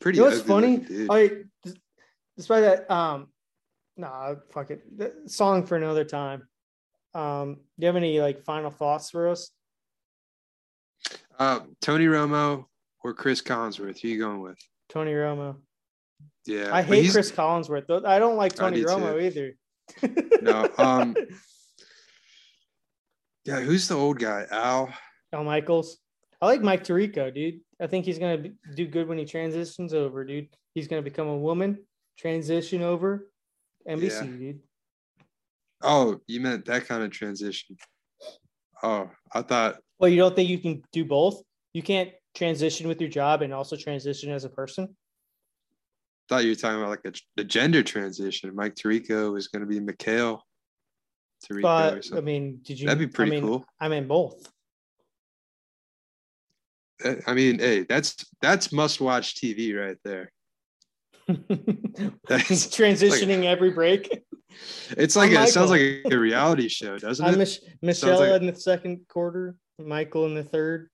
pretty. 0.00 0.18
You 0.18 0.24
know 0.24 0.30
what's 0.30 0.42
funny? 0.42 0.84
All 1.08 1.16
right, 1.16 1.32
despite 2.36 2.62
that, 2.62 2.90
um, 2.90 3.28
nah, 3.96 4.34
fuck 4.50 4.70
it. 4.70 4.82
The 4.96 5.12
song 5.26 5.66
for 5.66 5.76
another 5.76 6.04
time. 6.04 6.48
Um, 7.14 7.54
do 7.54 7.60
you 7.78 7.86
have 7.86 7.96
any 7.96 8.20
like 8.20 8.44
final 8.44 8.70
thoughts 8.70 9.10
for 9.10 9.28
us? 9.28 9.50
Uh, 11.38 11.60
Tony 11.80 12.06
Romo 12.06 12.66
or 13.04 13.14
Chris 13.14 13.42
Collinsworth? 13.42 14.00
Who 14.00 14.08
you 14.08 14.18
going 14.18 14.40
with? 14.40 14.58
Tony 14.88 15.12
Romo. 15.12 15.56
Yeah, 16.46 16.74
I 16.74 16.82
hate 16.82 17.10
Chris 17.12 17.30
Collinsworth. 17.30 17.86
though. 17.86 18.02
I 18.04 18.18
don't 18.18 18.36
like 18.36 18.54
Tony 18.54 18.80
do 18.80 18.86
Romo 18.86 19.12
too. 19.12 19.54
either. 20.02 20.42
No, 20.42 20.68
um, 20.78 21.14
Yeah, 23.44 23.60
who's 23.60 23.88
the 23.88 23.96
old 23.96 24.18
guy? 24.18 24.46
Al. 24.50 24.92
Al 25.32 25.44
Michaels. 25.44 25.98
I 26.40 26.46
like 26.46 26.60
Mike 26.62 26.84
Tirico, 26.84 27.32
dude. 27.32 27.60
I 27.80 27.86
think 27.86 28.04
he's 28.04 28.18
gonna 28.18 28.48
do 28.74 28.86
good 28.86 29.08
when 29.08 29.18
he 29.18 29.24
transitions 29.24 29.94
over, 29.94 30.24
dude. 30.24 30.48
He's 30.74 30.88
gonna 30.88 31.02
become 31.02 31.28
a 31.28 31.36
woman, 31.36 31.84
transition 32.18 32.82
over, 32.82 33.30
NBC, 33.88 34.24
Yeah. 34.24 34.36
dude. 34.38 34.60
Oh, 35.82 36.20
you 36.26 36.40
meant 36.40 36.64
that 36.66 36.86
kind 36.86 37.02
of 37.02 37.10
transition. 37.10 37.76
Oh, 38.82 39.10
I 39.32 39.42
thought 39.42 39.80
Well, 39.98 40.10
you 40.10 40.16
don't 40.18 40.34
think 40.34 40.48
you 40.48 40.58
can 40.58 40.82
do 40.92 41.04
both? 41.04 41.42
You 41.72 41.82
can't 41.82 42.10
transition 42.34 42.88
with 42.88 43.00
your 43.00 43.10
job 43.10 43.42
and 43.42 43.52
also 43.52 43.76
transition 43.76 44.30
as 44.30 44.44
a 44.44 44.48
person. 44.50 44.96
thought 46.28 46.44
you 46.44 46.50
were 46.50 46.54
talking 46.56 46.78
about 46.78 46.88
like 46.90 47.04
a, 47.04 47.12
the 47.36 47.44
gender 47.44 47.82
transition. 47.82 48.54
Mike 48.54 48.74
Tirico 48.74 49.36
is 49.36 49.48
going 49.48 49.60
to 49.60 49.66
be 49.66 49.80
Mikhail 49.80 50.42
Tirico 51.44 51.58
or 51.58 51.60
But 52.00 52.16
I 52.16 52.20
mean, 52.20 52.60
did 52.62 52.80
you? 52.80 52.86
That'd 52.86 53.00
be 53.00 53.12
pretty 53.12 53.32
I 53.32 53.34
mean, 53.40 53.44
cool. 53.44 53.64
I 53.80 53.88
mean 53.88 54.06
both. 54.08 54.50
I 57.26 57.34
mean, 57.34 57.58
hey, 57.58 57.84
that's 57.88 58.16
that's 58.40 58.72
must 58.72 59.00
watch 59.00 59.34
TV 59.36 59.78
right 59.78 59.96
there. 60.04 60.32
That's- 62.28 62.66
transitioning 62.76 63.44
every 63.44 63.70
break. 63.70 64.22
It's 64.90 65.16
like 65.16 65.30
I'm 65.30 65.44
it 65.44 65.48
sounds 65.48 65.70
like 65.70 66.02
a 66.10 66.16
reality 66.16 66.68
show, 66.68 66.98
doesn't 66.98 67.24
I'm 67.24 67.34
it? 67.34 67.38
Mich- 67.38 67.60
Michelle 67.80 68.18
like- 68.18 68.40
in 68.40 68.46
the 68.46 68.54
second 68.54 69.00
quarter, 69.08 69.56
Michael 69.78 70.26
in 70.26 70.34
the 70.34 70.44
third. 70.44 70.88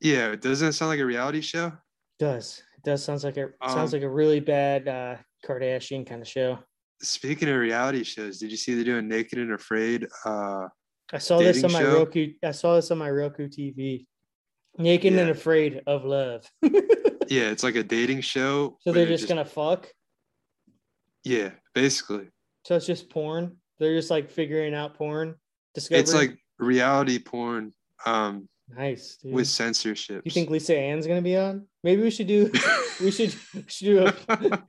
Yeah, 0.00 0.34
doesn't 0.34 0.68
it 0.68 0.72
sound 0.72 0.90
like 0.90 1.00
a 1.00 1.06
reality 1.06 1.40
show? 1.40 1.72
Does 2.18 2.62
it 2.76 2.84
does 2.84 3.04
sounds 3.04 3.24
like 3.24 3.36
a 3.36 3.50
sounds 3.66 3.94
Um, 3.94 4.00
like 4.00 4.06
a 4.06 4.10
really 4.10 4.40
bad 4.40 4.88
uh, 4.88 5.16
Kardashian 5.46 6.06
kind 6.06 6.20
of 6.20 6.28
show. 6.28 6.58
Speaking 7.00 7.48
of 7.48 7.56
reality 7.56 8.04
shows, 8.04 8.38
did 8.38 8.50
you 8.50 8.56
see 8.56 8.74
they're 8.74 8.84
doing 8.84 9.08
Naked 9.08 9.38
and 9.38 9.52
Afraid? 9.52 10.06
Uh, 10.24 10.68
I 11.12 11.18
saw 11.18 11.38
this 11.38 11.62
on 11.64 11.72
my 11.72 11.80
show? 11.80 11.98
Roku. 11.98 12.32
I 12.42 12.50
saw 12.52 12.76
this 12.76 12.90
on 12.90 12.98
my 12.98 13.10
Roku 13.10 13.48
TV. 13.48 14.06
Naked 14.78 15.12
and 15.14 15.30
afraid 15.30 15.82
of 15.86 16.04
love. 16.04 16.44
yeah, 16.62 17.50
it's 17.50 17.62
like 17.62 17.76
a 17.76 17.82
dating 17.82 18.22
show. 18.22 18.78
so 18.80 18.92
they're 18.92 19.06
just, 19.06 19.28
gonna 19.28 19.44
fuck. 19.44 19.88
yeah, 21.24 21.50
basically, 21.74 22.28
So 22.64 22.76
it's 22.76 22.86
just 22.86 23.10
porn. 23.10 23.56
They're 23.78 23.94
just 23.96 24.10
like 24.10 24.30
figuring 24.30 24.74
out 24.74 24.94
porn. 24.94 25.34
Discovery. 25.74 26.00
it's 26.00 26.14
like 26.14 26.38
reality 26.58 27.18
porn 27.18 27.72
um, 28.06 28.48
nice. 28.74 29.16
Dude. 29.22 29.32
with 29.32 29.46
censorship. 29.48 30.22
you 30.24 30.30
think 30.30 30.50
Lisa 30.50 30.76
Ann's 30.76 31.06
gonna 31.06 31.22
be 31.22 31.36
on? 31.36 31.66
Maybe 31.84 32.02
we 32.02 32.10
should 32.10 32.26
do. 32.26 32.50
we 33.00 33.10
should. 33.10 33.34
We 33.54 33.64
should 33.68 33.84
do 33.86 34.06
a. 34.06 34.14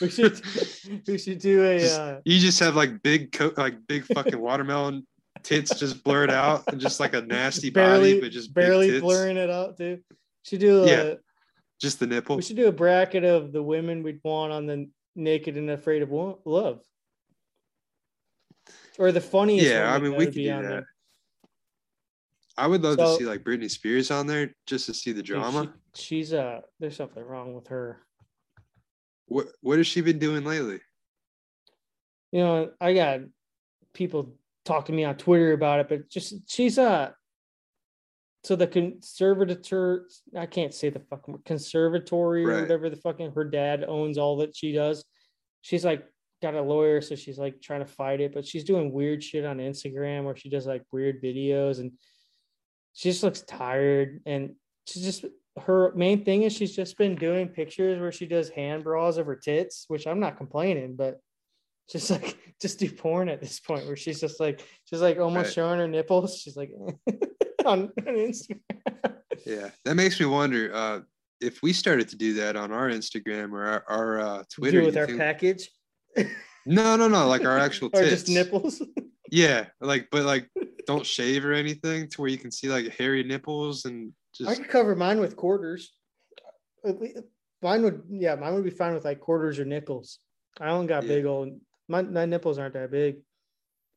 we 0.00 0.08
should. 0.10 0.40
We 1.06 1.18
should 1.18 1.38
do 1.38 1.64
a. 1.64 1.78
Just- 1.78 2.00
Uh, 2.00 2.20
you 2.24 2.38
just 2.38 2.58
have 2.60 2.74
like 2.76 3.02
big 3.02 3.32
co- 3.32 3.52
like 3.56 3.86
big 3.86 4.04
fucking 4.06 4.38
watermelon 4.40 5.06
tits 5.42 5.78
just 5.78 6.02
blurred 6.04 6.30
out 6.30 6.64
and 6.68 6.80
just 6.80 7.00
like 7.00 7.14
a 7.14 7.20
nasty 7.26 7.70
barely, 7.70 8.14
body 8.14 8.20
but 8.20 8.30
just 8.32 8.52
barely 8.54 9.00
blurring 9.00 9.36
it 9.36 9.50
out, 9.50 9.76
dude. 9.76 10.02
Should 10.44 10.60
do 10.60 10.84
a. 10.84 10.86
Yeah. 10.86 11.14
just 11.80 11.98
the 12.00 12.06
nipple 12.06 12.36
We 12.36 12.42
should 12.42 12.56
do 12.56 12.68
a 12.68 12.72
bracket 12.72 13.24
of 13.24 13.52
the 13.52 13.62
women 13.62 14.02
we'd 14.02 14.20
want 14.24 14.52
on 14.52 14.66
the 14.66 14.88
Naked 15.16 15.56
and 15.56 15.70
Afraid 15.70 16.02
of 16.02 16.10
Love. 16.44 16.80
Or 18.98 19.12
the 19.12 19.20
funniest. 19.20 19.66
yeah 19.66 19.92
i 19.94 19.98
mean 19.98 20.14
we 20.14 20.26
could 20.26 20.34
do 20.34 20.46
that 20.48 20.62
there. 20.62 20.88
i 22.58 22.66
would 22.66 22.82
love 22.82 22.96
So- 22.98 23.16
to 23.16 23.18
see 23.22 23.26
like 23.28 23.42
britney 23.42 23.70
spears 23.70 24.10
on 24.10 24.26
there 24.26 24.54
just 24.66 24.86
to 24.86 24.94
see 24.94 25.12
the 25.12 25.22
drama 25.22 25.72
she- 25.94 26.02
she's 26.16 26.32
uh. 26.34 26.60
There's 26.78 26.96
something 26.96 27.22
wrong 27.24 27.54
with 27.54 27.68
her. 27.68 28.00
what 29.26 29.46
what 29.62 29.78
has 29.78 29.86
she 29.86 30.00
been 30.02 30.18
doing 30.18 30.44
lately 30.44 30.80
You 32.32 32.40
know, 32.40 32.70
I 32.80 32.92
got 32.94 33.20
people 33.94 34.34
talking 34.70 34.94
to 34.94 34.96
me 34.96 35.04
on 35.04 35.16
Twitter 35.16 35.52
about 35.52 35.80
it, 35.80 35.88
but 35.88 36.08
just 36.08 36.34
she's 36.48 36.78
a 36.78 37.12
So 38.44 38.56
the 38.56 38.66
conservator, 38.66 40.06
I 40.36 40.46
can't 40.46 40.72
say 40.72 40.90
the 40.90 41.00
fucking 41.00 41.34
word, 41.34 41.44
conservatory 41.44 42.44
or 42.44 42.62
whatever 42.62 42.88
the 42.88 42.96
fucking 42.96 43.32
her 43.32 43.44
dad 43.44 43.84
owns 43.86 44.16
all 44.16 44.36
that 44.38 44.56
she 44.56 44.72
does. 44.72 45.04
She's 45.62 45.84
like 45.84 46.06
got 46.40 46.54
a 46.54 46.62
lawyer, 46.62 47.00
so 47.00 47.16
she's 47.16 47.38
like 47.38 47.60
trying 47.60 47.80
to 47.80 47.86
fight 47.86 48.20
it, 48.20 48.32
but 48.32 48.46
she's 48.46 48.64
doing 48.64 48.92
weird 48.92 49.22
shit 49.22 49.44
on 49.44 49.58
Instagram 49.58 50.24
where 50.24 50.36
she 50.36 50.48
does 50.48 50.66
like 50.66 50.84
weird 50.92 51.22
videos 51.22 51.80
and 51.80 51.92
she 52.92 53.10
just 53.10 53.22
looks 53.22 53.42
tired 53.42 54.20
and 54.24 54.54
she's 54.86 55.02
just 55.02 55.24
her 55.58 55.92
main 55.96 56.24
thing 56.24 56.44
is 56.44 56.52
she's 56.52 56.76
just 56.76 56.96
been 56.96 57.16
doing 57.16 57.48
pictures 57.48 58.00
where 58.00 58.12
she 58.12 58.26
does 58.26 58.48
hand 58.50 58.84
bras 58.84 59.16
of 59.16 59.26
her 59.26 59.36
tits, 59.36 59.84
which 59.88 60.06
I'm 60.06 60.20
not 60.20 60.36
complaining, 60.36 60.94
but 60.94 61.20
just 61.90 62.10
like 62.10 62.36
just 62.60 62.78
do 62.78 62.90
porn 62.90 63.28
at 63.28 63.40
this 63.40 63.60
point 63.60 63.86
where 63.86 63.96
she's 63.96 64.20
just 64.20 64.38
like 64.40 64.62
she's 64.84 65.00
like 65.00 65.18
almost 65.18 65.46
Right. 65.46 65.54
showing 65.54 65.78
her 65.80 65.88
nipples. 65.88 66.38
She's 66.38 66.56
like 66.56 66.70
on, 67.64 67.82
on 67.84 67.90
Instagram. 68.04 68.60
yeah 69.46 69.70
that 69.84 69.94
makes 69.94 70.18
me 70.20 70.26
wonder 70.26 70.70
uh 70.74 71.00
if 71.40 71.62
we 71.62 71.72
started 71.72 72.08
to 72.10 72.16
do 72.16 72.34
that 72.34 72.56
on 72.56 72.72
our 72.72 72.88
instagram 72.90 73.52
or 73.52 73.64
our, 73.64 73.84
our 73.88 74.20
uh 74.20 74.42
twitter 74.54 74.80
do 74.80 74.86
with 74.86 74.96
our 74.98 75.06
think- 75.06 75.18
package 75.18 75.70
no 76.66 76.96
no 76.96 77.08
no 77.08 77.26
like 77.26 77.44
our 77.44 77.58
actual 77.66 77.88
or 77.94 78.02
just 78.04 78.28
nipples. 78.28 78.82
yeah 79.30 79.64
like 79.80 80.08
but 80.10 80.24
like 80.24 80.48
don't 80.86 81.06
shave 81.06 81.44
or 81.46 81.52
anything 81.52 82.08
to 82.08 82.20
where 82.20 82.30
you 82.30 82.36
can 82.38 82.50
see 82.50 82.68
like 82.68 82.88
hairy 82.98 83.22
nipples 83.22 83.84
and 83.86 84.12
just 84.34 84.50
I 84.50 84.54
could 84.56 84.68
cover 84.68 84.94
mine 84.94 85.18
with 85.20 85.36
quarters. 85.36 85.92
Mine 87.62 87.82
would, 87.82 88.02
yeah, 88.08 88.34
mine 88.36 88.54
would 88.54 88.64
be 88.64 88.70
fine 88.70 88.94
with 88.94 89.04
like 89.04 89.20
quarters 89.20 89.58
or 89.58 89.64
nickels. 89.64 90.18
I 90.60 90.66
don't 90.68 90.86
got 90.86 91.02
Yeah. 91.04 91.08
big 91.08 91.24
old. 91.26 91.60
My, 91.90 92.02
my 92.02 92.24
nipples 92.24 92.56
aren't 92.58 92.74
that 92.74 92.90
big. 92.90 93.16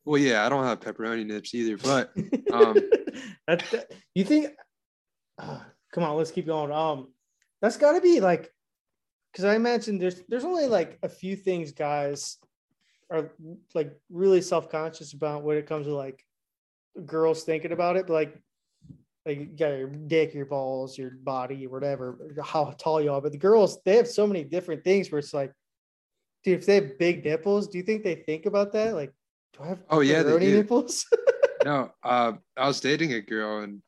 well 0.03 0.19
yeah 0.19 0.45
i 0.45 0.49
don't 0.49 0.63
have 0.65 0.79
pepperoni 0.79 1.25
nips 1.25 1.53
either 1.53 1.77
but 1.77 2.11
Um, 2.51 2.75
that, 3.47 3.63
that- 3.71 3.91
you 4.15 4.23
think? 4.25 4.49
uh, 5.39 5.59
come 5.93 6.03
on, 6.03 6.17
let's 6.17 6.31
keep 6.31 6.45
going. 6.47 6.71
Um, 6.71 7.07
that's 7.61 7.77
got 7.77 7.93
to 7.93 8.01
be 8.01 8.19
like, 8.19 8.51
because 9.31 9.45
I 9.45 9.55
imagine 9.55 9.97
there's 9.97 10.21
there's 10.29 10.43
only 10.43 10.67
like 10.67 10.99
a 11.03 11.09
few 11.09 11.35
things 11.35 11.71
guys 11.71 12.37
are 13.11 13.31
like 13.73 13.91
really 14.11 14.41
self 14.41 14.69
conscious 14.69 15.13
about 15.13 15.43
when 15.43 15.57
it 15.57 15.65
comes 15.67 15.87
to 15.87 15.95
like 15.95 16.23
girls 17.05 17.43
thinking 17.43 17.71
about 17.71 17.95
it, 17.97 18.07
but 18.07 18.13
like. 18.13 18.37
Like 19.25 19.37
you 19.39 19.45
got 19.45 19.69
your 19.69 19.87
dick, 19.87 20.33
your 20.33 20.45
balls, 20.45 20.97
your 20.97 21.11
body, 21.11 21.65
whatever, 21.65 22.19
how 22.43 22.75
tall 22.77 22.99
you 23.01 23.09
are. 23.13 23.21
But 23.21 23.31
the 23.31 23.37
girls, 23.37 23.79
they 23.85 23.95
have 23.95 24.05
so 24.09 24.27
many 24.27 24.43
different 24.43 24.83
things 24.83 25.09
where 25.09 25.19
it's 25.19 25.33
like, 25.33 25.53
dude, 26.43 26.59
if 26.59 26.65
they 26.65 26.75
have 26.75 26.97
big 26.99 27.23
nipples, 27.25 27.67
do 27.67 27.77
you 27.77 27.83
think 27.83 28.03
they 28.03 28.15
think 28.15 28.45
about 28.45 28.71
that? 28.73 28.93
Like, 28.95 29.13
do 29.57 29.63
I 29.63 29.67
have 29.67 29.79
Oh, 29.89 29.99
yeah, 30.01 30.23
they 30.23 30.39
do. 30.39 30.57
nipples? 30.57 31.05
no 31.65 31.89
uh 32.03 32.33
i 32.57 32.67
was 32.67 32.81
dating 32.81 33.13
a 33.13 33.21
girl 33.21 33.59
and 33.59 33.81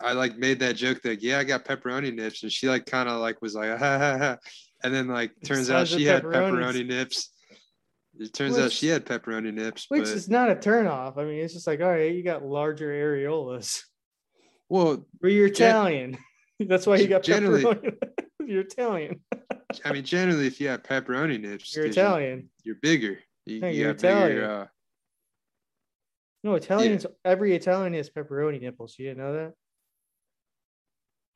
i 0.00 0.12
like 0.14 0.38
made 0.38 0.58
that 0.58 0.74
joke 0.74 1.02
that 1.02 1.22
yeah 1.22 1.38
i 1.38 1.44
got 1.44 1.66
pepperoni 1.66 2.14
nips 2.14 2.42
and 2.44 2.50
she 2.50 2.66
like 2.66 2.86
kind 2.86 3.10
of 3.10 3.20
like 3.20 3.42
was 3.42 3.54
like 3.54 3.68
ha, 3.78 3.98
ha, 3.98 4.16
ha. 4.16 4.36
and 4.82 4.94
then 4.94 5.06
like 5.06 5.32
turns 5.44 5.68
out 5.68 5.86
she 5.86 6.06
had 6.06 6.22
pepperoni 6.22 6.86
nips 6.86 7.30
it 8.18 8.32
turns 8.32 8.58
out 8.58 8.72
she 8.72 8.86
had 8.86 9.04
pepperoni 9.04 9.52
nips 9.52 9.84
Which 9.90 10.04
but 10.04 10.08
is 10.12 10.30
not 10.30 10.48
a 10.48 10.54
turn 10.56 10.86
off. 10.86 11.18
I 11.18 11.24
mean, 11.24 11.40
it's 11.44 11.52
just 11.52 11.66
like, 11.66 11.80
all 11.82 11.90
right, 11.90 12.14
you 12.14 12.22
got 12.22 12.42
larger 12.42 12.88
areolas. 12.88 13.82
well 14.70 15.06
Or 15.22 15.28
you're 15.28 15.50
Gen- 15.50 15.68
Italian. 15.70 16.18
That's 16.60 16.86
why 16.86 16.96
you 16.96 17.06
got 17.08 17.22
Generally- 17.22 17.64
pepperoni. 17.64 17.96
you're 18.46 18.60
Italian. 18.62 19.20
I 19.84 19.92
mean 19.92 20.04
generally 20.04 20.46
if 20.46 20.60
you 20.60 20.68
have 20.68 20.82
pepperoni 20.82 21.40
nips 21.40 21.74
You're 21.76 21.86
Italian. 21.86 22.48
you're 22.64 22.76
bigger 22.82 23.18
You, 23.46 23.60
No, 23.60 23.68
you 23.68 23.80
you're 23.84 23.92
got 23.94 24.02
bigger, 24.02 24.16
Italian. 24.18 24.44
uh, 24.50 24.66
No, 26.44 26.54
Italians. 26.54 27.06
Every 27.24 27.54
Italian 27.56 27.94
has 27.94 28.10
pepperoni 28.10 28.60
nipples. 28.60 28.96
You 28.98 29.06
didn't 29.08 29.18
know 29.18 29.32
that? 29.32 29.52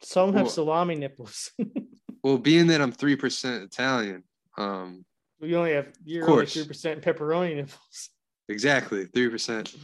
Some 0.02 0.32
have 0.34 0.44
Well- 0.46 0.50
salami 0.50 0.94
nipples. 0.96 1.50
well, 2.22 2.38
being 2.38 2.66
that 2.68 2.80
I'm 2.80 2.92
three 2.92 3.16
percent 3.16 3.64
Italian, 3.64 4.24
um, 4.58 5.04
you 5.40 5.56
only 5.56 5.72
have 5.72 5.88
you're 6.04 6.28
only 6.30 6.46
three 6.46 6.66
percent 6.66 7.02
pepperoni 7.02 7.56
nipples. 7.56 8.10
exactly 8.48 9.06
three 9.06 9.28
percent. 9.28 9.74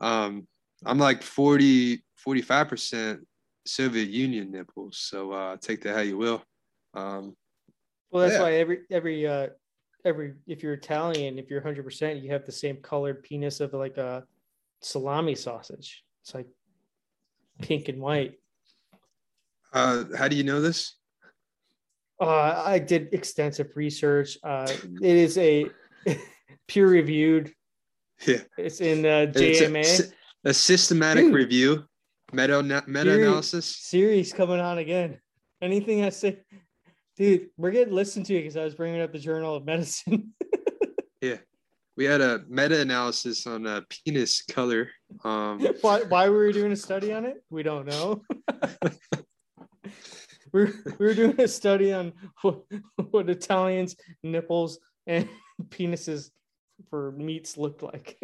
Um, 0.00 0.46
I'm 0.84 0.98
like 0.98 1.22
40, 1.22 2.02
45 2.16 2.68
percent 2.68 3.26
Soviet 3.66 4.08
Union 4.08 4.50
nipples. 4.50 4.98
So 4.98 5.30
uh, 5.32 5.56
take 5.60 5.82
that 5.82 5.94
how 5.94 6.00
you 6.02 6.18
will. 6.18 6.42
Um, 6.94 7.36
Well, 8.12 8.22
that's 8.22 8.34
Yeah. 8.38 8.42
why 8.42 8.52
every 8.54 8.78
every 8.90 9.26
uh 9.26 9.48
every 10.04 10.34
if 10.46 10.62
you're 10.62 10.74
Italian, 10.74 11.38
if 11.38 11.48
you're 11.50 11.60
100, 11.60 11.82
percent 11.82 12.22
you 12.22 12.30
have 12.30 12.44
the 12.44 12.52
same 12.52 12.76
colored 12.76 13.22
penis 13.22 13.60
of 13.60 13.72
like 13.72 13.96
a 13.96 14.24
salami 14.80 15.34
sausage. 15.34 16.04
It's 16.20 16.34
like 16.34 16.46
pink 17.62 17.88
and 17.88 18.00
white. 18.00 18.38
uh, 19.72 20.04
how 20.18 20.28
do 20.28 20.36
you 20.36 20.44
know 20.44 20.60
this? 20.60 20.96
Uh, 22.20 22.62
I 22.64 22.78
did 22.78 23.08
extensive 23.14 23.70
research. 23.74 24.36
Uh, 24.44 24.68
it 25.00 25.16
is 25.16 25.38
a 25.38 25.66
peer 26.68 26.86
reviewed. 26.86 27.52
Yeah, 28.26 28.42
It's 28.58 28.80
in 28.80 29.04
uh, 29.06 29.32
It's 29.34 29.60
a- 29.62 29.64
JMA. 29.66 30.12
a, 30.44 30.54
systematic 30.54 31.24
Dude. 31.24 31.34
review, 31.34 31.84
meta 32.32 32.62
meta 32.86 33.14
analysis. 33.14 33.64
Series 33.66 34.32
coming 34.32 34.60
on 34.60 34.78
again. 34.78 35.18
Anything 35.60 36.04
I 36.04 36.10
say, 36.10 36.38
dude, 37.22 37.50
we're 37.56 37.70
getting 37.70 37.94
listened 37.94 38.26
to 38.26 38.34
because 38.34 38.56
I 38.56 38.64
was 38.64 38.74
bringing 38.74 39.00
up 39.00 39.12
the 39.12 39.18
Journal 39.18 39.54
of 39.54 39.64
Medicine. 39.64 40.32
Yeah, 41.20 41.36
we 41.96 42.04
had 42.04 42.20
a 42.20 42.42
meta 42.48 42.80
analysis 42.80 43.46
on 43.46 43.64
uh, 43.64 43.82
penis 43.88 44.42
color. 44.42 44.88
Um, 45.22 45.64
why, 45.80 46.00
why 46.00 46.28
we 46.28 46.34
were 46.34 46.50
doing 46.50 46.72
a 46.72 46.76
study 46.76 47.12
on 47.12 47.24
it? 47.24 47.44
We 47.48 47.62
don't 47.62 47.86
know. 47.86 48.22
we 50.52 50.64
were, 50.64 50.72
we 50.98 51.06
were 51.06 51.14
doing 51.14 51.40
a 51.40 51.46
study 51.46 51.92
on 51.92 52.12
what, 52.40 52.64
what 53.12 53.30
Italians' 53.30 53.94
nipples 54.24 54.80
and 55.06 55.28
penises 55.68 56.30
for 56.90 57.12
meats 57.12 57.56
looked 57.56 57.84
like. 57.84 58.18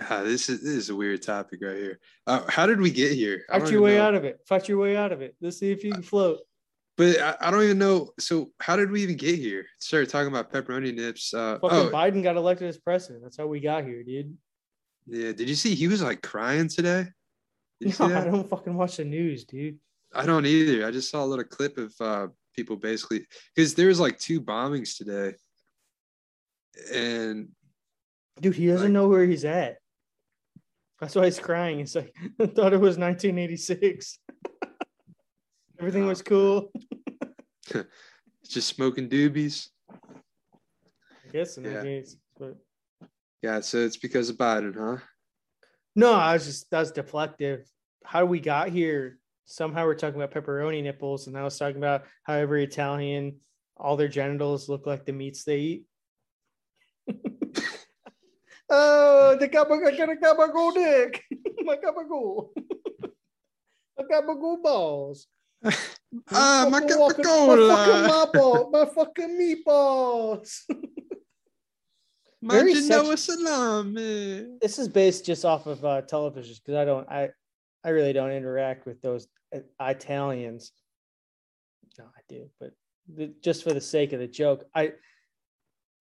ah, 0.00 0.24
this 0.24 0.48
is 0.48 0.64
this 0.64 0.74
is 0.74 0.90
a 0.90 0.96
weird 0.96 1.22
topic 1.22 1.60
right 1.62 1.76
here. 1.76 2.00
Uh, 2.26 2.42
how 2.48 2.66
did 2.66 2.80
we 2.80 2.90
get 2.90 3.12
here? 3.12 3.44
Fight 3.48 3.70
your 3.70 3.82
way 3.82 3.98
know. 3.98 4.06
out 4.06 4.16
of 4.16 4.24
it. 4.24 4.40
Fight 4.48 4.68
your 4.68 4.78
way 4.78 4.96
out 4.96 5.12
of 5.12 5.22
it. 5.22 5.36
Let's 5.40 5.60
see 5.60 5.70
if 5.70 5.84
you 5.84 5.92
can 5.92 6.02
float. 6.02 6.40
But 7.02 7.20
I, 7.20 7.48
I 7.48 7.50
don't 7.50 7.64
even 7.64 7.78
know. 7.78 8.10
So 8.20 8.52
how 8.60 8.76
did 8.76 8.90
we 8.92 9.02
even 9.02 9.16
get 9.16 9.36
here? 9.38 9.66
Started 9.80 10.08
talking 10.08 10.28
about 10.28 10.52
pepperoni 10.52 10.94
nips. 10.94 11.34
Uh, 11.34 11.58
Fucking 11.60 11.78
oh, 11.78 11.90
Biden 11.90 12.22
got 12.22 12.36
elected 12.36 12.68
as 12.68 12.78
president. 12.78 13.22
That's 13.24 13.36
how 13.36 13.46
we 13.48 13.58
got 13.58 13.84
here, 13.84 14.04
dude. 14.04 14.36
yeah. 15.06 15.32
Did 15.32 15.48
you 15.48 15.56
see 15.56 15.74
he 15.74 15.88
was 15.88 16.00
like 16.02 16.22
crying 16.22 16.68
today? 16.68 17.06
Did 17.80 17.88
you 17.88 17.92
see 17.92 18.06
No? 18.06 18.18
I 18.20 18.24
don't 18.24 18.48
fucking 18.48 18.74
watch 18.74 18.98
the 18.98 19.04
news, 19.04 19.44
dude. 19.44 19.78
I 20.14 20.26
don't 20.26 20.46
either. 20.46 20.86
I 20.86 20.90
just 20.92 21.10
saw 21.10 21.24
a 21.24 21.26
little 21.26 21.44
clip 21.44 21.76
of 21.78 21.92
uh, 22.00 22.28
people 22.54 22.76
basically 22.76 23.26
because 23.56 23.74
there 23.74 23.88
was 23.88 23.98
like 23.98 24.18
two 24.18 24.40
bombings 24.40 24.96
today, 24.96 25.34
and 26.92 27.48
Dude, 28.40 28.54
he 28.54 28.66
doesn't 28.66 28.86
Like- 28.86 28.92
know 28.92 29.08
where 29.08 29.24
he's 29.26 29.44
at. 29.44 29.78
That's 31.00 31.16
why 31.16 31.24
he's 31.24 31.40
crying. 31.40 31.80
He's 31.80 31.96
like, 31.96 32.14
I 32.40 32.46
thought 32.46 32.72
it 32.72 32.80
was 32.80 32.96
1986. 32.96 34.18
Everything 35.82 36.04
Oh, 36.04 36.08
was 36.08 36.22
cool. 36.22 36.70
just 38.48 38.68
smoking 38.68 39.08
doobies. 39.08 39.66
I 39.90 39.96
guess 41.32 41.56
in 41.56 41.64
Yeah. 41.64 41.82
1986, 41.82 42.20
but 42.38 42.56
Yeah, 43.42 43.58
so 43.62 43.78
it's 43.78 43.96
because 43.96 44.30
of 44.30 44.36
Biden, 44.36 44.76
huh? 44.78 44.98
no, 45.96 46.12
I 46.12 46.34
was 46.34 46.44
just 46.46 46.70
that's 46.70 46.92
deflective. 46.92 47.64
How 48.04 48.24
we 48.24 48.38
got 48.38 48.68
here? 48.68 49.18
Somehow 49.44 49.84
we're 49.86 49.96
talking 49.96 50.22
about 50.22 50.30
pepperoni 50.30 50.84
nipples, 50.84 51.26
and 51.26 51.36
I 51.36 51.42
was 51.42 51.58
talking 51.58 51.78
about 51.78 52.04
how 52.22 52.34
every 52.34 52.62
Italian, 52.62 53.40
all 53.76 53.96
their 53.96 54.06
genitals 54.06 54.68
look 54.68 54.86
like 54.86 55.04
the 55.04 55.12
meats 55.12 55.42
they 55.42 55.58
eat. 55.58 55.84
oh, 58.70 59.36
the 59.40 59.48
gabagool, 59.48 59.92
I 59.92 59.96
got 59.96 60.10
a 60.10 60.14
gabagool 60.14 60.74
dick. 60.74 61.24
My 61.64 61.76
gabagool. 61.76 62.50
a 63.98 64.04
gabagool 64.04 64.62
balls. 64.62 65.26
Ah, 66.30 66.68
my 66.70 66.80
Fucking 66.80 66.98
walking- 66.98 67.24
capicola. 67.24 67.68
My 67.68 68.26
fucking 68.32 68.70
my 68.72 68.84
my 68.84 68.86
fucking 68.90 69.38
meatballs. 69.66 70.60
very 72.42 72.74
Genoa 72.74 73.16
salami. 73.16 74.58
this 74.60 74.78
is 74.78 74.88
based 74.88 75.24
just 75.24 75.44
off 75.44 75.66
of 75.66 75.84
uh, 75.84 76.02
television 76.02 76.54
because 76.64 76.74
I 76.78 76.84
don't, 76.84 77.08
I, 77.08 77.30
I 77.84 77.90
really 77.90 78.12
don't 78.12 78.30
interact 78.32 78.84
with 78.86 79.00
those 79.00 79.26
uh, 79.54 79.60
Italians. 79.80 80.72
No, 81.98 82.04
I 82.06 82.20
do, 82.28 82.48
but 82.60 82.72
the, 83.14 83.32
just 83.42 83.62
for 83.64 83.72
the 83.72 83.80
sake 83.80 84.12
of 84.12 84.20
the 84.20 84.26
joke, 84.28 84.64
I. 84.74 84.92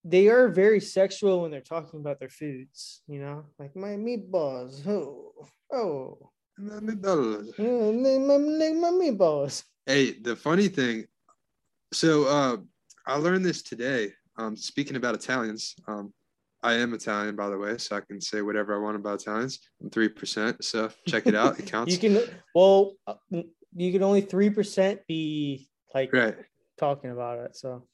They 0.03 0.29
are 0.29 0.47
very 0.47 0.79
sexual 0.79 1.43
when 1.43 1.51
they're 1.51 1.61
talking 1.61 1.99
about 1.99 2.19
their 2.19 2.27
foods, 2.27 3.03
you 3.07 3.19
know, 3.21 3.45
like 3.59 3.75
my 3.75 3.89
meatballs. 3.89 4.81
Oh, 4.87 5.31
oh, 5.71 6.31
yeah, 6.61 6.79
my, 6.79 6.93
meatballs. 8.91 9.63
Hey, 9.85 10.19
the 10.19 10.35
funny 10.35 10.67
thing, 10.67 11.05
so 11.91 12.25
uh, 12.25 12.57
I 13.07 13.15
learned 13.15 13.45
this 13.45 13.63
today. 13.63 14.11
Um, 14.37 14.55
speaking 14.55 14.95
about 14.95 15.15
Italians, 15.15 15.75
um, 15.87 16.13
I 16.63 16.73
am 16.73 16.93
Italian, 16.93 17.35
by 17.35 17.49
the 17.49 17.57
way, 17.57 17.77
so 17.77 17.95
I 17.95 18.01
can 18.01 18.21
say 18.21 18.41
whatever 18.41 18.75
I 18.75 18.79
want 18.79 18.95
about 18.95 19.21
Italians. 19.21 19.59
I'm 19.81 19.89
three 19.89 20.09
percent, 20.09 20.63
so 20.63 20.91
check 21.07 21.25
it 21.25 21.35
out. 21.35 21.59
It 21.59 21.65
counts. 21.65 21.91
You 21.91 21.99
can, 21.99 22.21
well, 22.53 22.93
uh, 23.07 23.15
you 23.75 23.91
can 23.91 24.03
only 24.03 24.21
three 24.21 24.49
percent 24.49 25.01
be 25.07 25.67
like 25.95 26.13
right, 26.13 26.35
talking 26.77 27.11
about 27.11 27.39
it. 27.39 27.55
So 27.55 27.87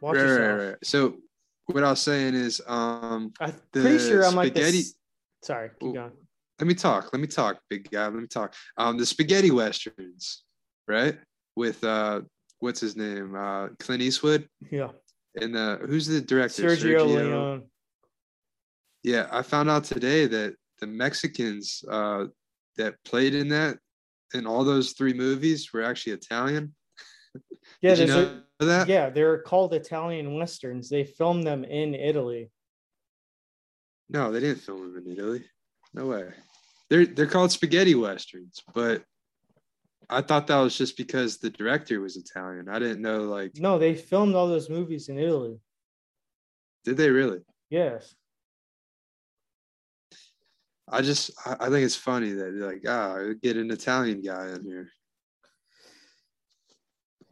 watch 0.00 0.16
right, 0.16 0.22
yourself. 0.22 0.60
right, 0.60 0.68
right. 0.68 0.76
So 0.82 1.16
what 1.66 1.84
I 1.84 1.90
was 1.90 2.00
saying 2.00 2.34
is, 2.34 2.62
um, 2.66 3.32
I'm 3.38 3.54
pretty 3.72 3.98
sure 3.98 4.24
I'm 4.24 4.34
like 4.34 4.52
spaghetti- 4.52 4.78
this. 4.78 4.94
Sorry, 5.42 5.70
keep 5.78 5.94
going. 5.94 6.12
Let 6.58 6.66
me 6.66 6.74
talk. 6.74 7.10
Let 7.12 7.20
me 7.20 7.26
talk, 7.28 7.60
big 7.70 7.90
guy. 7.90 8.04
Let 8.04 8.14
me 8.14 8.26
talk. 8.26 8.54
Um, 8.76 8.98
the 8.98 9.06
spaghetti 9.06 9.50
westerns, 9.50 10.42
right? 10.88 11.16
With 11.56 11.82
uh, 11.84 12.22
what's 12.58 12.80
his 12.80 12.96
name? 12.96 13.34
Uh, 13.34 13.68
Clint 13.78 14.02
Eastwood. 14.02 14.48
Yeah, 14.70 14.88
And 15.40 15.56
uh, 15.56 15.78
who's 15.78 16.06
the 16.06 16.20
director? 16.20 16.64
Sergio, 16.64 17.06
Leone. 17.06 17.64
Yeah, 19.04 19.28
I 19.30 19.42
found 19.42 19.70
out 19.70 19.84
today 19.84 20.26
that 20.26 20.56
the 20.80 20.86
Mexicans 20.86 21.84
uh, 21.88 22.26
that 22.76 22.94
played 23.04 23.34
in 23.34 23.48
that 23.48 23.78
in 24.34 24.46
all 24.46 24.64
those 24.64 24.92
three 24.92 25.14
movies 25.14 25.72
were 25.72 25.82
actually 25.82 26.12
Italian. 26.12 26.74
Yeah, 27.80 27.94
Did 27.94 28.08
you 28.08 28.14
know 28.14 28.40
a, 28.58 28.64
that? 28.64 28.88
yeah, 28.88 29.10
they're 29.10 29.38
called 29.38 29.72
Italian 29.72 30.34
westerns. 30.34 30.88
They 30.88 31.04
filmed 31.04 31.46
them 31.46 31.62
in 31.62 31.94
Italy. 31.94 32.50
No, 34.08 34.32
they 34.32 34.40
didn't 34.40 34.62
film 34.62 34.94
them 34.94 35.04
in 35.06 35.12
Italy. 35.12 35.44
No 35.94 36.06
way. 36.06 36.28
They're 36.90 37.06
they're 37.06 37.26
called 37.26 37.52
spaghetti 37.52 37.94
westerns, 37.94 38.62
but 38.74 39.04
I 40.08 40.22
thought 40.22 40.46
that 40.46 40.56
was 40.58 40.76
just 40.76 40.96
because 40.96 41.36
the 41.38 41.50
director 41.50 42.00
was 42.00 42.16
Italian. 42.16 42.68
I 42.68 42.78
didn't 42.78 43.02
know 43.02 43.24
like 43.24 43.52
No, 43.56 43.78
they 43.78 43.94
filmed 43.94 44.34
all 44.34 44.48
those 44.48 44.70
movies 44.70 45.08
in 45.08 45.18
Italy. 45.18 45.58
did 46.84 46.96
they 46.96 47.10
really? 47.10 47.40
Yes. 47.70 48.14
I 50.90 51.02
just 51.02 51.32
I, 51.44 51.68
think 51.68 51.84
it's 51.84 51.94
funny 51.96 52.30
that 52.32 52.54
like 52.54 52.82
ah 52.88 53.18
get 53.42 53.58
an 53.58 53.70
Italian 53.70 54.22
guy 54.22 54.48
in 54.54 54.64
here. 54.64 54.88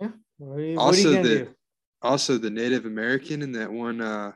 Yeah. 0.01 0.11
you, 0.39 0.79
Also 0.79 1.23
the- 1.23 1.23
do? 1.23 1.49
Also 2.03 2.37
the 2.37 2.51
Native 2.51 2.85
American 2.85 3.41
in 3.41 3.53
that 3.53 3.73
one 3.73 4.03
uh 4.03 4.33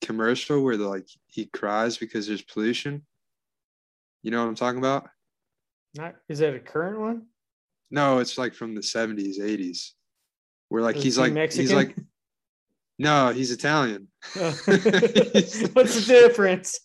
commercial 0.00 0.62
where 0.62 0.78
the 0.78 0.88
like 0.88 1.06
he 1.26 1.44
cries 1.46 1.98
because 1.98 2.26
there's 2.26 2.42
pollution. 2.42 3.04
You 4.26 4.32
know 4.32 4.42
what 4.42 4.48
I'm 4.48 4.56
talking 4.56 4.80
about? 4.80 5.08
Not 5.94 6.16
is 6.28 6.40
that 6.40 6.52
a 6.52 6.58
current 6.58 6.98
one? 6.98 7.26
No, 7.92 8.18
it's 8.18 8.36
like 8.36 8.54
from 8.54 8.74
the 8.74 8.80
70s, 8.80 9.38
80s. 9.38 9.90
Where 10.68 10.82
like 10.82 10.96
Is 10.96 11.04
he's 11.04 11.14
he 11.14 11.20
like 11.22 11.32
Mexican? 11.32 11.62
he's 11.62 11.72
like 11.72 11.96
no, 12.98 13.32
he's 13.32 13.52
Italian. 13.52 14.08
What's 14.34 14.74
the 14.74 16.04
difference? 16.08 16.80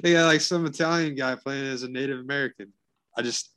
they 0.00 0.14
got 0.14 0.24
like 0.24 0.40
some 0.40 0.64
Italian 0.64 1.14
guy 1.16 1.34
playing 1.34 1.66
as 1.66 1.82
a 1.82 1.90
Native 1.90 2.20
American. 2.20 2.72
I 3.14 3.20
just, 3.20 3.54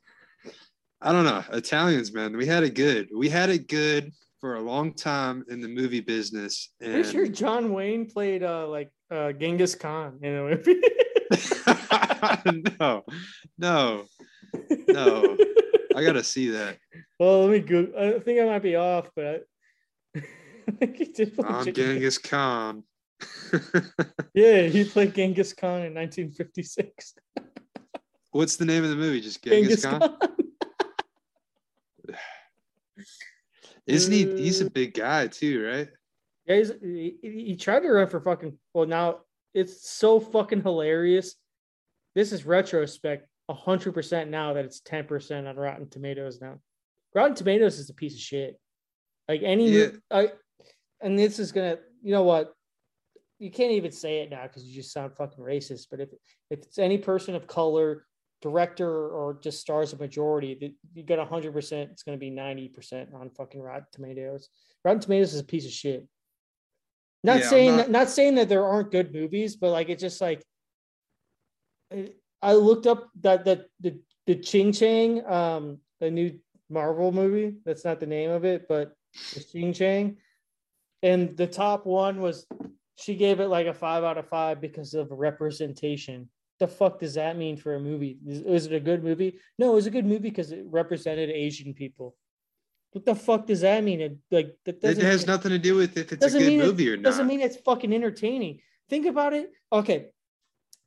I 1.00 1.12
don't 1.12 1.24
know. 1.24 1.42
Italians, 1.50 2.12
man, 2.12 2.36
we 2.36 2.44
had 2.44 2.62
it 2.62 2.74
good. 2.74 3.08
We 3.16 3.30
had 3.30 3.48
it 3.48 3.68
good 3.68 4.12
for 4.38 4.56
a 4.56 4.60
long 4.60 4.92
time 4.92 5.46
in 5.48 5.62
the 5.62 5.68
movie 5.68 6.00
business. 6.00 6.74
And 6.82 6.92
Pretty 6.92 7.10
sure 7.10 7.26
John 7.26 7.72
Wayne 7.72 8.04
played 8.04 8.42
uh 8.42 8.68
like 8.68 8.90
uh 9.10 9.32
Genghis 9.32 9.74
Khan 9.74 10.18
in 10.20 10.36
a 10.36 10.42
movie. 10.42 10.78
no, 12.80 13.04
no, 13.58 14.04
no. 14.88 15.36
I 15.96 16.04
gotta 16.04 16.22
see 16.22 16.50
that. 16.50 16.78
Well, 17.18 17.46
let 17.46 17.50
me 17.50 17.58
go. 17.60 17.88
I 17.98 18.18
think 18.20 18.40
I 18.40 18.44
might 18.44 18.62
be 18.62 18.76
off, 18.76 19.10
but 19.16 19.44
I, 20.16 20.22
think 20.78 20.96
he 20.96 21.04
did 21.06 21.34
play 21.34 21.48
I'm 21.48 21.64
Genghis- 21.64 21.74
Genghis 21.76 22.18
Khan. 22.18 22.84
Yeah, 24.34 24.62
he 24.68 24.84
played 24.84 25.14
Genghis 25.14 25.52
Khan 25.52 25.82
in 25.82 25.94
1956. 25.94 27.14
What's 28.30 28.56
the 28.56 28.64
name 28.64 28.84
of 28.84 28.90
the 28.90 28.96
movie? 28.96 29.20
Just 29.20 29.42
Genghis, 29.44 29.84
Khan. 29.84 30.00
Isn't 33.86 34.12
he? 34.12 34.24
He's 34.42 34.62
Uh, 34.62 34.66
a 34.66 34.70
big 34.70 34.94
guy 34.94 35.26
too, 35.26 35.64
right? 35.66 35.88
Yeah, 36.46 36.56
he's, 36.56 36.72
he, 36.80 37.16
he 37.22 37.56
tried 37.56 37.80
to 37.80 37.88
run 37.90 38.08
for 38.08 38.20
fucking. 38.20 38.56
Well, 38.72 38.86
now 38.86 39.20
it's 39.54 39.88
so 39.90 40.20
fucking 40.20 40.62
hilarious. 40.62 41.34
This 42.20 42.32
is 42.32 42.44
retrospect, 42.44 43.26
hundred 43.48 43.94
percent 43.94 44.28
now 44.28 44.52
that 44.52 44.66
it's 44.66 44.80
ten 44.80 45.06
percent 45.06 45.48
on 45.48 45.56
Rotten 45.56 45.88
Tomatoes 45.88 46.38
now. 46.38 46.58
Rotten 47.14 47.34
Tomatoes 47.34 47.78
is 47.78 47.88
a 47.88 47.94
piece 47.94 48.12
of 48.12 48.20
shit. 48.20 48.60
Like 49.26 49.40
any, 49.42 49.70
Yeah. 49.70 49.86
I, 50.10 50.32
and 51.00 51.18
this 51.18 51.38
is 51.38 51.50
gonna, 51.50 51.78
you 52.02 52.12
know 52.12 52.24
what? 52.24 52.52
You 53.38 53.50
can't 53.50 53.72
even 53.72 53.90
say 53.90 54.18
it 54.20 54.28
now 54.28 54.42
because 54.42 54.64
you 54.64 54.74
just 54.74 54.92
sound 54.92 55.16
fucking 55.16 55.42
racist. 55.42 55.86
But 55.90 56.00
if 56.00 56.10
if 56.50 56.58
it's 56.58 56.78
any 56.78 56.98
person 56.98 57.34
of 57.34 57.46
color, 57.46 58.04
director, 58.42 59.08
or 59.08 59.38
just 59.42 59.58
stars 59.58 59.94
a 59.94 59.96
majority, 59.96 60.58
that 60.60 60.74
you 60.92 61.02
got 61.02 61.26
hundred 61.26 61.54
percent, 61.54 61.88
it's 61.90 62.02
gonna 62.02 62.18
be 62.18 62.28
ninety 62.28 62.68
percent 62.68 63.08
on 63.14 63.30
fucking 63.30 63.62
Rotten 63.62 63.86
Tomatoes. 63.92 64.50
Rotten 64.84 65.00
Tomatoes 65.00 65.32
is 65.32 65.40
a 65.40 65.44
piece 65.44 65.64
of 65.64 65.72
shit. 65.72 66.06
Not 67.24 67.38
Yeah, 67.38 67.48
saying 67.48 67.70
not- 67.70 67.76
that, 67.78 67.90
not 67.90 68.10
saying 68.10 68.34
that 68.34 68.50
there 68.50 68.66
aren't 68.66 68.90
good 68.92 69.10
movies, 69.10 69.56
but 69.56 69.70
like 69.70 69.88
it's 69.88 70.02
just 70.02 70.20
like 70.20 70.44
I- 72.42 72.54
looked 72.54 72.86
up 72.86 73.10
that 73.20 73.44
that 73.44 73.66
the 73.80 74.00
the 74.26 74.36
Ching 74.36 74.72
Chang, 74.72 75.24
um, 75.26 75.78
the 76.00 76.10
new 76.10 76.38
Marvel 76.68 77.12
movie. 77.12 77.56
That's 77.64 77.84
not 77.84 78.00
the 78.00 78.06
name 78.06 78.30
of 78.30 78.44
it, 78.44 78.66
but 78.68 78.92
it's 79.32 79.50
Ching 79.52 79.72
Chang. 79.72 80.16
And 81.02 81.36
the 81.36 81.46
top 81.46 81.86
one 81.86 82.20
was 82.20 82.46
she 82.96 83.14
gave 83.16 83.40
it 83.40 83.48
like 83.48 83.66
a 83.66 83.74
five 83.74 84.04
out 84.04 84.18
of 84.18 84.28
five 84.28 84.60
because 84.60 84.94
of 84.94 85.10
representation. 85.10 86.28
The 86.58 86.68
fuck 86.68 87.00
does 87.00 87.14
that 87.14 87.38
mean 87.38 87.56
for 87.56 87.74
a 87.74 87.80
movie? 87.80 88.18
Is, 88.26 88.40
is 88.42 88.66
it 88.66 88.74
a 88.74 88.80
good 88.80 89.02
movie? 89.02 89.38
No, 89.58 89.72
it 89.72 89.74
was 89.76 89.86
a 89.86 89.90
good 89.90 90.04
movie 90.04 90.28
because 90.28 90.52
it 90.52 90.62
represented 90.66 91.30
Asian 91.30 91.72
people. 91.72 92.16
What 92.92 93.06
the 93.06 93.14
fuck 93.14 93.46
does 93.46 93.62
that 93.62 93.82
mean? 93.82 94.00
It, 94.00 94.16
like 94.30 94.54
that 94.66 94.80
doesn't 94.82 95.02
has 95.04 95.26
nothing 95.26 95.52
to 95.52 95.58
do 95.58 95.74
with 95.76 95.96
if 95.96 96.12
it's 96.12 96.26
a 96.26 96.30
good 96.30 96.46
mean 96.46 96.60
it- 96.60 96.64
movie 96.66 96.90
or 96.92 96.96
not. 96.96 97.04
doesn't 97.04 97.26
mean 97.26 97.40
it's 97.40 97.56
fucking 97.56 97.92
entertaining. 97.92 98.60
Think 98.90 99.06
about 99.06 99.32
it. 99.32 99.50
Okay. 99.72 100.08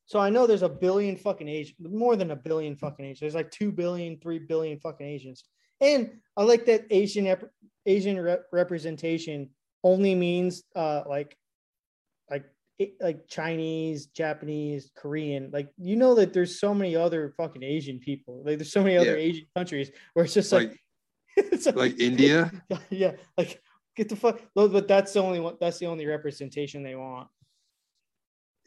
So 0.06 0.20
I 0.20 0.30
know 0.30 0.46
there's 0.46 0.64
a 0.64 0.70
billion 0.70 1.16
fucking 1.16 1.48
Asians, 1.48 1.78
more 1.80 2.16
than 2.16 2.32
a 2.32 2.36
billion 2.36 2.76
fucking 2.76 3.06
Asians. 3.06 3.20
There's 3.20 3.36
like 3.36 3.52
two 3.52 3.72
billion, 3.72 4.20
three 4.20 4.40
billion 4.40 4.80
fucking 4.80 5.06
Asians. 5.06 5.44
And 5.82 6.20
I 6.38 6.44
like 6.44 6.66
that 6.66 6.86
Asian 6.90 7.26
rep- 7.26 7.50
Asian 7.86 8.20
rep- 8.20 8.46
representation 8.52 9.50
only 9.84 10.16
means 10.16 10.64
uh 10.76 11.04
like 11.08 11.38
like 12.30 12.46
like 13.00 13.28
Chinese, 13.28 14.08
Japanese, 14.08 14.92
Korean. 14.96 15.50
Like 15.52 15.70
you 15.78 15.96
know 15.96 16.16
that 16.16 16.34
there's 16.34 16.60
so 16.60 16.74
many 16.74 16.96
other 16.96 17.34
fucking 17.38 17.64
Asian 17.64 18.00
people. 18.00 18.44
Like 18.46 18.58
there's 18.58 18.72
so 18.72 18.84
many 18.84 18.98
other 18.98 19.18
Yeah. 19.18 19.24
Asian 19.24 19.48
countries 19.56 19.92
where 20.14 20.26
it's 20.26 20.34
just 20.34 20.52
like, 20.52 20.70
like 20.70 20.80
it's 21.38 21.66
like 21.66 22.00
India. 22.00 22.52
yeah, 22.90 23.14
like 23.38 23.62
get 23.96 24.10
the 24.10 24.16
fuck. 24.16 24.42
But 24.56 24.88
that's 24.88 25.14
the 25.14 25.22
only 25.22 25.40
one. 25.40 25.56
That's 25.60 25.80
the 25.80 25.88
only 25.88 26.06
representation 26.06 26.84
they 26.84 26.96
want. 26.96 27.28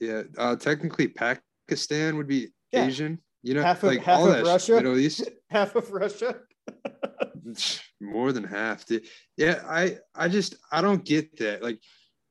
Yeah, 0.00 0.22
uh, 0.38 0.56
technically 0.56 1.08
Pakistan 1.08 2.16
would 2.16 2.26
be 2.28 2.48
Yeah. 2.72 2.86
Asian. 2.86 3.18
You 3.42 3.54
know, 3.54 3.62
Half 3.62 3.82
of- 3.84 3.90
like 3.90 4.02
half 4.02 4.18
all 4.20 4.28
of 4.28 4.34
that 4.36 4.44
Russia. 4.44 4.66
shit, 4.66 4.76
Middle 4.76 4.98
East, 4.98 5.22
Half 5.50 5.76
of 5.76 5.90
Russia. 5.92 6.40
more 8.00 8.32
than 8.32 8.44
half. 8.44 8.84
Dude. 8.86 9.06
Yeah, 9.36 9.62
I 9.68 9.98
I 10.14 10.28
just 10.28 10.56
I 10.72 10.80
don't 10.82 11.04
get 11.04 11.36
that. 11.38 11.62
Like 11.62 11.78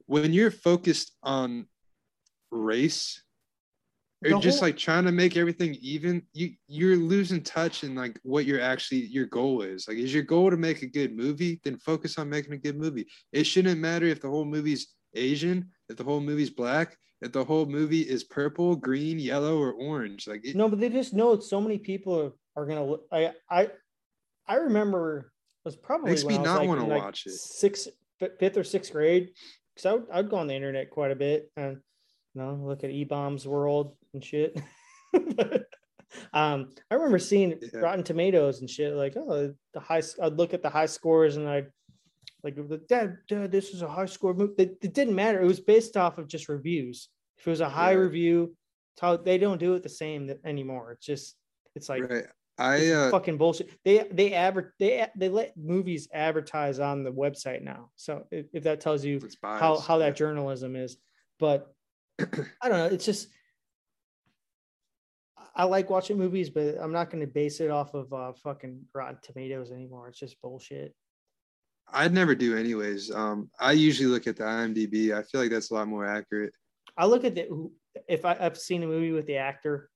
when 0.08 0.34
you're 0.34 0.52
focused 0.52 1.14
on 1.24 1.68
race 2.52 3.24
or 4.24 4.32
The 4.32 4.40
just 4.40 4.60
whole- 4.60 4.68
like 4.68 4.78
trying 4.78 5.06
to 5.06 5.12
make 5.12 5.38
everything 5.38 5.76
even, 5.82 6.22
you 6.34 6.52
you're 6.68 6.98
losing 6.98 7.42
touch 7.42 7.84
in 7.84 7.96
like 7.96 8.20
what 8.24 8.46
your 8.46 8.60
actually 8.62 9.06
your 9.06 9.26
goal 9.26 9.62
is. 9.62 9.88
Like, 9.88 9.98
is 9.98 10.14
your 10.14 10.24
goal 10.24 10.50
to 10.52 10.58
make 10.58 10.82
a 10.82 10.88
good 10.88 11.16
movie? 11.16 11.60
Then 11.64 11.78
focus 11.78 12.18
on 12.18 12.30
making 12.30 12.54
a 12.54 12.58
good 12.58 12.78
movie. 12.78 13.08
It 13.32 13.46
shouldn't 13.46 13.80
matter 13.80 14.06
if 14.06 14.22
the 14.22 14.30
whole 14.30 14.46
movie's 14.46 14.88
Asian, 15.14 15.72
if 15.90 15.98
the 15.98 16.04
whole 16.04 16.20
movie's 16.22 16.50
black, 16.50 16.98
if 17.22 17.32
the 17.32 17.44
whole 17.44 17.66
movie 17.66 18.02
is 18.02 18.24
purple, 18.24 18.76
green, 18.76 19.20
yellow, 19.20 19.58
or 19.58 19.74
orange. 19.74 20.28
Like, 20.28 20.46
it, 20.46 20.56
No, 20.56 20.68
but 20.70 20.80
they 20.80 20.90
just 20.90 21.14
know 21.14 21.40
so 21.40 21.62
many 21.62 21.78
people 21.78 22.34
are, 22.56 22.62
are 22.64 22.66
gonna. 22.66 22.86
look- 22.86 23.08
I 23.12 23.32
I 23.50 23.70
I 24.48 24.56
remember 24.56 25.32
it 25.64 25.68
was 25.68 25.76
probably 25.76 26.12
Makes 26.12 26.24
when 26.24 26.34
me 26.36 26.38
I 26.38 26.42
was 26.42 26.46
not 26.48 26.60
like 26.60 26.68
wanna 26.68 26.88
like, 26.88 27.02
watch 27.04 27.26
it. 27.26 27.32
Sixth, 27.34 27.88
fifth 28.20 28.58
or 28.58 28.64
sixth 28.64 28.92
grade, 28.92 29.30
because 29.74 29.86
I 29.86 29.94
would 29.94 30.06
I'd 30.12 30.30
go 30.30 30.38
on 30.38 30.48
the 30.48 30.54
internet 30.56 30.90
quite 30.92 31.12
a 31.12 31.16
bit 31.16 31.52
and 31.58 31.78
you 32.34 32.42
know 32.42 32.54
look 32.62 32.84
at 32.84 32.90
E 32.92 33.04
Bombs 33.04 33.48
World 33.48 33.96
and 34.14 34.24
shit. 34.24 34.60
um, 36.34 36.70
I 36.92 36.96
remember 36.96 37.20
seeing 37.20 37.58
Yeah. 37.74 37.80
Rotten 37.80 38.04
Tomatoes 38.04 38.62
and 38.62 38.70
shit 38.70 38.94
like 38.94 39.16
oh 39.18 39.54
the 39.74 39.80
high. 39.80 40.02
I'd 40.22 40.34
look 40.38 40.54
at 40.54 40.62
the 40.62 40.70
high 40.70 40.86
scores 40.86 41.38
and 41.38 41.48
I'd 41.48 41.68
like 42.46 42.56
dad, 42.88 43.18
dad 43.28 43.52
this 43.52 43.72
is 43.72 43.82
a 43.82 43.88
high 43.88 44.06
score 44.06 44.34
movie. 44.36 44.54
It, 44.60 44.78
it 44.82 44.94
didn't 44.94 45.16
matter. 45.16 45.42
It 45.42 45.48
was 45.48 45.60
based 45.60 45.98
off 45.98 46.20
of 46.20 46.28
just 46.28 46.48
reviews. 46.48 47.10
If 47.38 47.48
it 47.48 47.50
was 47.50 47.62
a 47.62 47.68
high 47.68 47.96
Right. 47.96 48.04
review, 48.04 48.56
they 49.24 49.38
don't 49.38 49.60
do 49.60 49.74
it 49.74 49.84
the 49.84 49.90
same 49.90 50.32
anymore. 50.46 50.92
It's 50.94 51.06
just 51.06 51.36
it's 51.74 51.90
like 51.90 52.10
right. 52.10 52.26
I 52.58 52.90
uh, 52.92 53.10
fucking 53.12 53.38
bullshit. 53.38 53.72
They 53.84 54.08
they 54.12 54.34
advert 54.34 54.74
they 54.80 55.08
they 55.18 55.28
let 55.28 55.58
movies 55.58 56.08
advertise 56.14 56.80
on 56.80 57.04
the 57.04 57.12
website 57.12 57.64
now. 57.64 57.90
So 57.96 58.26
if, 58.32 58.46
if 58.54 58.64
that 58.64 58.80
tells 58.80 59.04
you 59.04 59.20
how 59.42 59.80
how 59.80 59.98
Yeah. 60.00 60.06
that 60.06 60.16
journalism 60.16 60.76
is, 60.76 60.98
but 61.40 61.74
I 62.20 62.70
don't 62.70 62.78
know. 62.78 62.86
It's 62.86 63.06
just 63.06 63.28
I 65.56 65.64
like 65.64 65.90
watching 65.90 66.18
movies, 66.18 66.50
but 66.50 66.76
I'm 66.80 66.92
not 66.92 67.10
going 67.10 67.22
to 67.22 67.28
base 67.32 67.60
it 67.60 67.72
off 67.72 67.94
of 67.94 68.12
uh, 68.14 68.34
fucking 68.44 68.82
Rotten 68.94 69.18
Tomatoes 69.22 69.72
anymore. 69.72 70.10
It's 70.10 70.20
just 70.20 70.42
bullshit. 70.42 70.94
I'd 71.92 72.14
never 72.14 72.36
do 72.36 72.58
anyways. 72.58 73.12
Um, 73.12 73.50
I 73.60 73.74
usually 73.74 74.08
look 74.08 74.28
at 74.28 74.36
the 74.38 74.44
IMDb. 74.44 75.14
I 75.14 75.24
feel 75.24 75.42
like 75.42 75.52
that's 75.52 75.72
a 75.72 75.76
lot 75.76 75.88
more 75.88 76.06
accurate. 76.06 76.54
I 76.98 77.06
look 77.06 77.24
at 77.24 77.36
the 77.36 77.70
if 78.08 78.26
I, 78.26 78.38
I've 78.40 78.58
seen 78.58 78.84
a 78.84 78.88
movie 78.88 79.12
with 79.12 79.26
the 79.28 79.38
actor, 79.38 79.90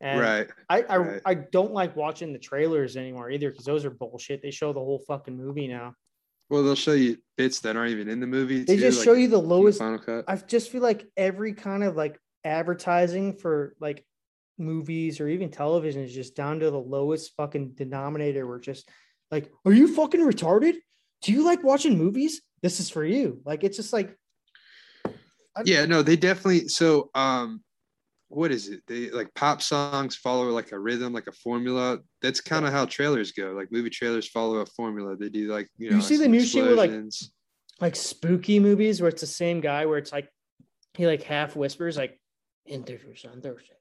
and 0.00 0.20
right. 0.20 0.48
I 0.68 0.82
I, 0.82 0.96
right. 0.96 1.22
I 1.24 1.34
don't 1.34 1.72
like 1.72 1.96
watching 1.96 2.32
the 2.32 2.38
trailers 2.38 2.96
anymore 2.96 3.30
either 3.30 3.50
because 3.50 3.64
those 3.64 3.84
are 3.84 3.90
bullshit. 3.90 4.42
They 4.42 4.50
show 4.50 4.72
the 4.72 4.80
whole 4.80 5.02
fucking 5.06 5.36
movie 5.36 5.68
now. 5.68 5.94
Well, 6.48 6.62
they'll 6.62 6.76
show 6.76 6.92
you 6.92 7.18
bits 7.36 7.60
that 7.60 7.76
aren't 7.76 7.90
even 7.90 8.08
in 8.08 8.20
the 8.20 8.26
movie. 8.26 8.62
They 8.62 8.76
too, 8.76 8.82
just 8.82 8.98
like 8.98 9.04
show 9.04 9.12
you 9.14 9.28
the 9.28 9.38
in 9.38 9.48
the 9.48 9.54
lowest. 9.54 9.78
Final 9.78 9.98
Cut. 9.98 10.24
I 10.28 10.36
just 10.36 10.70
feel 10.70 10.82
like 10.82 11.04
every 11.16 11.54
kind 11.54 11.82
of 11.82 11.96
like 11.96 12.18
advertising 12.44 13.34
for 13.34 13.74
like 13.80 14.04
movies 14.58 15.20
or 15.20 15.28
even 15.28 15.50
television 15.50 16.02
is 16.02 16.14
just 16.14 16.36
down 16.36 16.60
to 16.60 16.70
the 16.70 16.78
lowest 16.78 17.32
fucking 17.36 17.72
denominator. 17.74 18.46
We're 18.46 18.60
just 18.60 18.88
like, 19.30 19.50
are 19.64 19.72
you 19.72 19.92
fucking 19.92 20.20
retarded? 20.20 20.74
Do 21.22 21.32
you 21.32 21.44
like 21.44 21.62
watching 21.62 21.98
movies? 21.98 22.42
This 22.62 22.80
is 22.80 22.90
for 22.90 23.04
you. 23.04 23.40
Like 23.44 23.64
it's 23.64 23.76
just 23.76 23.92
like 23.92 24.16
I- 25.56 25.62
yeah, 25.64 25.86
no, 25.86 26.02
they 26.02 26.16
definitely. 26.16 26.68
So, 26.68 27.10
um, 27.14 27.62
what 28.28 28.50
is 28.50 28.68
it? 28.68 28.80
They 28.86 29.10
like 29.10 29.32
pop 29.34 29.62
songs 29.62 30.16
follow 30.16 30.50
like 30.50 30.72
a 30.72 30.78
rhythm, 30.78 31.12
like 31.12 31.28
a 31.28 31.32
formula. 31.32 31.98
That's 32.20 32.40
kind 32.40 32.66
of 32.66 32.72
how 32.72 32.84
trailers 32.84 33.32
go. 33.32 33.52
Like 33.52 33.72
movie 33.72 33.90
trailers 33.90 34.28
follow 34.28 34.56
a 34.56 34.66
formula. 34.66 35.16
They 35.16 35.28
do 35.28 35.48
like 35.48 35.68
you 35.78 35.90
know. 35.90 35.96
You 35.96 36.02
see 36.02 36.16
the 36.16 36.28
new 36.28 36.44
shit 36.44 36.64
with, 36.64 36.76
like, 36.76 36.92
like 37.80 37.96
spooky 37.96 38.58
movies 38.58 39.00
where 39.00 39.08
it's 39.08 39.20
the 39.20 39.26
same 39.26 39.60
guy 39.60 39.86
where 39.86 39.98
it's 39.98 40.12
like 40.12 40.28
he 40.94 41.06
like 41.06 41.22
half 41.22 41.56
whispers 41.56 41.96
like 41.96 42.20
interviews 42.66 43.24
on 43.30 43.40
Thursday. 43.40 43.74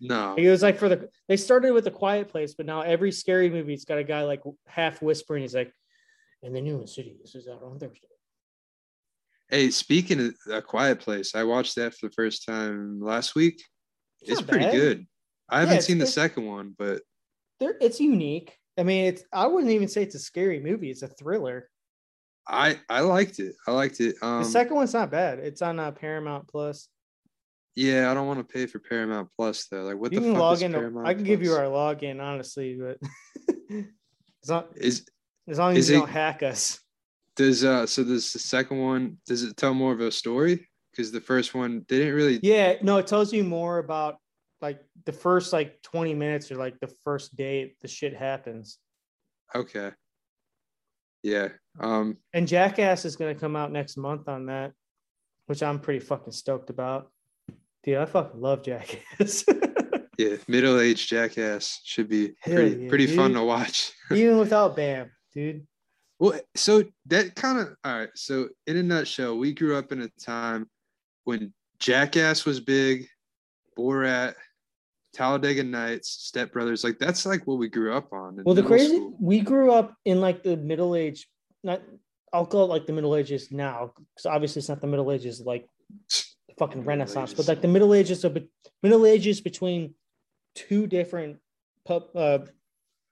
No, 0.00 0.34
It 0.36 0.48
was 0.48 0.62
like 0.62 0.78
for 0.78 0.88
the 0.88 1.08
they 1.28 1.36
started 1.36 1.72
with 1.72 1.86
a 1.86 1.90
quiet 1.90 2.28
place, 2.28 2.54
but 2.54 2.66
now 2.66 2.82
every 2.82 3.12
scary 3.12 3.48
movie's 3.48 3.84
got 3.84 3.98
a 3.98 4.04
guy 4.04 4.24
like 4.24 4.42
half 4.66 5.00
whispering. 5.00 5.42
He's 5.42 5.54
like, 5.54 5.72
in 6.42 6.52
the 6.52 6.60
new 6.60 6.86
city, 6.86 7.16
this 7.20 7.34
is 7.34 7.48
out 7.48 7.62
on 7.62 7.78
Thursday. 7.78 8.06
Hey, 9.48 9.70
speaking 9.70 10.20
of 10.20 10.34
a 10.52 10.60
quiet 10.60 11.00
place, 11.00 11.34
I 11.34 11.44
watched 11.44 11.76
that 11.76 11.94
for 11.94 12.08
the 12.08 12.12
first 12.12 12.44
time 12.44 13.00
last 13.00 13.34
week. 13.34 13.62
It's, 14.22 14.40
not 14.40 14.48
pretty 14.48 14.64
bad. 14.66 14.74
good. 14.74 15.06
I 15.48 15.60
haven't 15.60 15.76
it's 15.76 15.86
seen 15.86 15.98
the 15.98 16.06
second 16.06 16.46
one, 16.46 16.74
but 16.76 17.02
it's 17.60 18.00
unique. 18.00 18.58
I 18.76 18.82
mean, 18.82 19.06
it's 19.06 19.22
I 19.32 19.46
wouldn't 19.46 19.72
even 19.72 19.88
say 19.88 20.02
it's 20.02 20.14
a 20.14 20.20
scary 20.20 20.60
movie. 20.60 20.90
It's 20.90 21.02
a 21.02 21.08
thriller. 21.08 21.70
I 22.46 22.78
I 22.88 23.00
liked 23.00 23.38
it. 23.38 23.54
I 23.66 23.72
liked 23.72 24.00
it. 24.00 24.16
Um, 24.20 24.42
the 24.42 24.48
second 24.48 24.76
one's 24.76 24.94
not 24.94 25.10
bad. 25.10 25.38
It's 25.38 25.62
on 25.62 25.78
uh, 25.78 25.92
Paramount 25.92 26.48
Plus. 26.48 26.88
Yeah, 27.76 28.10
I 28.10 28.14
don't 28.14 28.26
want 28.26 28.40
to 28.40 28.52
pay 28.52 28.66
for 28.66 28.78
Paramount 28.80 29.28
Plus 29.36 29.66
though. 29.66 29.82
Like, 29.82 29.96
what 29.98 30.12
you 30.12 30.18
the 30.20 30.24
can 30.26 30.34
fuck 30.34 30.40
log 30.40 30.56
is 30.56 30.62
in. 30.62 30.72
Paramount 30.72 31.06
I 31.06 31.14
can 31.14 31.24
give 31.24 31.42
you 31.42 31.52
our 31.52 31.64
login, 31.66 32.20
honestly, 32.20 32.76
but 32.80 32.98
as 34.42 34.48
long 34.50 34.64
Is 34.74 35.06
as, 35.48 35.58
long 35.58 35.76
as 35.76 35.88
you 35.88 35.96
it- 35.96 35.98
don't 36.00 36.08
hack 36.10 36.42
us. 36.42 36.80
does 37.36 37.62
uh 37.64 37.86
so 37.86 38.02
does 38.02 38.32
the 38.32 38.38
second 38.38 38.78
one 38.80 39.18
does 39.26 39.42
it 39.42 39.56
tell 39.56 39.74
more 39.74 39.92
of 39.92 40.00
a 40.00 40.10
story? 40.10 40.66
Because 40.90 41.12
the 41.12 41.20
first 41.20 41.54
one 41.54 41.84
they 41.88 41.98
didn't 41.98 42.14
really. 42.14 42.40
Yeah, 42.42 42.76
no, 42.82 42.96
it 42.96 43.06
tells 43.06 43.32
you 43.32 43.44
more 43.44 43.78
about 43.78 44.16
like 44.62 44.80
the 45.04 45.12
first 45.12 45.52
like 45.52 45.82
20 45.82 46.14
minutes 46.14 46.50
or 46.50 46.56
like 46.56 46.80
the 46.80 46.90
first 47.04 47.36
day 47.36 47.74
the 47.82 47.88
shit 47.88 48.16
happens. 48.16 48.78
Okay. 49.54 49.90
Yeah, 51.22 51.48
Um, 51.80 52.16
And 52.32 52.46
Jackass 52.48 53.04
is 53.04 53.16
gonna 53.16 53.34
come 53.34 53.56
out 53.56 53.70
next 53.72 53.96
month 53.96 54.28
on 54.28 54.46
that, 54.46 54.72
which 55.46 55.62
I'm 55.62 55.80
pretty 55.80 56.00
fucking 56.00 56.32
stoked 56.32 56.70
about. 56.70 57.10
Dude, 57.86 57.98
I 57.98 58.04
fucking 58.04 58.40
love 58.40 58.64
Jackass. 58.64 59.44
yeah, 60.18 60.36
middle 60.48 60.80
aged 60.80 61.08
jackass 61.08 61.80
should 61.84 62.08
be 62.08 62.32
pretty 62.44 62.82
yeah, 62.82 62.88
pretty 62.88 63.06
fun 63.06 63.34
to 63.34 63.44
watch. 63.44 63.92
Even 64.12 64.38
without 64.38 64.74
Bam, 64.74 65.10
dude. 65.32 65.66
Well, 66.18 66.40
so 66.56 66.82
that 67.06 67.36
kind 67.36 67.60
of 67.60 67.76
all 67.84 67.98
right. 68.00 68.08
So 68.16 68.48
in 68.66 68.76
a 68.76 68.82
nutshell, 68.82 69.38
we 69.38 69.52
grew 69.52 69.76
up 69.76 69.92
in 69.92 70.02
a 70.02 70.08
time 70.20 70.68
when 71.24 71.52
Jackass 71.78 72.44
was 72.44 72.58
big, 72.58 73.06
Borat, 73.78 74.34
Talladega 75.14 75.62
Nights, 75.62 76.08
Step 76.08 76.52
Brothers. 76.52 76.82
Like 76.82 76.98
that's 76.98 77.24
like 77.24 77.46
what 77.46 77.58
we 77.58 77.68
grew 77.68 77.94
up 77.94 78.12
on. 78.12 78.42
Well, 78.44 78.54
the 78.54 78.62
crazy 78.64 78.96
school. 78.96 79.14
we 79.20 79.40
grew 79.40 79.70
up 79.70 79.94
in 80.04 80.20
like 80.20 80.42
the 80.42 80.56
middle 80.56 80.96
age, 80.96 81.28
not 81.62 81.82
I'll 82.32 82.46
call 82.46 82.64
it 82.64 82.68
like 82.68 82.86
the 82.86 82.92
Middle 82.92 83.16
Ages 83.16 83.52
now, 83.52 83.92
because 83.94 84.26
obviously 84.26 84.60
it's 84.60 84.68
not 84.68 84.80
the 84.80 84.86
Middle 84.86 85.12
Ages 85.12 85.40
like 85.40 85.68
fucking 86.58 86.84
Renaissance, 86.84 87.34
but 87.34 87.48
like 87.48 87.60
the 87.60 87.68
Middle 87.68 87.94
Ages 87.94 88.24
of 88.24 88.36
Middle 88.82 89.06
Ages 89.06 89.40
between 89.40 89.94
two 90.54 90.86
different 90.86 91.36
pub 91.84 92.04
uh 92.16 92.38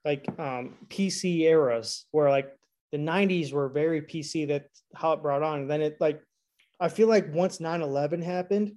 like 0.04 0.26
um 0.38 0.74
PC 0.88 1.40
eras 1.40 2.06
where 2.10 2.30
like 2.30 2.50
the 2.90 2.98
90s 2.98 3.52
were 3.52 3.68
very 3.68 4.00
PC 4.02 4.48
that's 4.48 4.82
how 4.94 5.12
it 5.12 5.22
brought 5.22 5.42
on. 5.42 5.60
And 5.60 5.70
then 5.70 5.82
it 5.82 5.96
like 6.00 6.22
I 6.80 6.88
feel 6.88 7.08
like 7.08 7.32
once 7.32 7.58
9-11 7.58 8.22
happened, 8.22 8.74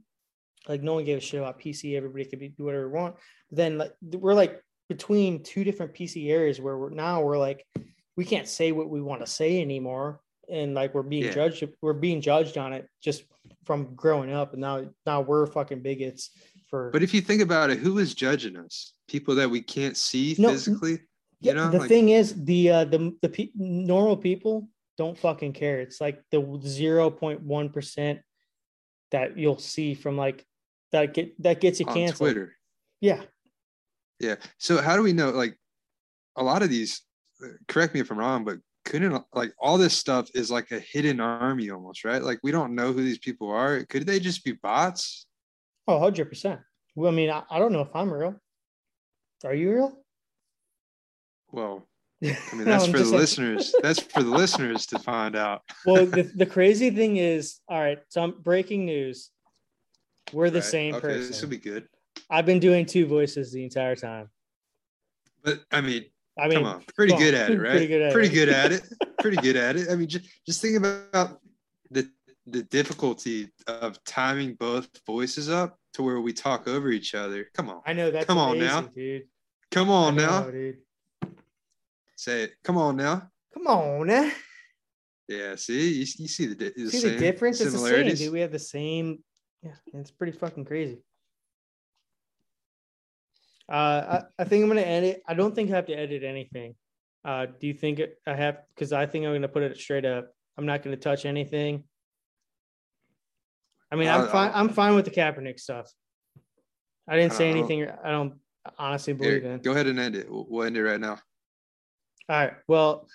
like 0.68 0.84
no 0.84 0.93
one 0.95 1.03
gave 1.05 1.18
a 1.18 1.22
shit 1.22 1.39
about 1.39 1.59
PC, 1.59 1.95
everybody 1.95 2.26
could 2.26 2.39
be 2.39 2.49
do 2.49 2.65
whatever 2.65 2.88
they 2.88 2.93
want. 2.93 3.15
Then 3.51 3.78
like 3.78 3.93
we're 4.01 4.34
like 4.34 4.61
between 4.89 5.43
two 5.43 5.63
different 5.63 5.93
PC 5.93 6.30
areas 6.30 6.59
where 6.61 6.78
we're 6.78 6.89
now 6.89 7.22
we're 7.22 7.38
like 7.38 7.65
we 8.15 8.26
can't 8.26 8.47
say 8.47 8.72
what 8.72 8.89
we 8.89 9.01
want 9.01 9.22
to 9.22 9.28
say 9.28 9.61
anymore. 9.61 10.20
And 10.49 10.74
like 10.74 10.93
we're 10.93 11.03
being 11.03 11.26
Yeah. 11.26 11.32
judged, 11.34 11.68
we're 11.82 11.93
being 11.93 12.22
judged 12.22 12.57
on 12.57 12.74
it 12.74 12.88
just 13.01 13.24
from 13.68 13.93
growing 13.95 14.32
up. 14.32 14.53
And 14.53 14.61
now 14.61 14.86
now 15.05 15.22
we're 15.22 15.45
fucking 15.45 15.82
bigots 15.84 16.32
for 16.70 16.89
But 16.91 17.03
if 17.03 17.13
you 17.13 17.22
think 17.22 17.41
about 17.43 17.70
it, 17.70 17.78
who 17.78 17.99
is 17.99 18.15
judging 18.15 18.57
us? 18.57 18.93
People 19.07 19.36
that 19.36 19.49
we 19.49 19.61
can't 19.61 19.95
see 19.97 20.36
No, 20.39 20.49
physically. 20.49 20.99
You 21.41 21.53
know, 21.53 21.70
the 21.70 21.80
like- 21.80 21.89
thing 21.89 22.09
is, 22.09 22.34
the 22.45 22.72
uh, 22.72 22.86
the 22.86 23.15
the 23.22 23.30
pe- 23.30 23.51
normal 23.55 24.18
people 24.18 24.70
don't 24.97 25.15
fucking 25.18 25.53
care. 25.53 25.82
It's 25.82 26.01
like 26.01 26.24
the 26.32 26.59
zero 26.65 27.11
point 27.11 27.41
one 27.43 27.70
percent 27.70 28.22
that 29.11 29.38
you'll 29.38 29.59
see 29.59 29.93
from 29.93 30.18
like 30.18 30.43
that 30.91 31.13
get 31.13 31.39
that 31.43 31.61
gets 31.61 31.80
you 31.80 31.86
on 31.86 31.93
canceled. 31.93 32.32
Twitter. 32.32 32.55
Yeah, 33.01 33.22
Yeah. 34.20 34.36
So 34.57 34.82
how 34.82 34.95
do 34.95 35.03
we 35.03 35.13
know? 35.13 35.30
Like 35.30 35.55
a 36.36 36.43
lot 36.43 36.63
of 36.63 36.70
these. 36.72 37.01
uh, 37.43 37.49
Correct 37.68 37.93
me 37.93 37.99
if 37.99 38.09
I'm 38.09 38.18
wrong, 38.18 38.43
but 38.43 38.57
couldn't 38.88 39.23
like 39.33 39.53
all 39.59 39.77
this 39.77 39.93
stuff 39.93 40.29
is 40.33 40.49
like 40.49 40.71
a 40.71 40.79
hidden 40.79 41.19
army 41.19 41.69
almost, 41.69 42.05
right? 42.05 42.23
Like 42.23 42.39
we 42.43 42.51
don't 42.51 42.73
know 42.73 42.93
who 42.93 43.03
these 43.03 43.17
people 43.19 43.49
are. 43.51 43.83
Could 43.85 44.05
they 44.07 44.19
just 44.19 44.43
be 44.43 44.53
bots? 44.53 45.25
oh, 45.88 45.95
100 45.97 46.29
percent. 46.29 46.59
Well, 46.95 47.11
I 47.11 47.15
mean, 47.15 47.29
I, 47.29 47.43
I 47.49 47.59
don't 47.59 47.71
know 47.73 47.81
if 47.81 47.95
I'm 47.95 48.11
real. 48.11 48.35
Are 49.45 49.53
you 49.53 49.71
real? 49.73 49.99
Well, 51.51 51.88
I 52.23 52.35
mean 52.53 52.65
that's 52.65 52.85
I'm 52.85 52.91
for 52.91 52.99
the 52.99 53.05
like- 53.05 53.13
listeners. 53.19 53.73
That's 53.81 53.99
for 53.99 54.23
the 54.23 54.29
listeners 54.31 54.85
to 54.88 54.99
find 54.99 55.35
out. 55.35 55.61
well, 55.85 56.05
the, 56.05 56.23
the 56.23 56.45
crazy 56.45 56.89
thing 56.89 57.17
is, 57.17 57.59
all 57.69 57.79
right. 57.79 57.99
So 58.09 58.23
I'm 58.23 58.31
breaking 58.41 58.85
news. 58.85 59.29
We're 60.33 60.49
the 60.49 60.59
Right? 60.59 60.65
same 60.67 60.95
okay, 60.95 61.01
person. 61.07 61.27
This 61.27 61.41
will 61.41 61.49
be 61.49 61.57
good. 61.57 61.88
I've 62.29 62.45
been 62.45 62.59
doing 62.59 62.85
two 62.85 63.05
voices 63.05 63.51
the 63.51 63.63
entire 63.63 63.95
time. 63.95 64.29
But 65.43 65.61
I 65.71 65.81
mean, 65.81 66.05
I 66.39 66.47
mean, 66.47 66.59
come 66.59 66.67
on, 66.67 66.83
pretty 66.95 67.13
come 67.13 67.21
good 67.21 67.33
at 67.33 67.51
it, 67.51 67.59
right? 67.59 67.71
pretty 67.71 67.88
good 67.88 68.01
at 68.01 68.13
pretty 68.13 68.27
it. 68.29 68.33
good 68.33 68.49
at 68.49 68.71
it. 68.71 68.83
Pretty 69.19 69.38
good 69.38 69.55
at 69.55 69.75
it. 69.75 69.89
I 69.89 69.95
mean, 69.95 70.07
just 70.07 70.25
just 70.45 70.61
think 70.61 70.77
about 70.77 71.39
the 71.89 72.07
the 72.45 72.61
difficulty 72.63 73.49
of 73.65 74.01
timing 74.03 74.53
both 74.53 74.88
voices 75.07 75.49
up 75.49 75.77
to 75.93 76.03
where 76.03 76.21
we 76.21 76.31
talk 76.31 76.67
over 76.67 76.91
each 76.91 77.15
other. 77.15 77.47
Come 77.55 77.69
on, 77.69 77.81
I 77.85 77.93
know 77.93 78.11
that's 78.11 78.25
Come 78.27 78.38
on 78.38 78.59
now. 78.59 78.81
dude. 78.81 79.23
come 79.71 79.89
on 79.89 80.15
know, 80.15 80.25
now, 80.27 80.51
dude. 80.51 80.77
say 82.15 82.43
it. 82.43 82.53
Come 82.63 82.77
on 82.77 82.95
now. 82.95 83.29
Come 83.53 83.67
on, 83.67 84.09
eh? 84.09 84.31
Yeah, 85.29 85.55
see, 85.55 85.89
you, 85.89 86.05
you 86.19 86.27
see 86.29 86.45
the, 86.45 86.55
the 86.55 86.89
See 86.89 86.99
same 86.99 87.13
the 87.15 87.19
difference? 87.19 87.59
It's 87.59 87.73
the 87.73 87.79
same, 87.79 88.15
dude. 88.15 88.31
We 88.31 88.39
have 88.39 88.51
the 88.53 88.59
same. 88.59 89.21
Yeah, 89.61 89.73
it's 89.95 90.09
pretty 90.09 90.31
fucking 90.31 90.63
crazy. 90.63 90.99
Uh, 93.70 94.22
I, 94.39 94.41
I 94.41 94.43
think 94.45 94.63
I'm 94.63 94.70
gonna 94.70 94.82
edit. 94.82 95.22
I 95.28 95.34
don't 95.34 95.53
think 95.53 95.72
I 95.72 95.76
have 95.76 95.86
to 95.88 95.93
edit 95.93 96.24
anything. 96.24 96.76
Uh, 97.26 97.47
do 97.59 97.68
you 97.68 97.74
think 97.74 97.99
I 98.26 98.34
have? 98.36 98.59
Because 98.74 98.93
I 98.93 99.05
think 99.05 99.26
I'm 99.26 99.34
gonna 99.34 99.47
put 99.47 99.63
it 99.63 99.78
straight 99.78 100.05
up. 100.05 100.32
I'm 100.57 100.65
not 100.65 100.84
gonna 100.84 100.95
touch 100.97 101.26
anything. 101.26 101.84
I 103.91 103.95
mean, 103.95 104.07
I'm 104.07 104.28
fine. 104.28 104.51
I'll- 104.51 104.59
I'm 104.61 104.70
fine 104.70 104.95
with 104.95 105.05
the 105.05 105.11
Kaepernick 105.11 105.59
stuff. 105.59 105.91
I 107.07 107.15
didn't 107.18 107.34
say 107.34 107.49
Uh, 107.49 107.53
I'll- 107.53 107.57
anything. 107.59 107.89
I 107.89 108.11
don't 108.11 108.39
honestly 108.78 109.13
Here, 109.13 109.39
believe 109.39 109.45
in. 109.45 109.59
go 109.61 109.72
ahead 109.72 109.88
and 109.88 109.99
end 109.99 110.15
it. 110.15 110.30
We'll, 110.30 110.45
we'll 110.49 110.63
end 110.65 110.76
it 110.78 110.84
right 110.84 110.99
now. 110.99 111.20
All 112.30 112.36
right. 112.38 112.53
Well, 112.68 113.07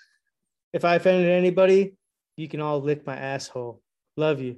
if 0.71 0.83
I 0.85 0.95
offended 0.95 1.29
anybody, 1.29 1.95
you 2.37 2.47
can 2.47 2.59
all 2.59 2.79
lick 2.81 3.05
my 3.05 3.15
asshole. 3.15 3.81
Love 4.17 4.41
you. 4.41 4.57